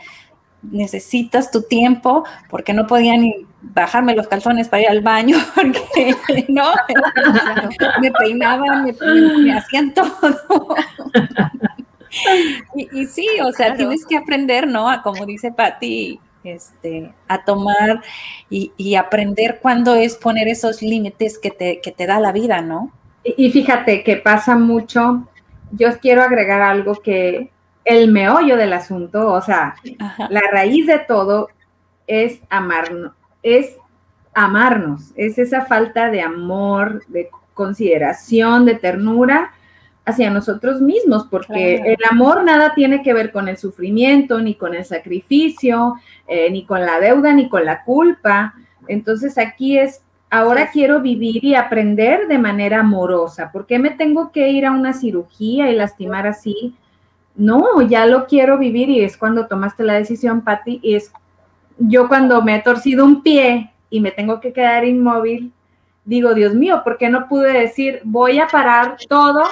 necesitas 0.71 1.51
tu 1.51 1.61
tiempo, 1.63 2.25
porque 2.49 2.73
no 2.73 2.87
podía 2.87 3.17
ni 3.17 3.45
bajarme 3.61 4.15
los 4.15 4.27
calzones 4.27 4.67
para 4.67 4.83
ir 4.83 4.89
al 4.89 5.01
baño, 5.01 5.37
porque 5.55 6.15
no, 6.49 6.71
me 8.01 8.11
peinaban, 8.11 8.83
me, 8.83 9.53
hacían 9.53 9.93
todo. 9.93 10.75
Y, 12.75 13.05
sí, 13.05 13.27
o 13.43 13.51
sea, 13.51 13.75
tienes 13.75 14.05
que 14.05 14.17
aprender, 14.17 14.67
¿no? 14.67 14.89
A 14.89 15.01
como 15.01 15.25
dice 15.25 15.51
Patti, 15.51 16.19
este, 16.43 17.13
a 17.27 17.43
tomar 17.43 18.01
y, 18.49 18.95
aprender 18.95 19.59
cuándo 19.61 19.95
es 19.95 20.15
poner 20.15 20.47
esos 20.47 20.81
límites 20.81 21.37
que 21.39 21.51
te, 21.51 21.81
que 21.81 21.91
te 21.91 22.05
da 22.05 22.19
la 22.19 22.31
vida, 22.31 22.61
¿no? 22.61 22.91
Y, 23.23 23.47
y 23.47 23.51
fíjate 23.51 24.03
que 24.03 24.17
pasa 24.17 24.55
mucho, 24.55 25.27
yo 25.71 25.97
quiero 25.99 26.21
agregar 26.21 26.61
algo 26.61 26.95
que 26.95 27.51
el 27.83 28.11
meollo 28.11 28.57
del 28.57 28.73
asunto, 28.73 29.31
o 29.31 29.41
sea, 29.41 29.75
la 30.29 30.41
raíz 30.51 30.87
de 30.87 30.99
todo 30.99 31.49
es 32.07 32.41
amarnos, 32.49 33.13
es 33.43 33.77
amarnos, 34.33 35.11
es 35.15 35.37
esa 35.37 35.65
falta 35.65 36.09
de 36.09 36.21
amor, 36.21 37.05
de 37.07 37.29
consideración, 37.53 38.65
de 38.65 38.75
ternura 38.75 39.53
hacia 40.05 40.29
nosotros 40.29 40.81
mismos, 40.81 41.27
porque 41.29 41.75
el 41.75 41.97
amor 42.09 42.43
nada 42.43 42.73
tiene 42.75 43.01
que 43.01 43.13
ver 43.13 43.31
con 43.31 43.47
el 43.47 43.57
sufrimiento, 43.57 44.39
ni 44.39 44.55
con 44.55 44.75
el 44.75 44.85
sacrificio, 44.85 45.95
eh, 46.27 46.49
ni 46.51 46.65
con 46.65 46.85
la 46.85 46.99
deuda, 46.99 47.33
ni 47.33 47.49
con 47.49 47.65
la 47.65 47.83
culpa. 47.83 48.53
Entonces 48.87 49.37
aquí 49.37 49.79
es, 49.79 50.01
ahora 50.29 50.69
quiero 50.71 51.01
vivir 51.01 51.43
y 51.43 51.55
aprender 51.55 52.27
de 52.27 52.37
manera 52.37 52.81
amorosa. 52.81 53.51
¿Por 53.51 53.65
qué 53.65 53.79
me 53.79 53.91
tengo 53.91 54.31
que 54.31 54.49
ir 54.49 54.65
a 54.65 54.71
una 54.71 54.93
cirugía 54.93 55.71
y 55.71 55.75
lastimar 55.75 56.27
así? 56.27 56.75
no, 57.35 57.81
ya 57.81 58.05
lo 58.05 58.27
quiero 58.27 58.57
vivir 58.57 58.89
y 58.89 59.03
es 59.03 59.17
cuando 59.17 59.47
tomaste 59.47 59.83
la 59.83 59.93
decisión, 59.93 60.41
Patti, 60.41 60.79
y 60.81 60.95
es 60.95 61.11
yo 61.77 62.07
cuando 62.07 62.41
me 62.41 62.55
he 62.55 62.61
torcido 62.61 63.03
un 63.03 63.21
pie 63.21 63.73
y 63.89 63.99
me 63.99 64.11
tengo 64.11 64.39
que 64.39 64.53
quedar 64.53 64.85
inmóvil, 64.85 65.51
digo, 66.05 66.33
Dios 66.33 66.53
mío, 66.53 66.81
¿por 66.83 66.97
qué 66.97 67.09
no 67.09 67.27
pude 67.27 67.51
decir, 67.51 68.01
voy 68.05 68.39
a 68.39 68.47
parar 68.47 68.95
todo, 69.09 69.43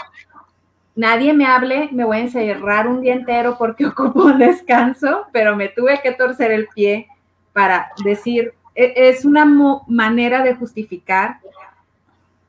nadie 0.95 1.33
me 1.33 1.45
hable, 1.45 1.89
me 1.91 2.03
voy 2.03 2.17
a 2.17 2.21
encerrar 2.21 2.87
un 2.87 3.01
día 3.01 3.13
entero 3.13 3.57
porque 3.57 3.85
ocupo 3.87 4.25
un 4.25 4.39
descanso, 4.39 5.27
pero 5.31 5.55
me 5.55 5.69
tuve 5.69 5.99
que 6.01 6.11
torcer 6.11 6.51
el 6.51 6.67
pie 6.73 7.07
para 7.51 7.91
decir, 8.03 8.53
e-, 8.75 8.93
es 8.95 9.25
una 9.25 9.45
manera 9.87 10.43
de 10.43 10.55
justificar 10.55 11.37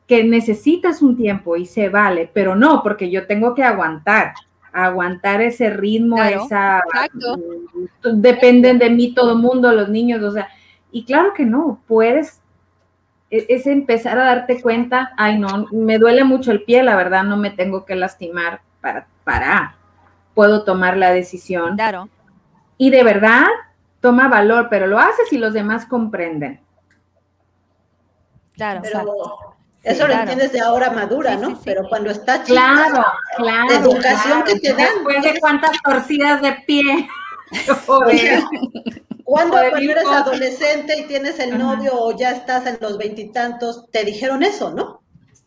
que 0.07 0.23
necesitas 0.23 1.01
un 1.01 1.17
tiempo 1.17 1.57
y 1.57 1.65
se 1.65 1.89
vale, 1.89 2.31
pero 2.33 2.55
no, 2.55 2.83
porque 2.83 3.11
yo 3.11 3.27
tengo 3.27 3.55
que 3.55 3.63
aguantar 3.63 4.35
aguantar 4.75 5.41
ese 5.41 5.71
ritmo, 5.71 6.21
esa 6.23 6.83
mm, 7.13 8.21
dependen 8.21 8.79
de 8.79 8.91
mí 8.91 9.15
todo 9.15 9.33
el 9.33 9.39
mundo, 9.39 9.73
los 9.73 9.89
niños, 9.89 10.23
o 10.23 10.33
sea, 10.33 10.49
y 10.91 11.05
claro 11.05 11.33
que 11.33 11.45
no, 11.47 11.81
puedes 11.87 12.41
es 13.49 13.67
empezar 13.67 14.19
a 14.19 14.25
darte 14.25 14.61
cuenta, 14.61 15.13
ay 15.17 15.39
no, 15.39 15.67
me 15.73 15.99
duele 15.99 16.25
mucho 16.25 16.53
el 16.53 16.63
pie, 16.63 16.83
la 16.83 16.97
verdad 16.97 17.25
no 17.25 17.37
me 17.37 17.51
tengo 17.51 17.85
que 17.85 17.97
lastimar 17.97 18.61
para 18.81 19.07
parar. 19.25 19.73
Puedo 20.35 20.65
tomar 20.65 20.97
la 20.97 21.13
decisión. 21.13 21.77
Claro. 21.77 22.09
Y 22.77 22.91
de 22.91 23.03
verdad 23.03 23.47
toma 24.01 24.29
valor, 24.29 24.69
pero 24.69 24.87
lo 24.87 24.99
haces 24.99 25.33
y 25.33 25.39
los 25.39 25.53
demás 25.53 25.87
comprenden. 25.87 26.61
Claro. 28.55 28.83
Eso 29.83 30.09
lo 30.09 30.15
entiendes 30.15 30.53
de 30.53 30.61
ahora 30.61 30.91
madura, 30.91 31.37
¿no? 31.37 31.61
Pero 31.63 31.89
cuando 31.89 32.11
estás 32.11 32.45
chica, 32.45 32.61
claro, 32.61 33.05
claro, 33.37 33.69
la 33.69 33.75
educación 33.77 34.43
que 34.45 34.59
te 34.59 34.73
dan. 34.73 34.89
Después 34.95 35.23
de 35.23 35.41
cuántas 35.41 35.83
torcidas 35.83 36.41
de 36.41 36.53
pie. 36.67 37.09
cuando, 39.25 39.59
eres 39.59 40.07
adolescente 40.07 40.99
y 40.99 41.05
tienes 41.05 41.39
el 41.39 41.59
novio 41.59 41.93
o 41.95 42.17
ya 42.17 42.33
estás 42.33 42.67
en 42.67 42.79
los 42.81 42.99
veintitantos, 42.99 43.91
te 43.91 44.05
dijeron 44.05 44.43
eso, 44.43 44.71
¿no? 44.71 45.03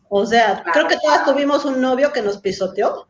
O 0.08 0.26
sea, 0.26 0.64
creo 0.72 0.88
que 0.88 0.96
todas 0.96 1.24
tuvimos 1.24 1.64
un 1.64 1.80
novio 1.80 2.12
que 2.12 2.22
nos 2.22 2.38
pisoteó, 2.38 3.06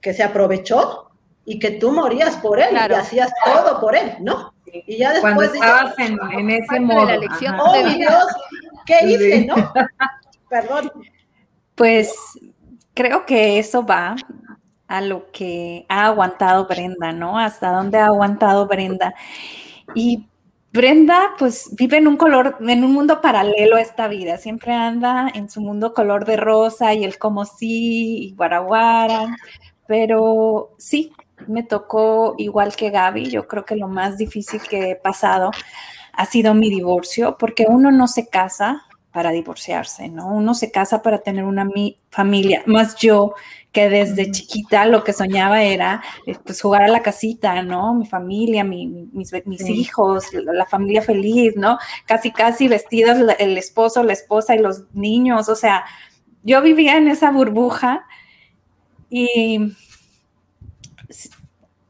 que 0.00 0.14
se 0.14 0.22
aprovechó 0.22 1.10
y 1.44 1.58
que 1.58 1.72
tú 1.72 1.90
morías 1.90 2.36
por 2.36 2.60
él 2.60 2.74
y 2.74 2.94
hacías 2.94 3.32
todo 3.44 3.80
por 3.80 3.96
él, 3.96 4.16
¿no? 4.20 4.54
Y 4.66 4.98
ya 4.98 5.12
después 5.14 5.34
Cuando 5.34 5.54
estabas 5.54 5.98
en, 5.98 6.50
ese 6.50 6.80
modo. 6.80 7.06
De 7.06 7.12
la 7.14 7.18
lección 7.18 7.56
oh, 7.58 7.88
Dios, 7.88 8.26
¿qué 8.86 9.06
hice, 9.06 9.46
no? 9.46 9.54
Perdón. 10.48 10.92
Pues 11.74 12.14
creo 12.94 13.24
que 13.24 13.58
eso 13.58 13.84
va 13.84 14.16
a 14.86 15.00
lo 15.00 15.30
que 15.32 15.86
ha 15.88 16.06
aguantado 16.06 16.66
Brenda, 16.66 17.12
¿no? 17.12 17.38
Hasta 17.38 17.72
dónde 17.72 17.98
ha 17.98 18.06
aguantado 18.06 18.66
Brenda. 18.66 19.14
Y 19.94 20.26
Brenda, 20.72 21.30
pues 21.38 21.70
vive 21.72 21.96
en 21.96 22.08
un 22.08 22.16
color, 22.16 22.56
en 22.60 22.84
un 22.84 22.92
mundo 22.92 23.20
paralelo 23.20 23.76
a 23.76 23.80
esta 23.80 24.06
vida. 24.08 24.36
Siempre 24.36 24.72
anda 24.74 25.30
en 25.34 25.48
su 25.48 25.60
mundo 25.60 25.94
color 25.94 26.24
de 26.24 26.36
rosa 26.36 26.94
y 26.94 27.04
el 27.04 27.18
como 27.18 27.44
sí 27.44 28.18
y 28.18 28.34
guaraguara. 28.34 29.36
Pero 29.86 30.74
sí, 30.78 31.12
me 31.46 31.62
tocó 31.62 32.34
igual 32.38 32.76
que 32.76 32.90
Gaby. 32.90 33.30
Yo 33.30 33.48
creo 33.48 33.64
que 33.64 33.76
lo 33.76 33.88
más 33.88 34.18
difícil 34.18 34.60
que 34.68 34.90
he 34.90 34.96
pasado 34.96 35.50
ha 36.12 36.26
sido 36.26 36.52
mi 36.54 36.68
divorcio, 36.68 37.36
porque 37.38 37.66
uno 37.68 37.90
no 37.90 38.08
se 38.08 38.28
casa 38.28 38.84
para 39.12 39.30
divorciarse, 39.30 40.08
¿no? 40.08 40.28
Uno 40.28 40.52
se 40.52 40.70
casa 40.70 41.00
para 41.00 41.18
tener 41.18 41.44
una 41.44 41.68
familia, 42.10 42.62
más 42.66 42.96
yo 42.96 43.34
que 43.78 43.88
desde 43.88 44.32
chiquita 44.32 44.86
lo 44.86 45.04
que 45.04 45.12
soñaba 45.12 45.62
era 45.62 46.02
eh, 46.26 46.36
pues 46.44 46.60
jugar 46.60 46.82
a 46.82 46.88
la 46.88 47.00
casita, 47.00 47.62
¿no? 47.62 47.94
Mi 47.94 48.06
familia, 48.06 48.64
mis, 48.64 49.22
hijos, 49.68 50.32
la, 50.32 50.66
familia 50.66 51.00
feliz, 51.00 51.54
¿no? 51.54 51.78
Casi, 52.04 52.32
casi 52.32 52.66
vestidos 52.66 53.18
el 53.38 53.56
esposo, 53.56 54.02
la 54.02 54.14
esposa 54.14 54.56
y 54.56 54.58
los 54.58 54.92
niños, 54.94 55.48
o 55.48 55.54
sea, 55.54 55.84
yo 56.42 56.60
vivía 56.60 56.96
en 56.96 57.06
esa 57.06 57.30
burbuja 57.30 58.04
y 59.10 59.76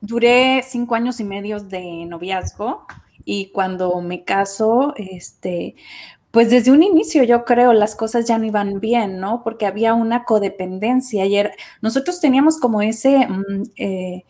duré 0.02 0.62
cinco 0.62 0.94
años 0.94 1.20
y 1.20 1.24
medio 1.24 1.58
de 1.58 2.04
noviazgo 2.04 2.86
y 3.24 3.50
cuando 3.50 3.98
me 4.02 4.24
caso, 4.24 4.92
este, 4.96 5.74
pues 6.30 6.50
desde 6.50 6.70
un 6.70 6.82
inicio 6.82 7.22
yo 7.24 7.44
creo 7.44 7.72
las 7.72 7.96
cosas 7.96 8.26
ya 8.26 8.38
no 8.38 8.44
iban 8.44 8.80
bien, 8.80 9.18
¿no? 9.18 9.42
Porque 9.42 9.66
había 9.66 9.94
una 9.94 10.24
codependencia 10.24 11.24
y 11.26 11.42
nosotros 11.80 12.20
teníamos 12.20 12.58
como 12.58 12.82
ese, 12.82 13.26
mm, 13.26 13.62
eh, 13.76 14.24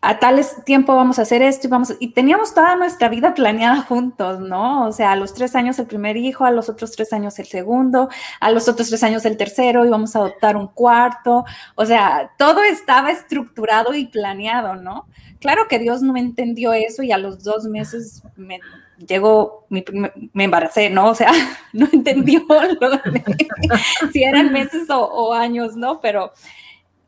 a 0.00 0.20
tal 0.20 0.40
tiempo 0.64 0.94
vamos 0.94 1.18
a 1.18 1.22
hacer 1.22 1.42
esto 1.42 1.66
y 1.66 1.70
vamos, 1.70 1.94
y 1.98 2.12
teníamos 2.12 2.54
toda 2.54 2.76
nuestra 2.76 3.08
vida 3.08 3.34
planeada 3.34 3.82
juntos, 3.82 4.38
¿no? 4.40 4.86
O 4.86 4.92
sea, 4.92 5.12
a 5.12 5.16
los 5.16 5.34
tres 5.34 5.56
años 5.56 5.78
el 5.78 5.86
primer 5.86 6.16
hijo, 6.16 6.44
a 6.44 6.52
los 6.52 6.68
otros 6.68 6.92
tres 6.92 7.12
años 7.12 7.38
el 7.40 7.46
segundo, 7.46 8.08
a 8.40 8.50
los 8.52 8.68
otros 8.68 8.88
tres 8.88 9.02
años 9.02 9.24
el 9.24 9.36
tercero, 9.36 9.84
y 9.84 9.88
vamos 9.88 10.14
a 10.14 10.20
adoptar 10.20 10.56
un 10.56 10.68
cuarto, 10.68 11.44
o 11.74 11.84
sea, 11.84 12.30
todo 12.38 12.62
estaba 12.62 13.10
estructurado 13.10 13.92
y 13.94 14.06
planeado, 14.06 14.76
¿no? 14.76 15.06
Claro 15.40 15.66
que 15.68 15.78
Dios 15.78 16.02
no 16.02 16.16
entendió 16.16 16.72
eso 16.72 17.02
y 17.02 17.12
a 17.12 17.18
los 17.18 17.42
dos 17.42 17.64
meses 17.64 18.22
me 18.36 18.60
llegó, 19.06 19.66
me 19.68 20.44
embaracé, 20.44 20.90
¿no? 20.90 21.08
O 21.08 21.14
sea, 21.14 21.32
no 21.72 21.88
entendió 21.92 22.46
si 24.12 24.22
eran 24.24 24.52
meses 24.52 24.88
o, 24.90 25.32
años, 25.32 25.76
¿no? 25.76 26.00
Pero, 26.00 26.32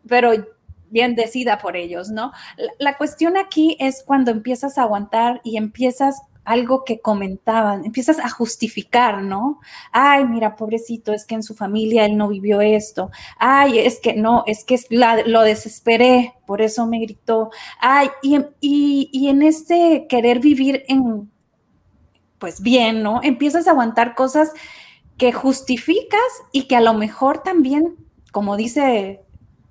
pero 0.06 0.32
bien 0.90 1.14
decida 1.14 1.58
por 1.58 1.76
ellos, 1.76 2.10
¿no? 2.10 2.32
La, 2.78 2.96
cuestión 2.96 3.36
aquí 3.36 3.76
es 3.80 4.02
cuando 4.04 4.30
empiezas 4.30 4.78
a 4.78 4.82
aguantar 4.82 5.40
y 5.44 5.56
empiezas 5.56 6.22
algo 6.44 6.84
que 6.84 7.00
comentaban, 7.00 7.84
empiezas 7.84 8.18
a 8.18 8.28
justificar, 8.28 9.22
¿no? 9.22 9.60
Ay, 9.92 10.24
mira, 10.24 10.56
pobrecito, 10.56 11.12
es 11.12 11.24
que 11.26 11.36
en 11.36 11.42
su 11.42 11.54
familia 11.54 12.06
él 12.06 12.16
no 12.16 12.28
vivió 12.28 12.60
esto. 12.60 13.10
Ay, 13.38 13.78
es 13.78 14.00
que 14.00 14.14
no, 14.14 14.42
es 14.46 14.64
que 14.64 14.80
lo 14.90 15.42
desesperé, 15.42 16.34
por 16.46 16.60
eso 16.60 16.86
me 16.86 16.98
gritó. 16.98 17.50
Ay, 17.80 18.08
y, 18.22 18.38
y, 18.60 19.10
y 19.12 19.28
en 19.28 19.42
este 19.42 20.06
querer 20.08 20.40
vivir 20.40 20.82
en, 20.88 21.30
pues 22.40 22.62
bien, 22.62 23.04
¿no? 23.04 23.20
Empiezas 23.22 23.68
a 23.68 23.72
aguantar 23.72 24.16
cosas 24.16 24.52
que 25.18 25.32
justificas 25.32 26.20
y 26.50 26.64
que 26.64 26.76
a 26.76 26.80
lo 26.80 26.94
mejor 26.94 27.42
también, 27.42 27.96
como 28.32 28.56
dice 28.56 29.20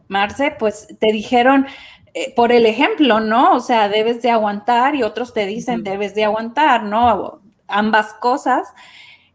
Marce, 0.08 0.56
pues 0.58 0.88
te 1.00 1.12
dijeron 1.12 1.66
eh, 2.14 2.34
por 2.36 2.52
el 2.52 2.66
ejemplo, 2.66 3.20
¿no? 3.20 3.54
O 3.54 3.60
sea, 3.60 3.90
debes 3.90 4.22
de 4.22 4.32
aguantar 4.32 4.96
y 4.96 5.04
otros 5.04 5.34
te 5.34 5.46
dicen 5.46 5.84
debes 5.84 6.16
de 6.16 6.26
aguantar, 6.26 6.84
¿no? 6.84 7.42
Ambas 7.68 8.14
cosas. 8.16 8.68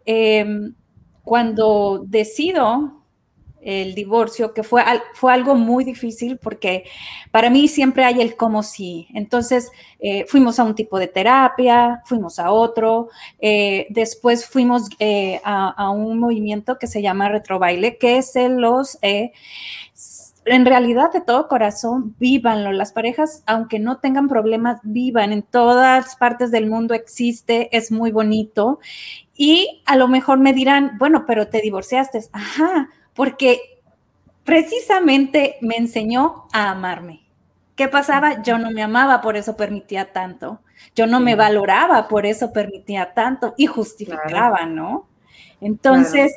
Em, 0.07 0.74
cuando 1.22 2.03
decido 2.07 3.04
el 3.65 3.95
divorcio, 3.95 4.53
que 4.53 4.62
fue, 4.62 4.83
fue 5.15 5.33
algo 5.33 5.55
muy 5.55 5.85
difícil 5.85 6.39
porque 6.39 6.85
para 7.31 7.51
mí 7.51 7.69
siempre 7.69 8.05
hay 8.05 8.21
el 8.21 8.37
como 8.37 8.62
sí. 8.62 9.09
Entonces, 9.15 9.71
eh, 10.01 10.25
fuimos 10.29 10.59
a 10.59 10.65
un 10.65 10.75
tipo 10.75 10.99
de 10.99 11.09
terapia, 11.09 12.03
fuimos 12.05 12.39
a 12.39 12.51
otro, 12.51 13.09
eh, 13.41 13.87
después 13.91 14.47
fuimos 14.47 14.89
a, 15.45 15.69
a, 15.71 15.91
un 15.91 16.19
movimiento 16.19 16.79
que 16.79 16.87
se 16.87 17.03
llama 17.03 17.29
retrobaile, 17.29 17.99
que 17.99 18.19
es 18.19 18.37
el 18.37 18.57
los 18.57 18.99
en 20.47 20.67
realidad 20.67 21.11
de 21.12 21.21
todo 21.21 21.49
corazón, 21.49 22.15
vívanlo. 22.19 22.73
Las 22.73 22.93
parejas, 22.93 23.43
aunque 23.47 23.79
no 23.79 23.99
tengan 23.99 24.29
problemas, 24.29 24.79
vivan. 24.83 25.33
En 25.33 25.43
todas 25.43 26.17
partes 26.17 26.51
del 26.51 26.69
mundo 26.69 26.95
existe, 26.95 27.75
es 27.77 27.91
muy 27.91 28.12
bonito. 28.12 28.79
Y 29.35 29.83
a 29.87 29.97
lo 29.97 30.09
mejor 30.09 30.39
me 30.39 30.53
dirán, 30.53 30.97
bueno, 30.99 31.25
pero 31.27 31.49
te 31.49 31.61
divorciaste. 31.61 32.21
Ajá, 32.33 32.91
porque 33.15 33.81
precisamente 34.45 35.57
me 35.61 35.77
enseñó 35.77 36.47
a 36.53 36.71
amarme. 36.71 37.25
¿Qué 37.77 37.89
pasaba? 37.89 38.43
Yo 38.43 38.59
no 38.59 38.71
me 38.71 38.83
amaba, 38.83 39.21
por 39.21 39.37
eso 39.37 39.57
permitía 39.57 40.12
tanto. 40.12 40.61
Yo 40.95 41.07
no 41.07 41.21
me 41.21 41.35
valoraba, 41.35 42.09
por 42.09 42.27
eso 42.27 42.53
permitía 42.53 43.15
tanto 43.15 43.55
y 43.57 43.67
justificaba, 43.67 44.67
¿no? 44.67 45.09
Entonces, 45.61 46.35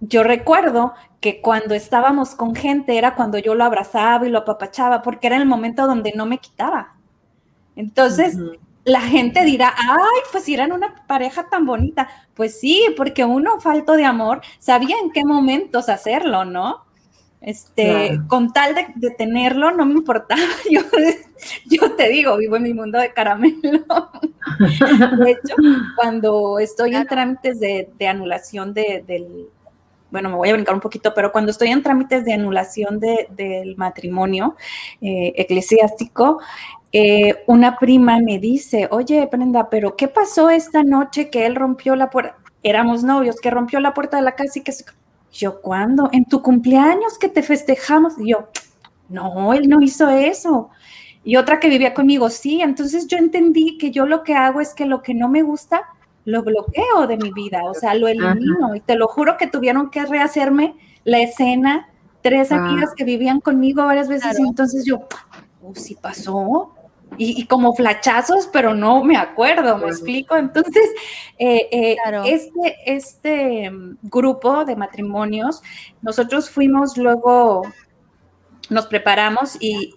yo 0.00 0.22
recuerdo 0.22 0.92
que 1.20 1.40
cuando 1.40 1.74
estábamos 1.74 2.34
con 2.34 2.54
gente 2.54 2.98
era 2.98 3.14
cuando 3.14 3.38
yo 3.38 3.54
lo 3.54 3.64
abrazaba 3.64 4.26
y 4.26 4.30
lo 4.30 4.40
apapachaba, 4.40 5.02
porque 5.02 5.28
era 5.28 5.36
el 5.36 5.46
momento 5.46 5.86
donde 5.86 6.12
no 6.14 6.26
me 6.26 6.38
quitaba. 6.38 6.94
Entonces, 7.74 8.36
la 8.86 9.00
gente 9.00 9.44
dirá, 9.44 9.74
ay, 9.76 10.20
pues 10.30 10.44
si 10.44 10.54
eran 10.54 10.70
una 10.70 10.94
pareja 11.08 11.48
tan 11.50 11.66
bonita. 11.66 12.08
Pues 12.34 12.58
sí, 12.60 12.86
porque 12.96 13.24
uno 13.24 13.60
falto 13.60 13.94
de 13.94 14.04
amor 14.04 14.40
sabía 14.60 14.96
en 15.02 15.10
qué 15.10 15.24
momentos 15.24 15.88
hacerlo, 15.88 16.44
¿no? 16.44 16.86
Este, 17.40 18.20
con 18.28 18.52
tal 18.52 18.76
de, 18.94 19.10
tenerlo, 19.10 19.72
no 19.72 19.84
me 19.86 19.94
importaba. 19.94 20.40
Yo, 20.70 20.80
yo 21.66 21.92
te 21.92 22.08
digo, 22.08 22.36
vivo 22.36 22.56
en 22.56 22.62
mi 22.62 22.74
mundo 22.74 22.98
de 22.98 23.12
caramelo. 23.12 23.84
De 25.18 25.30
hecho, 25.30 25.54
cuando 25.96 26.58
estoy 26.58 26.94
en 26.94 27.06
trámites 27.06 27.60
de, 27.60 28.08
anulación 28.08 28.72
del, 28.72 29.48
bueno, 30.10 30.30
me 30.30 30.36
voy 30.36 30.48
a 30.48 30.54
brincar 30.54 30.74
un 30.74 30.80
poquito, 30.80 31.12
pero 31.14 31.30
cuando 31.32 31.50
estoy 31.50 31.68
en 31.68 31.82
trámites 31.82 32.24
de 32.24 32.32
anulación 32.32 33.00
del 33.00 33.76
matrimonio 33.76 34.56
eh, 35.00 35.34
eclesiástico, 35.36 36.40
eh, 36.98 37.44
una 37.46 37.78
prima 37.78 38.20
me 38.20 38.38
dice, 38.38 38.88
oye, 38.90 39.28
Brenda, 39.30 39.68
pero 39.68 39.96
¿qué 39.96 40.08
pasó 40.08 40.48
esta 40.48 40.82
noche 40.82 41.28
que 41.28 41.44
él 41.44 41.54
rompió 41.54 41.94
la 41.94 42.08
puerta? 42.08 42.36
Éramos 42.62 43.02
novios, 43.02 43.38
que 43.38 43.50
rompió 43.50 43.80
la 43.80 43.92
puerta 43.92 44.16
de 44.16 44.22
la 44.22 44.34
casa 44.34 44.58
y 44.58 44.62
que... 44.62 44.72
Yo, 45.30 45.60
¿cuándo? 45.60 46.08
En 46.12 46.24
tu 46.24 46.40
cumpleaños 46.40 47.18
que 47.18 47.28
te 47.28 47.42
festejamos. 47.42 48.14
Y 48.18 48.30
yo, 48.30 48.48
no, 49.10 49.52
él 49.52 49.68
no 49.68 49.82
hizo 49.82 50.08
eso. 50.08 50.70
Y 51.22 51.36
otra 51.36 51.60
que 51.60 51.68
vivía 51.68 51.92
conmigo, 51.92 52.30
sí. 52.30 52.62
Entonces 52.62 53.06
yo 53.06 53.18
entendí 53.18 53.76
que 53.76 53.90
yo 53.90 54.06
lo 54.06 54.22
que 54.22 54.34
hago 54.34 54.62
es 54.62 54.72
que 54.72 54.86
lo 54.86 55.02
que 55.02 55.12
no 55.12 55.28
me 55.28 55.42
gusta, 55.42 55.82
lo 56.24 56.42
bloqueo 56.42 57.06
de 57.06 57.18
mi 57.18 57.30
vida, 57.32 57.60
o 57.64 57.74
sea, 57.74 57.94
lo 57.94 58.08
elimino. 58.08 58.74
Y 58.74 58.80
te 58.80 58.96
lo 58.96 59.06
juro 59.06 59.36
que 59.36 59.46
tuvieron 59.46 59.90
que 59.90 60.06
rehacerme 60.06 60.74
la 61.04 61.20
escena, 61.20 61.90
tres 62.22 62.50
ah. 62.52 62.56
amigas 62.56 62.94
que 62.96 63.04
vivían 63.04 63.40
conmigo 63.40 63.84
varias 63.84 64.08
veces, 64.08 64.38
y 64.38 64.42
entonces 64.42 64.86
yo, 64.86 65.06
oh, 65.62 65.74
sí 65.74 65.94
pasó. 66.00 66.72
Y, 67.18 67.46
como 67.46 67.74
flachazos, 67.74 68.48
pero 68.52 68.74
no 68.74 69.02
me 69.02 69.16
acuerdo, 69.16 69.78
me 69.78 69.86
explico. 69.86 70.36
Entonces, 70.36 70.90
eh, 71.38 71.68
eh, 71.70 71.96
este, 72.26 72.76
este 72.84 73.70
mm, 73.70 73.98
grupo 74.02 74.64
de 74.64 74.76
matrimonios, 74.76 75.62
nosotros 76.02 76.50
fuimos 76.50 76.98
luego 76.98 77.62
nos 78.70 78.86
preparamos 78.86 79.56
y, 79.60 79.94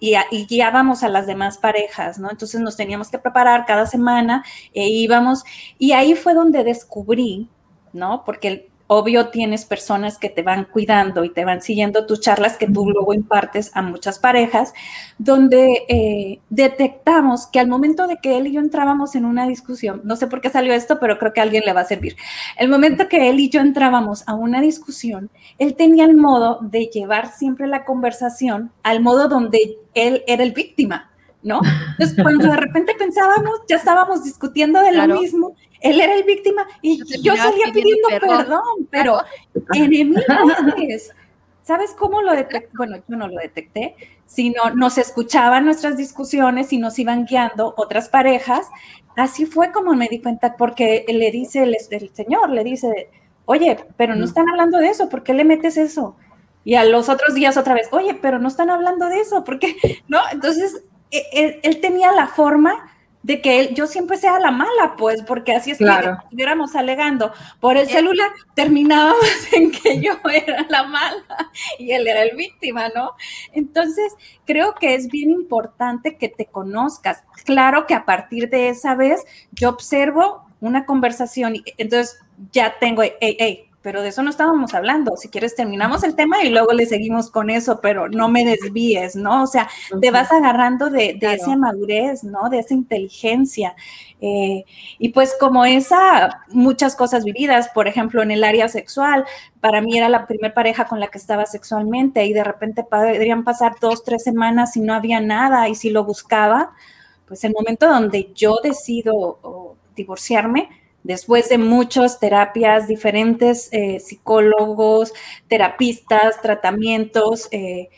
guiábamos 0.48 1.02
a 1.02 1.08
las 1.08 1.26
demás 1.26 1.58
parejas, 1.58 2.18
¿no? 2.18 2.30
Entonces 2.30 2.60
nos 2.60 2.76
teníamos 2.76 3.10
que 3.10 3.18
preparar 3.18 3.66
cada 3.66 3.86
semana 3.86 4.44
e 4.72 4.88
íbamos, 4.88 5.44
y 5.78 5.92
ahí 5.92 6.14
fue 6.14 6.34
donde 6.34 6.64
descubrí, 6.64 7.48
¿no? 7.92 8.24
Porque 8.24 8.69
obvio 8.92 9.28
tienes 9.28 9.64
personas 9.66 10.18
que 10.18 10.28
te 10.28 10.42
van 10.42 10.64
cuidando 10.64 11.22
y 11.22 11.32
te 11.32 11.44
van 11.44 11.62
siguiendo 11.62 12.06
tus 12.06 12.20
charlas 12.20 12.56
que 12.56 12.66
tú 12.66 12.90
luego 12.90 13.14
impartes 13.14 13.70
a 13.74 13.82
muchas 13.82 14.18
parejas, 14.18 14.72
donde 15.16 15.84
eh, 15.88 16.40
detectamos 16.50 17.46
que 17.46 17.60
al 17.60 17.68
momento 17.68 18.08
de 18.08 18.16
que 18.16 18.36
él 18.36 18.48
y 18.48 18.52
yo 18.52 18.60
entrábamos 18.60 19.14
en 19.14 19.26
una 19.26 19.46
discusión, 19.46 20.00
no 20.02 20.16
sé 20.16 20.26
por 20.26 20.40
qué 20.40 20.50
salió 20.50 20.72
esto, 20.74 20.98
pero 20.98 21.20
creo 21.20 21.32
que 21.32 21.38
a 21.38 21.44
alguien 21.44 21.62
le 21.64 21.72
va 21.72 21.82
a 21.82 21.84
servir, 21.84 22.16
el 22.58 22.68
momento 22.68 23.06
que 23.08 23.30
él 23.30 23.38
y 23.38 23.48
yo 23.48 23.60
entrábamos 23.60 24.26
a 24.26 24.34
una 24.34 24.60
discusión, 24.60 25.30
él 25.58 25.76
tenía 25.76 26.04
el 26.04 26.16
modo 26.16 26.58
de 26.60 26.86
llevar 26.86 27.30
siempre 27.30 27.68
la 27.68 27.84
conversación 27.84 28.72
al 28.82 29.00
modo 29.02 29.28
donde 29.28 29.78
él 29.94 30.24
era 30.26 30.42
el 30.42 30.50
víctima. 30.50 31.06
¿no? 31.42 31.60
Entonces, 31.92 32.22
cuando 32.22 32.48
de 32.48 32.56
repente 32.56 32.92
pensábamos, 32.98 33.60
ya 33.68 33.76
estábamos 33.76 34.24
discutiendo 34.24 34.80
de 34.80 34.92
lo 34.92 35.20
mismo, 35.20 35.54
él 35.80 36.00
era 36.00 36.14
el 36.14 36.24
víctima 36.24 36.66
y 36.82 36.98
yo 37.22 37.36
salía 37.36 37.72
pidiendo 37.72 38.08
perdón, 38.20 38.88
pero 38.90 39.18
enemigos. 39.72 40.24
¿Sabes 41.62 41.94
cómo 41.96 42.22
lo 42.22 42.32
detecté? 42.32 42.70
Bueno, 42.76 42.96
yo 43.06 43.16
no 43.16 43.28
lo 43.28 43.38
detecté, 43.38 43.94
sino 44.26 44.70
nos 44.74 44.98
escuchaban 44.98 45.64
nuestras 45.64 45.96
discusiones 45.96 46.72
y 46.72 46.78
nos 46.78 46.98
iban 46.98 47.26
guiando 47.26 47.74
otras 47.76 48.08
parejas. 48.08 48.68
Así 49.16 49.46
fue 49.46 49.70
como 49.70 49.94
me 49.94 50.08
di 50.08 50.20
cuenta, 50.20 50.56
porque 50.56 51.04
le 51.06 51.30
dice 51.30 51.62
el, 51.62 51.76
el 51.90 52.14
señor, 52.14 52.50
le 52.50 52.64
dice, 52.64 53.10
oye, 53.44 53.76
pero 53.96 54.16
no 54.16 54.24
están 54.24 54.48
hablando 54.48 54.78
de 54.78 54.88
eso, 54.88 55.08
¿por 55.08 55.22
qué 55.22 55.34
le 55.34 55.44
metes 55.44 55.76
eso? 55.76 56.16
Y 56.64 56.74
a 56.74 56.84
los 56.84 57.08
otros 57.08 57.34
días 57.34 57.56
otra 57.56 57.74
vez, 57.74 57.88
oye, 57.92 58.14
pero 58.14 58.38
no 58.38 58.48
están 58.48 58.70
hablando 58.70 59.06
de 59.06 59.20
eso, 59.20 59.44
¿por 59.44 59.58
qué? 59.58 59.76
¿No? 60.08 60.18
Entonces 60.32 60.84
e, 61.10 61.60
él, 61.62 61.80
tenía 61.80 62.12
la 62.12 62.28
forma 62.28 62.90
de 63.22 63.42
que 63.42 63.60
él, 63.60 63.74
yo 63.74 63.86
siempre 63.86 64.16
sea 64.16 64.38
la 64.40 64.50
mala, 64.50 64.96
pues, 64.96 65.22
porque 65.22 65.52
así 65.52 65.70
es 65.72 65.78
que 65.78 65.84
estuviéramos 65.84 66.74
alegando 66.74 67.32
por 67.60 67.76
el 67.76 67.86
celular, 67.86 68.30
terminábamos 68.54 69.20
en 69.52 69.70
que 69.70 70.00
yo 70.00 70.12
era 70.32 70.66
la 70.68 70.84
mala 70.84 71.50
y 71.78 71.92
él 71.92 72.06
era 72.06 72.22
el 72.22 72.36
víctima, 72.36 72.88
¿no? 72.94 73.12
Entonces, 73.52 74.14
creo 74.46 74.74
que 74.74 74.94
es 74.94 75.08
bien 75.08 75.30
importante 75.30 76.16
que 76.16 76.28
te 76.28 76.46
conozcas. 76.46 77.22
Claro 77.44 77.86
que 77.86 77.94
a 77.94 78.04
partir 78.04 78.48
de 78.48 78.70
esa 78.70 78.94
vez 78.94 79.24
yo 79.52 79.68
observo 79.68 80.46
una 80.60 80.86
conversación 80.86 81.56
y 81.56 81.64
entonces 81.78 82.18
ya 82.52 82.78
tengo, 82.78 83.02
hey, 83.02 83.36
hey, 83.38 83.69
pero 83.82 84.02
de 84.02 84.10
eso 84.10 84.22
no 84.22 84.30
estábamos 84.30 84.74
hablando. 84.74 85.16
Si 85.16 85.28
quieres, 85.28 85.54
terminamos 85.54 86.04
el 86.04 86.14
tema 86.14 86.44
y 86.44 86.50
luego 86.50 86.72
le 86.72 86.84
seguimos 86.84 87.30
con 87.30 87.48
eso, 87.48 87.80
pero 87.80 88.08
no 88.08 88.28
me 88.28 88.44
desvíes, 88.44 89.16
¿no? 89.16 89.44
O 89.44 89.46
sea, 89.46 89.68
te 90.00 90.10
vas 90.10 90.30
agarrando 90.32 90.90
de, 90.90 91.18
esa 91.20 91.56
madurez, 91.56 92.22
¿no? 92.22 92.50
De 92.50 92.58
esa 92.58 92.74
inteligencia. 92.74 93.74
Eh, 94.20 94.64
y 94.98 95.08
pues 95.10 95.34
como 95.40 95.64
esa, 95.64 96.44
muchas 96.48 96.94
cosas 96.94 97.24
vividas, 97.24 97.70
por 97.70 97.88
ejemplo, 97.88 98.22
en 98.22 98.30
el 98.30 98.44
área 98.44 98.68
sexual, 98.68 99.24
para 99.60 99.80
mí 99.80 99.96
era 99.96 100.10
la 100.10 100.26
primera 100.26 100.52
pareja 100.52 100.84
con 100.84 101.00
la 101.00 101.08
que 101.08 101.18
estaba 101.18 101.46
sexualmente 101.46 102.26
y 102.26 102.34
de 102.34 102.44
repente 102.44 102.84
podrían 102.84 103.44
pasar 103.44 103.76
dos, 103.80 104.04
tres 104.04 104.22
semanas 104.22 104.76
y 104.76 104.80
no 104.80 104.92
había 104.92 105.20
nada 105.20 105.68
y 105.70 105.74
si 105.74 105.88
lo 105.88 106.04
buscaba, 106.04 106.72
pues 107.26 107.44
el 107.44 107.54
momento 107.54 107.88
donde 107.88 108.30
yo 108.34 108.56
decido 108.62 109.76
divorciarme, 109.96 110.68
después 111.02 111.48
de 111.48 111.58
muchas 111.58 112.20
terapias, 112.20 112.86
diferentes 112.88 113.68
eh, 113.72 114.00
psicólogos, 114.00 115.12
terapistas, 115.48 116.40
tratamientos, 116.40 117.48
eh, 117.50 117.88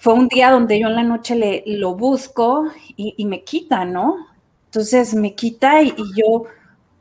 fue 0.00 0.14
un 0.14 0.28
día 0.28 0.50
donde 0.50 0.80
yo 0.80 0.88
en 0.88 0.96
la 0.96 1.02
noche 1.02 1.36
le, 1.36 1.62
lo 1.66 1.94
busco 1.94 2.64
y, 2.96 3.24
me 3.26 3.44
quita, 3.44 3.84
¿no? 3.84 4.16
Entonces 4.66 5.14
me 5.14 5.34
quita 5.34 5.82
y, 5.82 5.94
yo, 6.16 6.44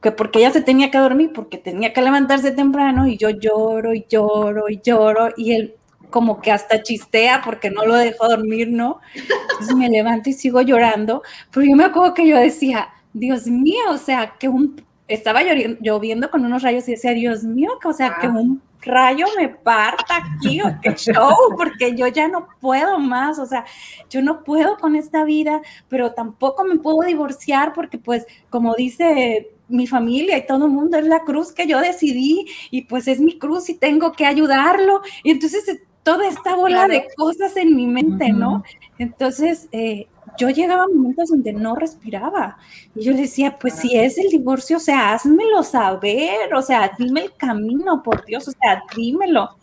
que 0.02 0.12
porque 0.12 0.40
ella 0.40 0.52
se 0.52 0.62
tenía 0.62 0.92
que 0.92 0.98
dormir, 0.98 1.32
porque 1.34 1.58
tenía 1.58 1.94
que 1.94 2.02
levantarse 2.02 2.52
temprano 2.52 3.08
y 3.08 3.16
yo 3.16 3.30
lloro 3.30 3.94
y 3.94 4.06
lloro 4.10 4.68
y 4.68 4.82
lloro 4.84 5.30
y 5.38 5.54
él 5.54 5.76
como 6.10 6.42
que 6.42 6.52
hasta 6.52 6.84
chistea 6.84 7.42
porque 7.46 7.70
no 7.70 7.86
lo 7.86 7.96
dejó 7.96 8.28
dormir, 8.28 8.70
¿no? 8.70 9.00
Entonces 9.14 9.76
me 9.78 9.88
levanto 9.88 10.30
y 10.30 10.34
sigo 10.34 10.62
llorando, 10.62 11.24
pero 11.52 11.66
yo 11.66 11.76
me 11.78 11.86
acuerdo 11.86 12.14
que 12.14 12.28
yo 12.28 12.38
decía, 12.38 12.90
Dios 13.14 13.48
mío, 13.48 13.84
o 13.92 13.98
sea, 13.98 14.36
que 14.38 14.50
un 14.50 14.76
estaba 15.10 15.42
lloviendo 15.44 16.30
con 16.30 16.46
unos 16.46 16.62
rayos 16.64 16.88
y 16.88 16.92
decía, 16.92 17.12
Dios 17.12 17.44
mío, 17.44 17.72
o 17.84 17.94
sea, 17.94 18.18
que 18.22 18.28
un 18.28 18.62
rayo 18.82 19.26
me 19.38 19.50
parta 19.50 20.18
aquí, 20.18 20.62
o 20.62 20.80
qué 20.82 20.96
show, 20.96 21.36
porque 21.58 21.96
yo 21.96 22.08
ya 22.08 22.28
no 22.28 22.48
puedo 22.62 23.00
más, 23.00 23.40
o 23.40 23.46
sea, 23.46 23.66
yo 24.10 24.22
no 24.22 24.44
puedo 24.44 24.78
con 24.78 24.96
esta 24.96 25.24
vida, 25.24 25.62
pero 25.90 26.14
tampoco 26.14 26.64
me 26.64 26.78
puedo 26.78 27.02
divorciar 27.02 27.74
porque 27.74 27.98
pues, 27.98 28.26
como 28.50 28.76
dice 28.76 29.50
mi 29.68 29.88
familia 29.88 30.38
y 30.38 30.46
todo 30.46 30.66
el 30.66 30.72
mundo, 30.72 30.98
es 30.98 31.06
la 31.06 31.24
cruz 31.24 31.52
que 31.52 31.68
yo 31.68 31.80
decidí 31.80 32.46
y 32.72 32.84
pues 32.84 33.08
es 33.08 33.20
mi 33.20 33.38
cruz 33.38 33.70
y 33.70 33.76
tengo 33.76 34.14
que 34.14 34.26
ayudarlo. 34.26 35.02
Y 35.24 35.32
entonces 35.32 35.68
eh, 35.68 35.82
toda 36.04 36.28
esta 36.28 36.56
bola 36.56 36.88
de 36.88 37.08
cosas 37.16 37.56
en 37.58 37.76
mi 37.76 37.86
mente, 37.86 38.32
¿no? 38.32 38.64
Entonces, 38.98 39.68
eh, 39.72 40.08
yo 40.40 40.50
llegaba 40.50 40.84
a 40.84 40.88
momentos 40.88 41.30
donde 41.30 41.52
no 41.52 41.76
respiraba. 41.76 42.58
Y 42.96 43.04
yo 43.04 43.12
le 43.12 43.22
decía, 43.22 43.58
pues 43.60 43.76
si 43.76 43.98
es 43.98 44.18
el 44.18 44.30
divorcio, 44.30 44.78
o 44.78 44.80
sea, 44.80 45.14
házmelo 45.14 45.62
saber, 45.64 46.54
o 46.56 46.62
sea, 46.62 46.92
dime 46.98 47.22
el 47.26 47.36
camino, 47.36 48.02
por 48.02 48.26
Dios, 48.26 48.48
o 48.48 48.52
sea, 48.52 48.84
dímelo. 48.96 49.58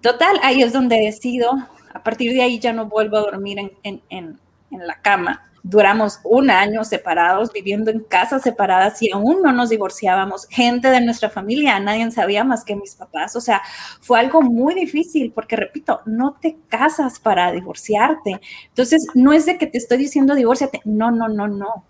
Total, 0.00 0.40
ahí 0.42 0.62
es 0.62 0.72
donde 0.72 0.96
decido, 0.96 1.52
a 1.94 2.02
partir 2.02 2.32
de 2.32 2.42
ahí 2.42 2.58
ya 2.58 2.72
no 2.72 2.86
vuelvo 2.86 3.16
a 3.16 3.20
dormir 3.20 3.58
en, 3.60 3.72
en, 3.84 4.02
en, 4.10 4.38
en 4.72 4.86
la 4.86 5.00
cama 5.00 5.49
duramos 5.62 6.20
un 6.24 6.50
año 6.50 6.84
separados, 6.84 7.52
viviendo 7.52 7.90
en 7.90 8.00
casas 8.00 8.42
separadas 8.42 9.00
y 9.02 9.10
aún 9.12 9.42
no 9.42 9.52
nos 9.52 9.70
divorciábamos. 9.70 10.46
Gente 10.50 10.88
de 10.88 11.00
nuestra 11.00 11.30
familia, 11.30 11.78
nadie 11.80 12.10
sabía 12.10 12.44
más 12.44 12.64
que 12.64 12.76
mis 12.76 12.94
papás. 12.94 13.36
O 13.36 13.40
sea, 13.40 13.62
fue 14.00 14.18
algo 14.18 14.42
muy 14.42 14.74
difícil 14.74 15.32
porque, 15.32 15.56
repito, 15.56 16.00
no 16.06 16.36
te 16.40 16.56
casas 16.68 17.18
para 17.18 17.52
divorciarte. 17.52 18.40
Entonces, 18.68 19.06
no 19.14 19.32
es 19.32 19.46
de 19.46 19.58
que 19.58 19.66
te 19.66 19.78
estoy 19.78 19.98
diciendo 19.98 20.34
divorciate. 20.34 20.80
No, 20.84 21.10
no, 21.10 21.28
no, 21.28 21.48
no, 21.48 21.84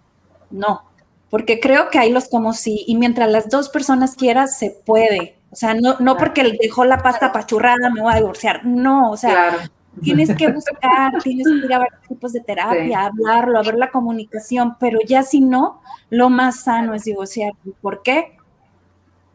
no. 0.50 0.82
Porque 1.30 1.60
creo 1.60 1.90
que 1.90 1.98
hay 1.98 2.10
los 2.10 2.28
como 2.28 2.52
sí. 2.52 2.84
Y 2.86 2.96
mientras 2.96 3.30
las 3.30 3.48
dos 3.48 3.68
personas 3.68 4.16
quieran, 4.16 4.48
se 4.48 4.70
puede. 4.84 5.36
O 5.52 5.56
sea, 5.56 5.74
no, 5.74 5.96
no 6.00 6.16
porque 6.16 6.56
dejó 6.60 6.84
la 6.84 7.02
pasta 7.02 7.32
pachurrada, 7.32 7.90
me 7.92 8.02
voy 8.02 8.12
a 8.12 8.16
divorciar. 8.16 8.64
No, 8.64 9.10
o 9.10 9.16
sea, 9.16 9.70
Tienes 10.02 10.34
que 10.34 10.50
buscar, 10.50 11.20
tienes 11.22 11.46
que 11.46 11.66
ir 11.66 11.74
a 11.74 11.78
varios 11.78 12.00
tipos 12.08 12.32
de 12.32 12.40
terapia, 12.40 13.06
hablarlo, 13.06 13.58
a 13.58 13.62
ver 13.62 13.74
la 13.74 13.90
comunicación, 13.90 14.76
pero 14.78 14.98
ya 15.04 15.22
si 15.22 15.40
no, 15.40 15.82
lo 16.10 16.30
más 16.30 16.60
sano 16.60 16.94
es 16.94 17.04
divorciar. 17.04 17.52
¿Por 17.82 18.02
qué? 18.02 18.36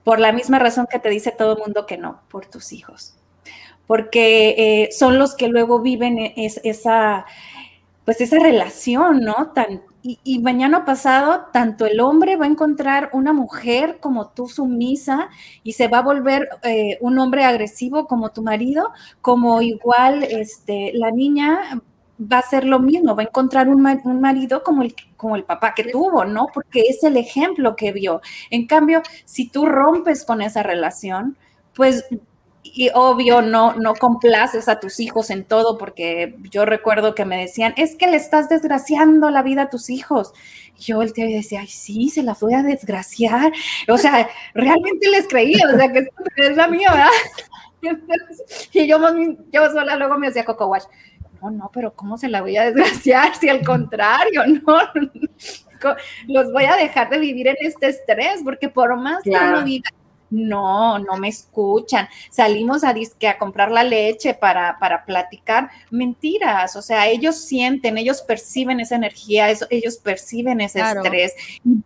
Por 0.04 0.20
la 0.20 0.32
misma 0.32 0.58
razón 0.58 0.88
que 0.90 1.00
te 1.00 1.10
dice 1.10 1.32
todo 1.32 1.54
el 1.54 1.60
mundo 1.60 1.86
que 1.86 1.98
no, 1.98 2.22
por 2.30 2.46
tus 2.46 2.72
hijos. 2.72 3.16
Porque 3.86 4.56
eh, 4.58 4.90
son 4.92 5.20
los 5.20 5.36
que 5.36 5.50
luego 5.50 5.82
viven 5.82 6.18
e-, 6.18 6.34
esa, 6.36 7.26
pues 8.06 8.22
esa 8.22 8.40
relación, 8.40 9.20
¿no? 9.20 9.52
Tan, 9.54 9.82
y, 10.08 10.40
mañana 10.40 10.86
pasado, 10.86 11.48
tanto 11.52 11.88
el 11.88 12.00
hombre 12.00 12.36
va 12.36 12.46
a 12.46 12.50
encontrar 12.50 13.10
una 13.14 13.34
mujer 13.34 13.98
como 14.00 14.30
tú 14.30 14.48
sumisa 14.48 15.30
y 15.64 15.74
se 15.74 15.88
va 15.88 15.98
a 16.00 16.04
volver 16.04 16.48
eh, 16.62 17.00
un 17.02 17.18
hombre 17.18 17.44
agresivo 17.44 18.06
como 18.06 18.30
tu 18.32 18.44
marido, 18.44 18.92
como 19.22 19.64
igual 19.64 20.22
este, 20.24 20.92
la 20.94 21.10
niña 21.10 21.82
va 22.20 22.38
a 22.38 22.44
ser 22.44 22.66
lo 22.66 22.80
mismo, 22.80 23.16
va 23.16 23.24
a 23.24 23.26
encontrar 23.26 23.68
un, 23.68 23.84
un, 24.04 24.22
marido 24.22 24.62
como 24.62 24.84
el, 24.84 24.94
como 25.18 25.36
el 25.36 25.44
papá 25.44 25.74
que 25.74 25.86
tuvo, 25.86 26.24
¿no? 26.24 26.48
Porque 26.54 26.82
es 26.82 27.04
el 27.04 27.18
ejemplo 27.18 27.76
que 27.76 27.92
vio. 27.92 28.22
En 28.52 28.68
cambio, 28.68 29.02
si 29.26 29.50
tú 29.50 29.66
rompes 29.66 30.24
con 30.24 30.42
esa 30.44 30.62
relación, 30.62 31.36
pues 31.74 32.06
y 32.74 32.90
obvio 32.94 33.42
no, 33.44 33.74
no 33.74 33.94
complaces 33.94 34.68
a 34.68 34.80
tus 34.80 35.00
hijos 35.00 35.30
en 35.30 35.46
todo, 35.46 35.78
porque 35.78 36.36
yo 36.50 36.66
recuerdo 36.66 37.14
que 37.14 37.24
me 37.24 37.38
decían, 37.38 37.74
es 37.78 37.96
que 37.96 38.08
le 38.08 38.18
estás 38.18 38.50
desgraciando 38.50 39.30
la 39.30 39.44
vida 39.44 39.64
a 39.64 39.70
tus 39.70 39.90
hijos. 39.90 40.34
Yo 40.80 41.02
el 41.04 41.14
tío 41.14 41.28
decía, 41.28 41.62
ay, 41.62 41.68
sí, 41.68 42.10
se 42.10 42.24
la 42.24 42.36
voy 42.40 42.56
a 42.56 42.64
desgraciar. 42.64 43.54
O 43.88 43.98
sea, 43.98 44.28
realmente 44.54 45.10
les 45.10 45.28
creía, 45.28 45.64
o 45.72 45.78
sea, 45.78 45.92
que 45.92 46.08
es 46.38 46.58
la 46.58 46.68
mía, 46.68 46.90
¿verdad? 46.92 47.10
Y 48.74 48.88
yo, 48.88 48.98
yo 49.52 49.72
sola 49.72 49.96
luego 49.96 50.18
me 50.18 50.28
hacía 50.28 50.44
coco 50.44 50.66
wash. 50.66 50.86
No, 51.40 51.52
no, 51.52 51.70
pero 51.72 51.94
¿cómo 51.94 52.18
se 52.18 52.30
la 52.30 52.42
voy 52.42 52.58
a 52.58 52.66
desgraciar? 52.66 53.36
Si 53.36 53.48
al 53.48 53.64
contrario, 53.64 54.42
no, 54.66 54.78
los 56.28 56.52
voy 56.52 56.64
a 56.64 56.76
dejar 56.78 57.12
de 57.12 57.20
vivir 57.20 57.48
en 57.48 57.58
este 57.60 57.90
estrés, 57.90 58.42
porque 58.44 58.70
por 58.70 58.98
más 58.98 59.22
que 59.22 59.30
uno 59.30 59.62
diga, 59.62 59.92
no, 60.30 61.00
no 61.00 61.18
me 61.18 61.30
escuchan. 61.30 62.08
Salimos 62.30 62.84
a, 62.84 62.90
a 62.92 63.38
comprar 63.38 63.72
la 63.72 63.84
leche 63.84 64.34
para, 64.34 64.78
para 64.80 65.06
platicar. 65.06 65.70
Mentiras, 65.92 66.76
o 66.76 66.82
sea, 66.82 67.08
ellos 67.08 67.36
sienten, 67.38 67.98
ellos 67.98 68.22
perciben 68.22 68.80
esa 68.80 68.96
energía, 68.96 69.50
ellos 69.70 69.98
perciben 69.98 70.62
ese 70.62 70.82
estrés. 70.82 71.34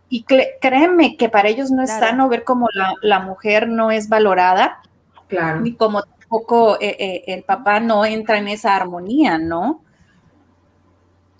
Y, 0.08 0.24
créeme 0.60 1.16
que 1.16 1.28
para 1.28 1.48
ellos 1.48 1.70
no 1.70 1.82
es 1.82 1.90
sano 1.90 2.28
ver 2.28 2.44
cómo 2.44 2.68
la, 3.02 3.20
mujer 3.20 3.68
no 3.68 3.90
es 3.90 4.08
valorada, 4.08 4.80
claro. 5.28 5.60
ni 5.60 5.74
como 5.74 6.02
tampoco 6.02 6.80
eh, 6.80 6.96
eh, 6.98 7.24
el 7.26 7.42
papá 7.42 7.80
no 7.80 8.04
entra 8.04 8.38
en 8.38 8.48
esa 8.48 8.74
armonía, 8.74 9.36
¿no? 9.36 9.82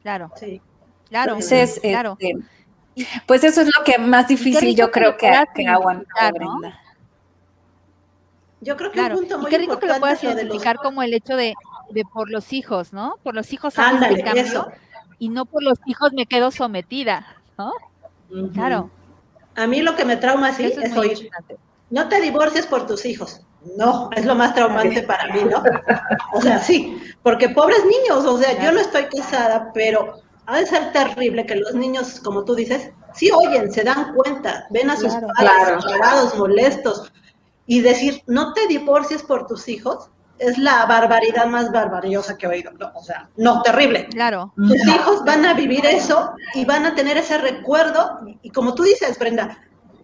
Claro. 0.02 0.30
Sí. 0.36 0.60
Claro, 1.08 1.38
claro. 1.38 2.16
Este, 2.20 2.36
pues 3.26 3.44
eso 3.44 3.62
es 3.62 3.66
lo 3.76 3.84
que 3.84 3.98
más 3.98 4.28
difícil 4.28 4.76
yo 4.76 4.90
creo 4.90 5.16
que, 5.16 5.30
que 5.54 5.66
aguantar, 5.66 6.32
yo 8.60 8.76
creo 8.76 8.92
que 8.92 9.00
un 9.00 9.12
punto 9.12 9.38
muy 9.38 9.48
y 9.48 9.50
qué 9.50 9.58
rico 9.58 9.78
que 9.78 9.86
lo 9.86 9.98
puedas 9.98 10.22
identificar 10.22 10.76
como 10.76 11.02
el 11.02 11.14
hecho 11.14 11.36
de, 11.36 11.54
de, 11.90 12.04
por 12.04 12.30
los 12.30 12.52
hijos, 12.52 12.92
¿no? 12.92 13.16
Por 13.22 13.34
los 13.34 13.52
hijos 13.52 13.78
Ándale, 13.78 14.22
cambio 14.22 14.70
y 15.20 15.28
no 15.28 15.44
por 15.44 15.62
los 15.62 15.78
hijos 15.86 16.12
me 16.12 16.26
quedo 16.26 16.50
sometida, 16.50 17.36
¿no? 17.56 17.72
Claro. 18.54 18.90
A 19.54 19.66
mí 19.66 19.82
lo 19.82 19.94
que 19.94 20.04
me 20.04 20.16
trauma 20.16 20.48
así 20.48 20.64
es, 20.64 20.96
oír, 20.96 21.28
no 21.90 22.08
te 22.08 22.20
divorcies 22.20 22.66
por 22.66 22.86
tus 22.86 23.04
hijos. 23.04 23.42
No, 23.76 24.08
es 24.16 24.24
lo 24.24 24.34
más 24.34 24.54
traumante 24.54 25.02
para 25.02 25.26
mí, 25.34 25.42
¿no? 25.44 25.62
O 26.32 26.40
sea, 26.40 26.58
sí, 26.58 26.98
porque 27.22 27.50
pobres 27.50 27.84
niños, 27.84 28.24
o 28.24 28.38
sea, 28.38 28.58
yo 28.64 28.72
no 28.72 28.80
estoy 28.80 29.04
casada, 29.04 29.70
pero 29.74 30.14
ha 30.46 30.58
de 30.58 30.66
ser 30.66 30.90
terrible 30.92 31.44
que 31.44 31.56
los 31.56 31.74
niños, 31.74 32.20
como 32.20 32.44
tú 32.44 32.54
dices, 32.54 32.90
sí 33.12 33.30
oyen, 33.30 33.70
se 33.70 33.84
dan 33.84 34.14
cuenta, 34.14 34.66
ven 34.70 34.88
a 34.88 34.96
sus 34.96 35.12
padres 35.12 35.84
claro. 35.84 36.36
molestos, 36.38 37.12
y 37.66 37.80
decir, 37.80 38.22
no 38.26 38.52
te 38.52 38.66
divorcies 38.66 39.22
por 39.22 39.46
tus 39.46 39.68
hijos, 39.68 40.10
es 40.40 40.56
la 40.58 40.86
barbaridad 40.86 41.46
más 41.46 41.70
barbariosa 41.70 42.36
que 42.36 42.46
he 42.46 42.48
oído. 42.48 42.72
o 42.94 43.02
sea, 43.02 43.28
no, 43.36 43.62
terrible. 43.62 44.08
Claro. 44.08 44.52
Tus 44.56 44.86
hijos 44.86 45.24
van 45.24 45.44
a 45.44 45.54
vivir 45.54 45.84
eso 45.84 46.32
y 46.54 46.64
van 46.64 46.86
a 46.86 46.94
tener 46.94 47.16
ese 47.18 47.38
recuerdo. 47.38 48.20
Y, 48.42 48.50
como 48.50 48.74
tú 48.74 48.82
dices, 48.82 49.18
Brenda, 49.18 49.58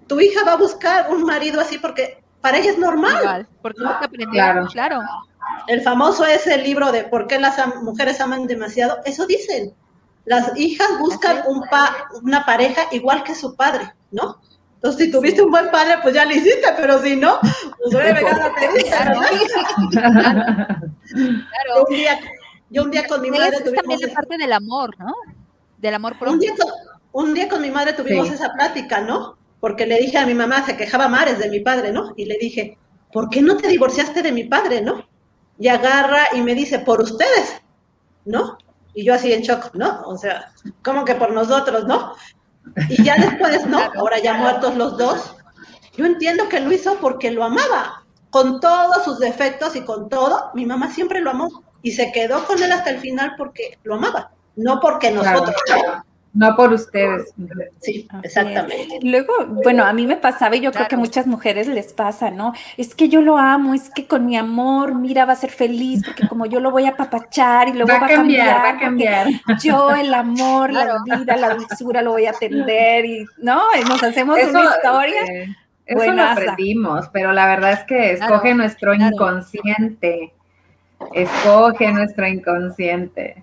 tu 0.06 0.20
hija 0.20 0.44
va 0.44 0.52
a 0.52 0.56
buscar 0.56 1.10
un 1.10 1.24
marido 1.24 1.60
así 1.60 1.78
porque 1.78 2.22
para 2.40 2.58
ella 2.58 2.70
es 2.70 2.78
normal. 2.78 3.48
porque 3.62 3.80
no 3.82 3.90
aprendió. 3.90 4.30
Claro. 4.30 4.66
claro. 4.66 5.00
El 5.66 5.80
famoso 5.80 6.24
ese 6.24 6.58
libro 6.58 6.92
de 6.92 7.04
por 7.04 7.26
qué 7.26 7.38
las 7.38 7.56
mujeres 7.82 8.20
aman 8.20 8.46
demasiado, 8.46 8.98
eso 9.04 9.26
dicen. 9.26 9.74
Las 10.26 10.56
hijas 10.56 10.88
buscan 10.98 11.42
un 11.46 11.62
pa 11.70 12.08
una 12.22 12.44
pareja 12.44 12.82
igual 12.90 13.22
que 13.22 13.34
su 13.34 13.54
padre, 13.54 13.94
¿no? 14.10 14.40
Entonces, 14.76 15.06
si 15.06 15.12
tuviste 15.12 15.42
un 15.42 15.50
buen 15.50 15.70
padre, 15.70 15.96
pues 16.02 16.14
ya 16.14 16.24
lo 16.24 16.32
hiciste, 16.32 16.66
pero 16.76 17.02
si 17.02 17.16
no, 17.16 17.38
pues 17.40 17.92
voy 17.92 18.02
a 18.02 18.14
pegar 18.14 18.38
la 18.38 18.54
Claro. 19.90 21.74
Yo, 21.74 21.84
un 21.88 21.94
día, 21.94 22.20
yo 22.70 22.84
un 22.84 22.90
día 22.90 23.06
con 23.06 23.22
mi 23.22 23.30
madre 23.30 23.62
tuvimos... 23.62 23.72
Es 23.72 23.82
también 23.82 24.00
la 24.00 24.14
parte 24.14 24.38
del 24.38 24.52
amor, 24.52 24.94
¿no? 24.98 25.14
Del 25.78 25.94
amor 25.94 26.18
propio. 26.18 26.34
Un 26.34 26.40
día 26.40 26.52
con, 26.56 26.68
un 27.12 27.34
día 27.34 27.48
con 27.48 27.62
mi 27.62 27.70
madre 27.70 27.94
tuvimos 27.94 28.30
esa 28.30 28.52
plática, 28.52 29.00
¿no? 29.00 29.36
porque 29.60 29.86
le 29.86 29.98
dije 29.98 30.18
a 30.18 30.26
mi 30.26 30.34
mamá, 30.34 30.64
se 30.64 30.76
quejaba 30.76 31.08
Mares 31.08 31.38
de 31.38 31.50
mi 31.50 31.60
padre, 31.60 31.92
¿no? 31.92 32.12
Y 32.16 32.26
le 32.26 32.36
dije, 32.38 32.78
¿por 33.12 33.30
qué 33.30 33.42
no 33.42 33.56
te 33.56 33.68
divorciaste 33.68 34.22
de 34.22 34.32
mi 34.32 34.44
padre, 34.44 34.80
no? 34.80 35.06
Y 35.58 35.68
agarra 35.68 36.24
y 36.34 36.42
me 36.42 36.54
dice, 36.54 36.80
por 36.80 37.00
ustedes, 37.00 37.62
¿no? 38.24 38.58
Y 38.94 39.04
yo 39.04 39.14
así 39.14 39.32
en 39.32 39.42
shock, 39.42 39.74
¿no? 39.74 40.02
O 40.02 40.16
sea, 40.16 40.52
¿cómo 40.84 41.04
que 41.04 41.14
por 41.14 41.32
nosotros, 41.32 41.86
no? 41.86 42.14
Y 42.88 43.02
ya 43.02 43.16
después, 43.16 43.66
¿no? 43.66 43.80
Ahora 43.96 44.18
ya 44.18 44.34
muertos 44.34 44.76
los 44.76 44.96
dos, 44.96 45.36
yo 45.96 46.04
entiendo 46.04 46.48
que 46.48 46.60
lo 46.60 46.72
hizo 46.72 46.98
porque 47.00 47.30
lo 47.30 47.44
amaba, 47.44 48.04
con 48.30 48.60
todos 48.60 49.04
sus 49.04 49.18
defectos 49.18 49.76
y 49.76 49.82
con 49.82 50.08
todo, 50.08 50.50
mi 50.54 50.66
mamá 50.66 50.92
siempre 50.92 51.20
lo 51.20 51.30
amó 51.30 51.64
y 51.82 51.92
se 51.92 52.12
quedó 52.12 52.44
con 52.44 52.62
él 52.62 52.72
hasta 52.72 52.90
el 52.90 52.98
final 52.98 53.34
porque 53.38 53.78
lo 53.82 53.94
amaba, 53.94 54.32
no 54.56 54.80
porque 54.80 55.10
nosotros. 55.10 55.56
No 56.36 56.54
por 56.54 56.70
ustedes. 56.70 57.32
Sí, 57.80 58.06
exactamente. 58.22 58.98
Luego, 59.02 59.32
bueno, 59.46 59.84
a 59.84 59.92
mí 59.94 60.06
me 60.06 60.18
pasaba 60.18 60.54
y 60.54 60.60
yo 60.60 60.70
creo 60.70 60.86
que 60.86 60.94
a 60.94 60.98
muchas 60.98 61.26
mujeres 61.26 61.66
les 61.66 61.94
pasa, 61.94 62.30
¿no? 62.30 62.52
Es 62.76 62.94
que 62.94 63.08
yo 63.08 63.22
lo 63.22 63.38
amo, 63.38 63.72
es 63.72 63.88
que 63.88 64.06
con 64.06 64.26
mi 64.26 64.36
amor, 64.36 64.94
mira, 64.94 65.24
va 65.24 65.32
a 65.32 65.36
ser 65.36 65.48
feliz 65.50 66.02
porque 66.04 66.28
como 66.28 66.44
yo 66.44 66.60
lo 66.60 66.70
voy 66.70 66.84
a 66.84 66.94
papachar 66.94 67.68
y 67.68 67.72
luego 67.72 67.88
va, 67.88 68.04
a 68.04 68.08
cambiar, 68.08 68.64
va 68.64 68.68
a 68.68 68.78
cambiar. 68.78 69.28
Yo 69.62 69.94
el 69.94 70.12
amor, 70.12 70.74
la 70.74 70.98
vida, 71.06 71.36
la 71.36 71.54
dulzura 71.54 72.02
lo 72.02 72.10
voy 72.10 72.26
a 72.26 72.30
atender 72.30 73.06
y, 73.06 73.24
¿no? 73.38 73.62
Y 73.80 73.88
nos 73.88 74.02
hacemos 74.02 74.38
una 74.38 74.64
historia. 74.64 75.22
eso 75.86 76.12
lo 76.12 76.22
aprendimos, 76.22 77.08
pero 77.14 77.32
la 77.32 77.46
verdad 77.46 77.72
es 77.72 77.84
que 77.84 78.12
escoge 78.12 78.52
nuestro 78.52 78.92
inconsciente. 78.92 80.34
Escoge 81.14 81.92
nuestro 81.92 82.26
inconsciente. 82.26 83.42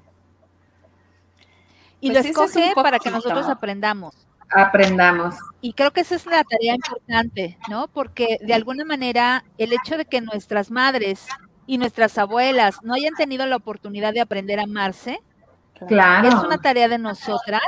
Y 2.04 2.12
pues 2.12 2.26
lo 2.26 2.30
escoge 2.32 2.74
para 2.76 3.00
que 3.00 3.10
nosotros 3.10 3.48
aprendamos. 3.48 4.28
Aprendamos. 4.54 5.36
Y 5.62 5.72
creo 5.72 5.92
que 5.92 6.02
esa 6.02 6.16
es 6.16 6.26
la 6.26 6.44
tarea 6.44 6.76
importante, 6.76 7.58
¿no? 7.70 7.88
Porque 7.88 8.40
de 8.42 8.54
alguna 8.54 8.84
manera 8.84 9.46
el 9.58 9.72
hecho 9.72 9.96
de 9.96 10.04
que 10.04 10.20
nuestras 10.20 10.70
madres 10.70 11.26
y 11.66 11.78
nuestras 11.78 12.18
abuelas 12.18 12.76
no 12.84 12.94
hayan 12.94 13.14
tenido 13.14 13.46
la 13.46 13.56
oportunidad 13.56 14.12
de 14.12 14.20
aprender 14.20 14.60
a 14.60 14.64
amarse, 14.64 15.22
claro. 15.88 16.28
es 16.28 16.36
una 16.36 16.58
tarea 16.58 16.90
de 16.90 16.98
nosotras 16.98 17.62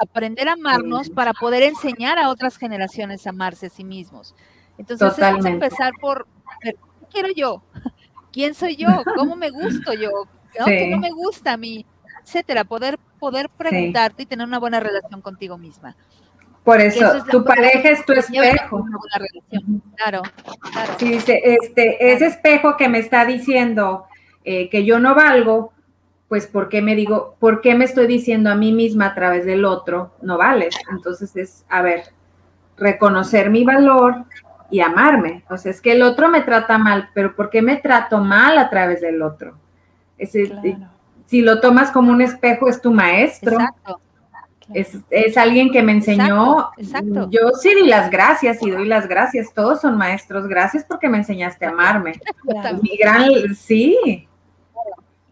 aprender 0.00 0.48
a 0.48 0.54
amarnos 0.54 1.10
para 1.10 1.34
poder 1.34 1.62
enseñar 1.62 2.18
a 2.18 2.30
otras 2.30 2.56
generaciones 2.56 3.26
a 3.26 3.30
amarse 3.30 3.66
a 3.66 3.68
sí 3.68 3.84
mismos. 3.84 4.34
Entonces, 4.78 5.18
vamos 5.18 5.44
a 5.44 5.50
empezar 5.50 5.92
por, 6.00 6.26
¿qué 6.62 6.74
quiero 7.10 7.28
yo? 7.36 7.62
¿Quién 8.32 8.54
soy 8.54 8.76
yo? 8.76 8.88
¿Cómo 9.16 9.36
me 9.36 9.50
gusto 9.50 9.92
yo? 9.92 10.10
¿No? 10.58 10.64
¿Qué 10.64 10.88
no 10.88 10.98
me 10.98 11.10
gusta 11.10 11.52
a 11.52 11.56
mí? 11.58 11.84
etcétera, 12.22 12.64
poder, 12.64 12.98
poder 13.22 13.48
preguntarte 13.56 14.24
y 14.24 14.26
tener 14.26 14.44
una 14.44 14.58
buena 14.58 14.80
relación 14.80 15.20
contigo 15.20 15.56
misma. 15.56 15.94
Por 16.64 16.80
eso, 16.80 17.24
tu 17.30 17.44
pareja 17.44 17.90
es 17.90 18.04
tu 18.04 18.12
espejo. 18.14 18.84
Claro, 19.94 20.22
claro. 20.72 20.94
Sí, 20.98 21.20
este, 21.28 22.12
ese 22.12 22.26
espejo 22.26 22.76
que 22.76 22.88
me 22.88 22.98
está 22.98 23.24
diciendo 23.24 24.06
eh, 24.42 24.68
que 24.70 24.84
yo 24.84 24.98
no 24.98 25.14
valgo, 25.14 25.72
pues 26.26 26.48
¿por 26.48 26.68
qué 26.68 26.82
me 26.82 26.96
digo, 26.96 27.36
por 27.38 27.60
qué 27.60 27.76
me 27.76 27.84
estoy 27.84 28.08
diciendo 28.08 28.50
a 28.50 28.56
mí 28.56 28.72
misma 28.72 29.06
a 29.06 29.14
través 29.14 29.44
del 29.44 29.64
otro, 29.64 30.16
no 30.20 30.36
vales? 30.36 30.74
Entonces 30.90 31.36
es, 31.36 31.64
a 31.68 31.80
ver, 31.80 32.02
reconocer 32.76 33.50
mi 33.50 33.62
valor 33.62 34.24
y 34.68 34.80
amarme. 34.80 35.44
O 35.48 35.56
sea, 35.56 35.70
es 35.70 35.80
que 35.80 35.92
el 35.92 36.02
otro 36.02 36.28
me 36.28 36.40
trata 36.40 36.76
mal, 36.76 37.10
pero 37.14 37.36
¿por 37.36 37.50
qué 37.50 37.62
me 37.62 37.76
trato 37.76 38.18
mal 38.18 38.58
a 38.58 38.68
través 38.68 39.00
del 39.00 39.22
otro? 39.22 39.56
Ese, 40.18 40.52
si 41.26 41.40
lo 41.40 41.60
tomas 41.60 41.90
como 41.90 42.12
un 42.12 42.22
espejo, 42.22 42.68
es 42.68 42.80
tu 42.80 42.92
maestro. 42.92 43.52
Exacto. 43.52 44.00
Es, 45.10 45.36
alguien 45.36 45.70
que 45.70 45.82
me 45.82 45.92
enseñó. 45.92 46.70
Exacto, 46.76 47.28
Yo 47.30 47.50
sí 47.60 47.74
di 47.74 47.86
las 47.86 48.10
gracias 48.10 48.62
y 48.62 48.70
doy 48.70 48.86
las 48.86 49.08
gracias. 49.08 49.52
Todos 49.52 49.80
son 49.80 49.98
maestros. 49.98 50.46
Gracias 50.46 50.84
porque 50.84 51.08
me 51.08 51.18
enseñaste 51.18 51.66
a 51.66 51.70
amarme. 51.70 52.14
Mi 52.82 52.96
gran, 52.96 53.54
sí. 53.54 54.28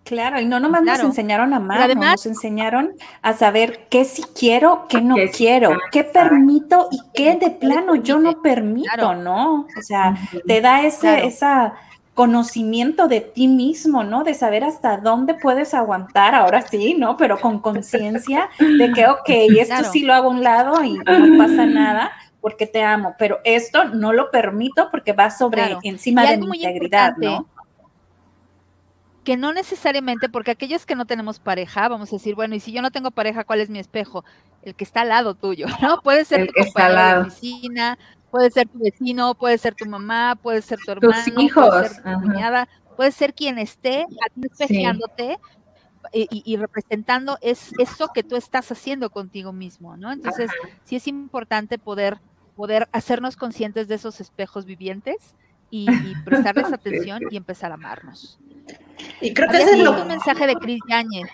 Claro, 0.05 0.41
y 0.41 0.47
no 0.47 0.59
nomás 0.59 0.83
nos 0.83 0.99
enseñaron 0.99 1.55
a 1.55 1.59
amar, 1.59 1.97
nos 1.97 2.27
enseñaron 2.27 2.95
a 3.23 3.33
saber 3.33 3.87
qué 3.89 4.05
sí 4.05 4.25
quiero, 4.37 4.87
qué 4.89 5.01
no 5.01 5.15
quiero, 5.33 5.79
qué 5.93 6.03
permito 6.03 6.89
y 6.91 6.99
qué 7.15 7.37
de 7.37 7.51
plano 7.51 7.95
yo 7.95 8.19
no 8.19 8.43
permito, 8.43 9.15
¿no? 9.15 9.69
O 9.79 9.83
sea, 9.83 10.17
te 10.49 10.61
da 10.61 10.83
ese, 10.83 11.27
esa 11.27 11.75
conocimiento 12.21 13.09
de 13.09 13.23
ti 13.23 13.49
mismo, 13.49 14.05
¿no? 14.05 14.25
De 14.25 14.35
saber 14.35 14.63
hasta 14.63 14.99
dónde 14.99 15.33
puedes 15.33 15.73
aguantar, 15.73 16.35
ahora 16.35 16.61
sí, 16.61 16.93
¿no? 16.93 17.17
Pero 17.17 17.41
con 17.41 17.61
conciencia 17.61 18.51
de 18.59 18.93
que, 18.93 19.07
ok, 19.07 19.27
esto 19.59 19.85
sí 19.91 20.03
lo 20.03 20.13
hago 20.13 20.29
a 20.29 20.33
un 20.33 20.43
lado 20.43 20.85
y 20.85 20.99
no 20.99 21.39
pasa 21.39 21.65
nada 21.65 22.13
porque 22.43 22.67
te 22.67 22.83
amo, 22.83 23.15
pero 23.19 23.39
esto 23.43 23.85
no 23.85 24.13
lo 24.13 24.31
permito 24.31 24.91
porque 24.91 25.15
va 25.15 25.31
sobre 25.31 25.79
encima 25.83 26.31
de 26.31 26.37
mi 26.37 26.59
integridad, 26.59 27.17
¿no? 27.17 27.47
Que 29.25 29.39
no 29.39 29.55
necesariamente, 29.55 30.29
porque 30.29 30.51
aquellos 30.51 30.85
que 30.85 30.97
no 30.97 31.07
tenemos 31.07 31.39
pareja, 31.39 31.89
vamos 31.89 32.13
a 32.13 32.17
decir, 32.17 32.35
bueno, 32.35 32.55
y 32.55 32.61
si 32.61 32.71
yo 32.71 32.83
no 32.83 32.91
tengo 32.91 33.13
pareja, 33.13 33.45
¿cuál 33.45 33.61
es 33.61 33.71
mi 33.71 33.79
espejo? 33.79 34.27
El 34.61 34.75
que 34.75 34.85
está 34.85 35.01
al 35.01 35.09
lado 35.09 35.35
tuyo, 35.35 35.65
¿no? 35.81 36.03
Puede 36.03 36.27
ser 36.27 36.49
tu 36.49 36.53
compañero 36.53 37.23
de 37.23 37.29
oficina, 37.29 37.99
Puede 38.31 38.51
ser 38.51 38.69
tu 38.69 38.79
vecino, 38.79 39.35
puede 39.35 39.59
ser 39.59 39.75
tu 39.75 39.87
mamá, 39.87 40.37
puede 40.41 40.63
ser 40.63 40.79
tu 40.85 40.93
hermano, 40.93 41.41
hijos. 41.41 41.69
puede 41.69 41.89
ser 41.89 42.03
tu 42.03 42.21
cuñada, 42.21 42.69
puede 42.97 43.13
ser 43.13 43.35
quien 43.35 43.59
esté 43.59 44.07
espejándote 44.43 45.39
y, 46.13 46.57
representando 46.57 47.39
es 47.41 47.73
eso 47.79 48.09
que 48.13 48.23
tú 48.23 48.37
estás 48.37 48.71
haciendo 48.73 49.11
contigo 49.11 49.53
mismo, 49.53 49.97
¿no? 49.97 50.13
Entonces, 50.13 50.51
sí 50.85 50.97
es 50.97 51.07
importante 51.07 51.79
poder, 51.79 52.19
poder 52.57 52.89
hacernos 52.93 53.37
conscientes 53.37 53.87
de 53.87 53.97
esos 53.97 54.21
espejos 54.21 54.65
vivientes 54.65 55.35
y, 55.71 55.87
prestarles 56.25 56.73
atención 56.73 57.23
y 57.31 57.37
empezar 57.37 57.71
a 57.71 57.75
amarnos. 57.75 58.39
Y 59.21 59.35
creo 59.35 59.49
que 59.51 59.59
ese 59.59 59.81
es 59.81 59.89
un 59.89 60.09
mensaje 60.09 60.47
de 60.47 60.55
Cris 60.55 60.81
Yáñez. 60.89 61.29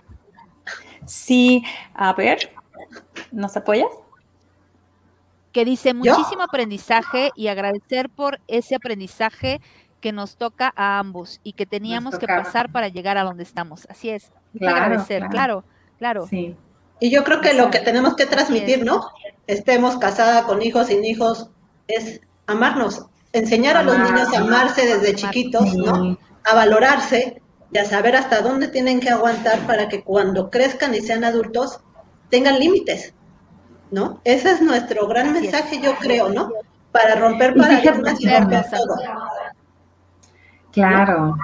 Sí, 1.05 1.63
a 1.95 2.13
ver, 2.13 2.51
¿nos 3.31 3.57
apoyas? 3.57 3.89
Que 5.57 5.65
dice 5.65 5.95
muchísimo 5.95 6.43
aprendizaje 6.43 7.31
y 7.35 7.49
agradecer 7.49 8.11
por 8.11 8.41
ese 8.47 8.75
aprendizaje 8.75 9.63
que 10.03 10.13
nos 10.13 10.37
toca 10.37 10.71
a 10.77 10.99
ambos 10.99 11.41
y 11.45 11.55
que 11.55 11.65
teníamos 11.65 12.19
que 12.19 12.27
pasar 12.27 12.71
para 12.71 12.89
llegar 12.89 13.17
a 13.17 13.23
donde 13.23 13.43
estamos. 13.43 13.87
Así 13.89 14.11
es. 14.11 14.31
agradecer, 14.61 15.23
claro, 15.31 15.65
claro. 15.97 16.29
Y 16.31 17.11
yo 17.11 17.25
creo 17.25 17.41
que 17.41 17.55
lo 17.55 17.71
que 17.71 17.79
tenemos 17.79 18.17
que 18.17 18.27
transmitir, 18.27 18.85
¿no? 18.85 19.09
Estemos 19.47 19.97
casada 19.97 20.45
con 20.45 20.61
hijos, 20.61 20.89
sin 20.89 21.03
hijos, 21.07 21.49
es 21.89 22.21
amarnos, 22.47 23.07
enseñar 23.33 23.79
a 23.79 23.83
los 23.83 23.99
niños 23.99 24.35
a 24.35 24.41
amarse 24.41 24.85
desde 24.85 25.15
chiquitos, 25.15 25.73
¿no? 25.73 26.19
A 26.45 26.55
valorarse 26.55 27.41
y 27.73 27.79
a 27.79 27.87
saber 27.87 28.15
hasta 28.15 28.43
dónde 28.43 28.69
tienen 28.69 29.01
que 29.01 29.09
aguantar 29.09 29.67
para 29.67 29.89
que 29.89 30.05
cuando 30.05 30.51
crezcan 30.51 30.95
y 30.95 31.01
sean 31.01 31.25
adultos 31.25 31.81
tengan 32.29 32.59
límites. 32.59 33.15
¿No? 33.91 34.21
Ese 34.25 34.53
es 34.53 34.61
nuestro 34.61 35.07
gran 35.07 35.33
mensaje, 35.33 35.81
yo 35.81 35.97
creo, 35.97 36.29
¿no? 36.29 36.53
Para 36.93 37.15
romper 37.17 37.55
paradigmas 37.55 38.21
y 38.21 38.29
romper 38.29 38.65
todo. 38.71 38.97
Claro. 40.73 41.37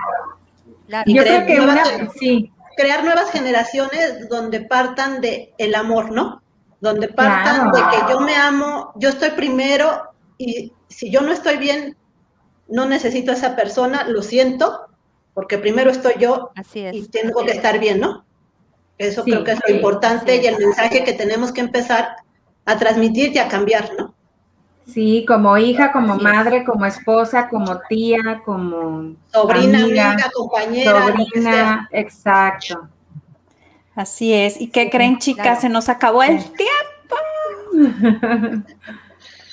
yo 1.06 1.22
creo 1.22 1.46
que 1.46 1.60
una, 1.60 1.84
sí. 2.18 2.52
crear 2.76 3.04
nuevas 3.04 3.30
generaciones 3.30 4.28
donde 4.28 4.60
partan 4.60 5.20
de 5.20 5.54
el 5.58 5.74
amor, 5.74 6.12
¿no? 6.12 6.42
Donde 6.80 7.08
partan 7.08 7.70
de 7.72 7.78
que 7.78 8.12
yo 8.12 8.20
me 8.20 8.34
amo, 8.34 8.92
yo 8.96 9.08
estoy 9.08 9.30
primero 9.30 10.10
y 10.36 10.72
si 10.88 11.10
yo 11.10 11.20
no 11.20 11.32
estoy 11.32 11.56
bien, 11.56 11.96
no 12.68 12.86
necesito 12.86 13.30
a 13.30 13.34
esa 13.34 13.56
persona, 13.56 14.04
lo 14.04 14.22
siento, 14.22 14.86
porque 15.34 15.58
primero 15.58 15.90
estoy 15.90 16.14
yo 16.18 16.50
y 16.74 17.08
tengo 17.08 17.44
que 17.44 17.52
estar 17.52 17.78
bien, 17.78 18.00
¿no? 18.00 18.24
Eso 18.98 19.24
creo 19.24 19.44
que 19.44 19.52
es 19.52 19.60
lo 19.66 19.74
importante 19.74 20.36
y 20.36 20.46
el 20.46 20.58
mensaje 20.58 21.04
que 21.04 21.12
tenemos 21.12 21.52
que 21.52 21.60
empezar 21.60 22.16
a 22.64 22.78
transmitir 22.78 23.32
y 23.34 23.38
a 23.38 23.48
cambiar, 23.48 23.90
¿no? 23.98 24.14
Sí, 24.86 25.24
como 25.26 25.56
hija, 25.58 25.92
como 25.92 26.16
madre, 26.16 26.64
como 26.64 26.86
esposa, 26.86 27.48
como 27.48 27.80
tía, 27.88 28.42
como 28.44 29.14
sobrina, 29.32 29.84
amiga, 29.84 30.30
compañera, 30.34 31.06
sobrina, 31.06 31.88
exacto. 31.92 32.88
Así 33.94 34.32
es. 34.32 34.60
¿Y 34.60 34.68
qué 34.68 34.90
creen, 34.90 35.18
chicas? 35.18 35.60
Se 35.60 35.68
nos 35.68 35.88
acabó 35.88 36.22
el 36.22 36.42
tiempo. 36.52 37.16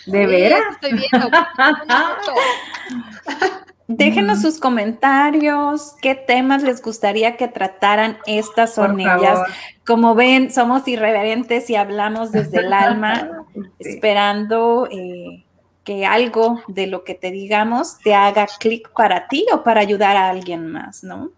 ¿De 0.05 0.25
veras? 0.25 0.61
Estoy 0.71 0.93
viendo. 0.93 1.29
Déjenos 3.91 4.43
sus 4.43 4.59
comentarios, 4.59 5.95
qué 5.99 6.13
temas 6.13 6.61
les 6.61 6.79
gustaría 6.79 7.37
que 7.37 7.47
trataran 7.47 8.19
estas 8.27 8.75
son 8.75 8.99
ellas. 8.99 9.39
Como 9.83 10.13
ven, 10.13 10.51
somos 10.51 10.87
irreverentes 10.87 11.71
y 11.71 11.75
hablamos 11.75 12.31
desde 12.31 12.59
el 12.59 12.71
alma, 12.71 13.47
esperando 13.79 14.87
eh, 14.91 15.43
que 15.83 16.05
algo 16.05 16.61
de 16.67 16.85
lo 16.85 17.03
que 17.03 17.15
te 17.15 17.31
digamos 17.31 17.97
te 17.97 18.13
haga 18.13 18.45
clic 18.59 18.91
para 18.91 19.27
ti 19.27 19.47
o 19.51 19.63
para 19.63 19.81
ayudar 19.81 20.17
a 20.17 20.29
alguien 20.29 20.71
más, 20.71 21.03
¿no? 21.03 21.31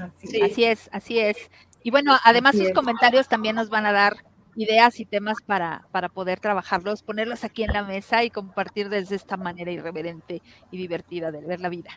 Así, 0.00 0.64
es, 0.64 0.88
así 0.92 1.18
es. 1.18 1.36
Y 1.82 1.90
bueno, 1.90 2.16
además 2.24 2.56
sus 2.56 2.72
comentarios 2.72 3.28
también 3.28 3.54
nos 3.56 3.68
van 3.68 3.84
a 3.84 3.92
dar 3.92 4.16
ideas 4.56 4.98
y 4.98 5.04
temas 5.04 5.36
para, 5.44 5.86
para 5.92 6.08
poder 6.08 6.40
trabajarlos, 6.40 7.02
ponerlos 7.02 7.44
aquí 7.44 7.62
en 7.62 7.72
la 7.72 7.84
mesa 7.84 8.24
y 8.24 8.30
compartir 8.30 8.88
desde 8.88 9.14
esta 9.14 9.36
manera 9.36 9.70
irreverente 9.70 10.42
y 10.70 10.78
divertida 10.78 11.30
de 11.30 11.42
ver 11.42 11.60
la 11.60 11.68
vida. 11.68 11.90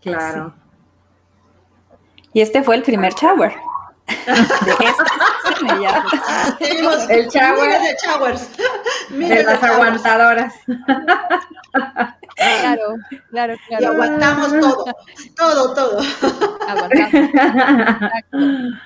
Claro. 0.00 0.54
Y 2.32 2.42
este 2.42 2.62
fue 2.62 2.76
el 2.76 2.82
primer 2.82 3.14
shower. 3.14 3.54
el 7.08 7.28
shower 7.28 7.80
de 7.80 7.96
showers. 8.04 8.50
de 9.10 9.44
las 9.44 9.62
aguantadoras. 9.62 10.54
Claro, 12.36 12.96
claro, 13.30 13.54
claro. 13.66 13.82
Y 13.82 13.84
aguantamos 13.84 14.50
todo, 14.60 14.84
todo, 15.36 15.74
todo. 15.74 16.00
Aguantamos. 16.68 17.30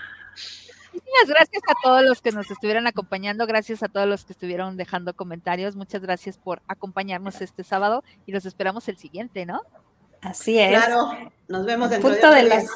Muchas 1.12 1.28
gracias 1.28 1.62
a 1.68 1.74
todos 1.82 2.02
los 2.04 2.22
que 2.22 2.32
nos 2.32 2.50
estuvieron 2.50 2.86
acompañando, 2.86 3.46
gracias 3.46 3.82
a 3.82 3.88
todos 3.88 4.08
los 4.08 4.24
que 4.24 4.32
estuvieron 4.32 4.76
dejando 4.76 5.14
comentarios, 5.14 5.76
muchas 5.76 6.00
gracias 6.00 6.38
por 6.38 6.62
acompañarnos 6.68 7.40
este 7.42 7.64
sábado 7.64 8.02
y 8.24 8.32
los 8.32 8.46
esperamos 8.46 8.88
el 8.88 8.96
siguiente, 8.96 9.44
¿no? 9.44 9.60
Así 10.22 10.58
es. 10.58 10.70
Claro, 10.70 11.10
nos 11.48 11.66
vemos 11.66 11.90
dentro 11.90 12.10
Punto 12.10 12.30
de, 12.30 12.42
de 12.42 12.48
las 12.48 12.62
días. 12.62 12.72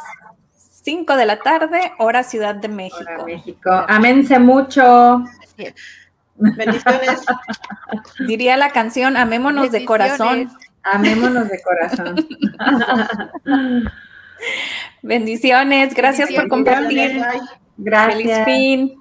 5 0.83 1.17
de 1.17 1.27
la 1.27 1.39
tarde, 1.41 1.93
hora 1.99 2.23
Ciudad 2.23 2.55
de 2.55 2.69
México. 2.69 3.05
Hola, 3.09 3.25
México. 3.25 3.71
Aménse 3.89 4.39
mucho. 4.39 5.25
Bendiciones. 6.37 7.25
Diría 8.27 8.57
la 8.57 8.71
canción 8.71 9.17
Amémonos 9.17 9.73
de 9.73 9.85
corazón. 9.85 10.51
Amémonos 10.83 11.49
de 11.49 11.63
corazón. 11.63 12.29
Bendiciones, 15.03 15.95
gracias 15.95 16.31
por 16.33 16.49
Bendiciones. 16.49 17.43
Feliz 17.77 18.27
Gracias. 18.27 18.45
fin. 18.45 18.99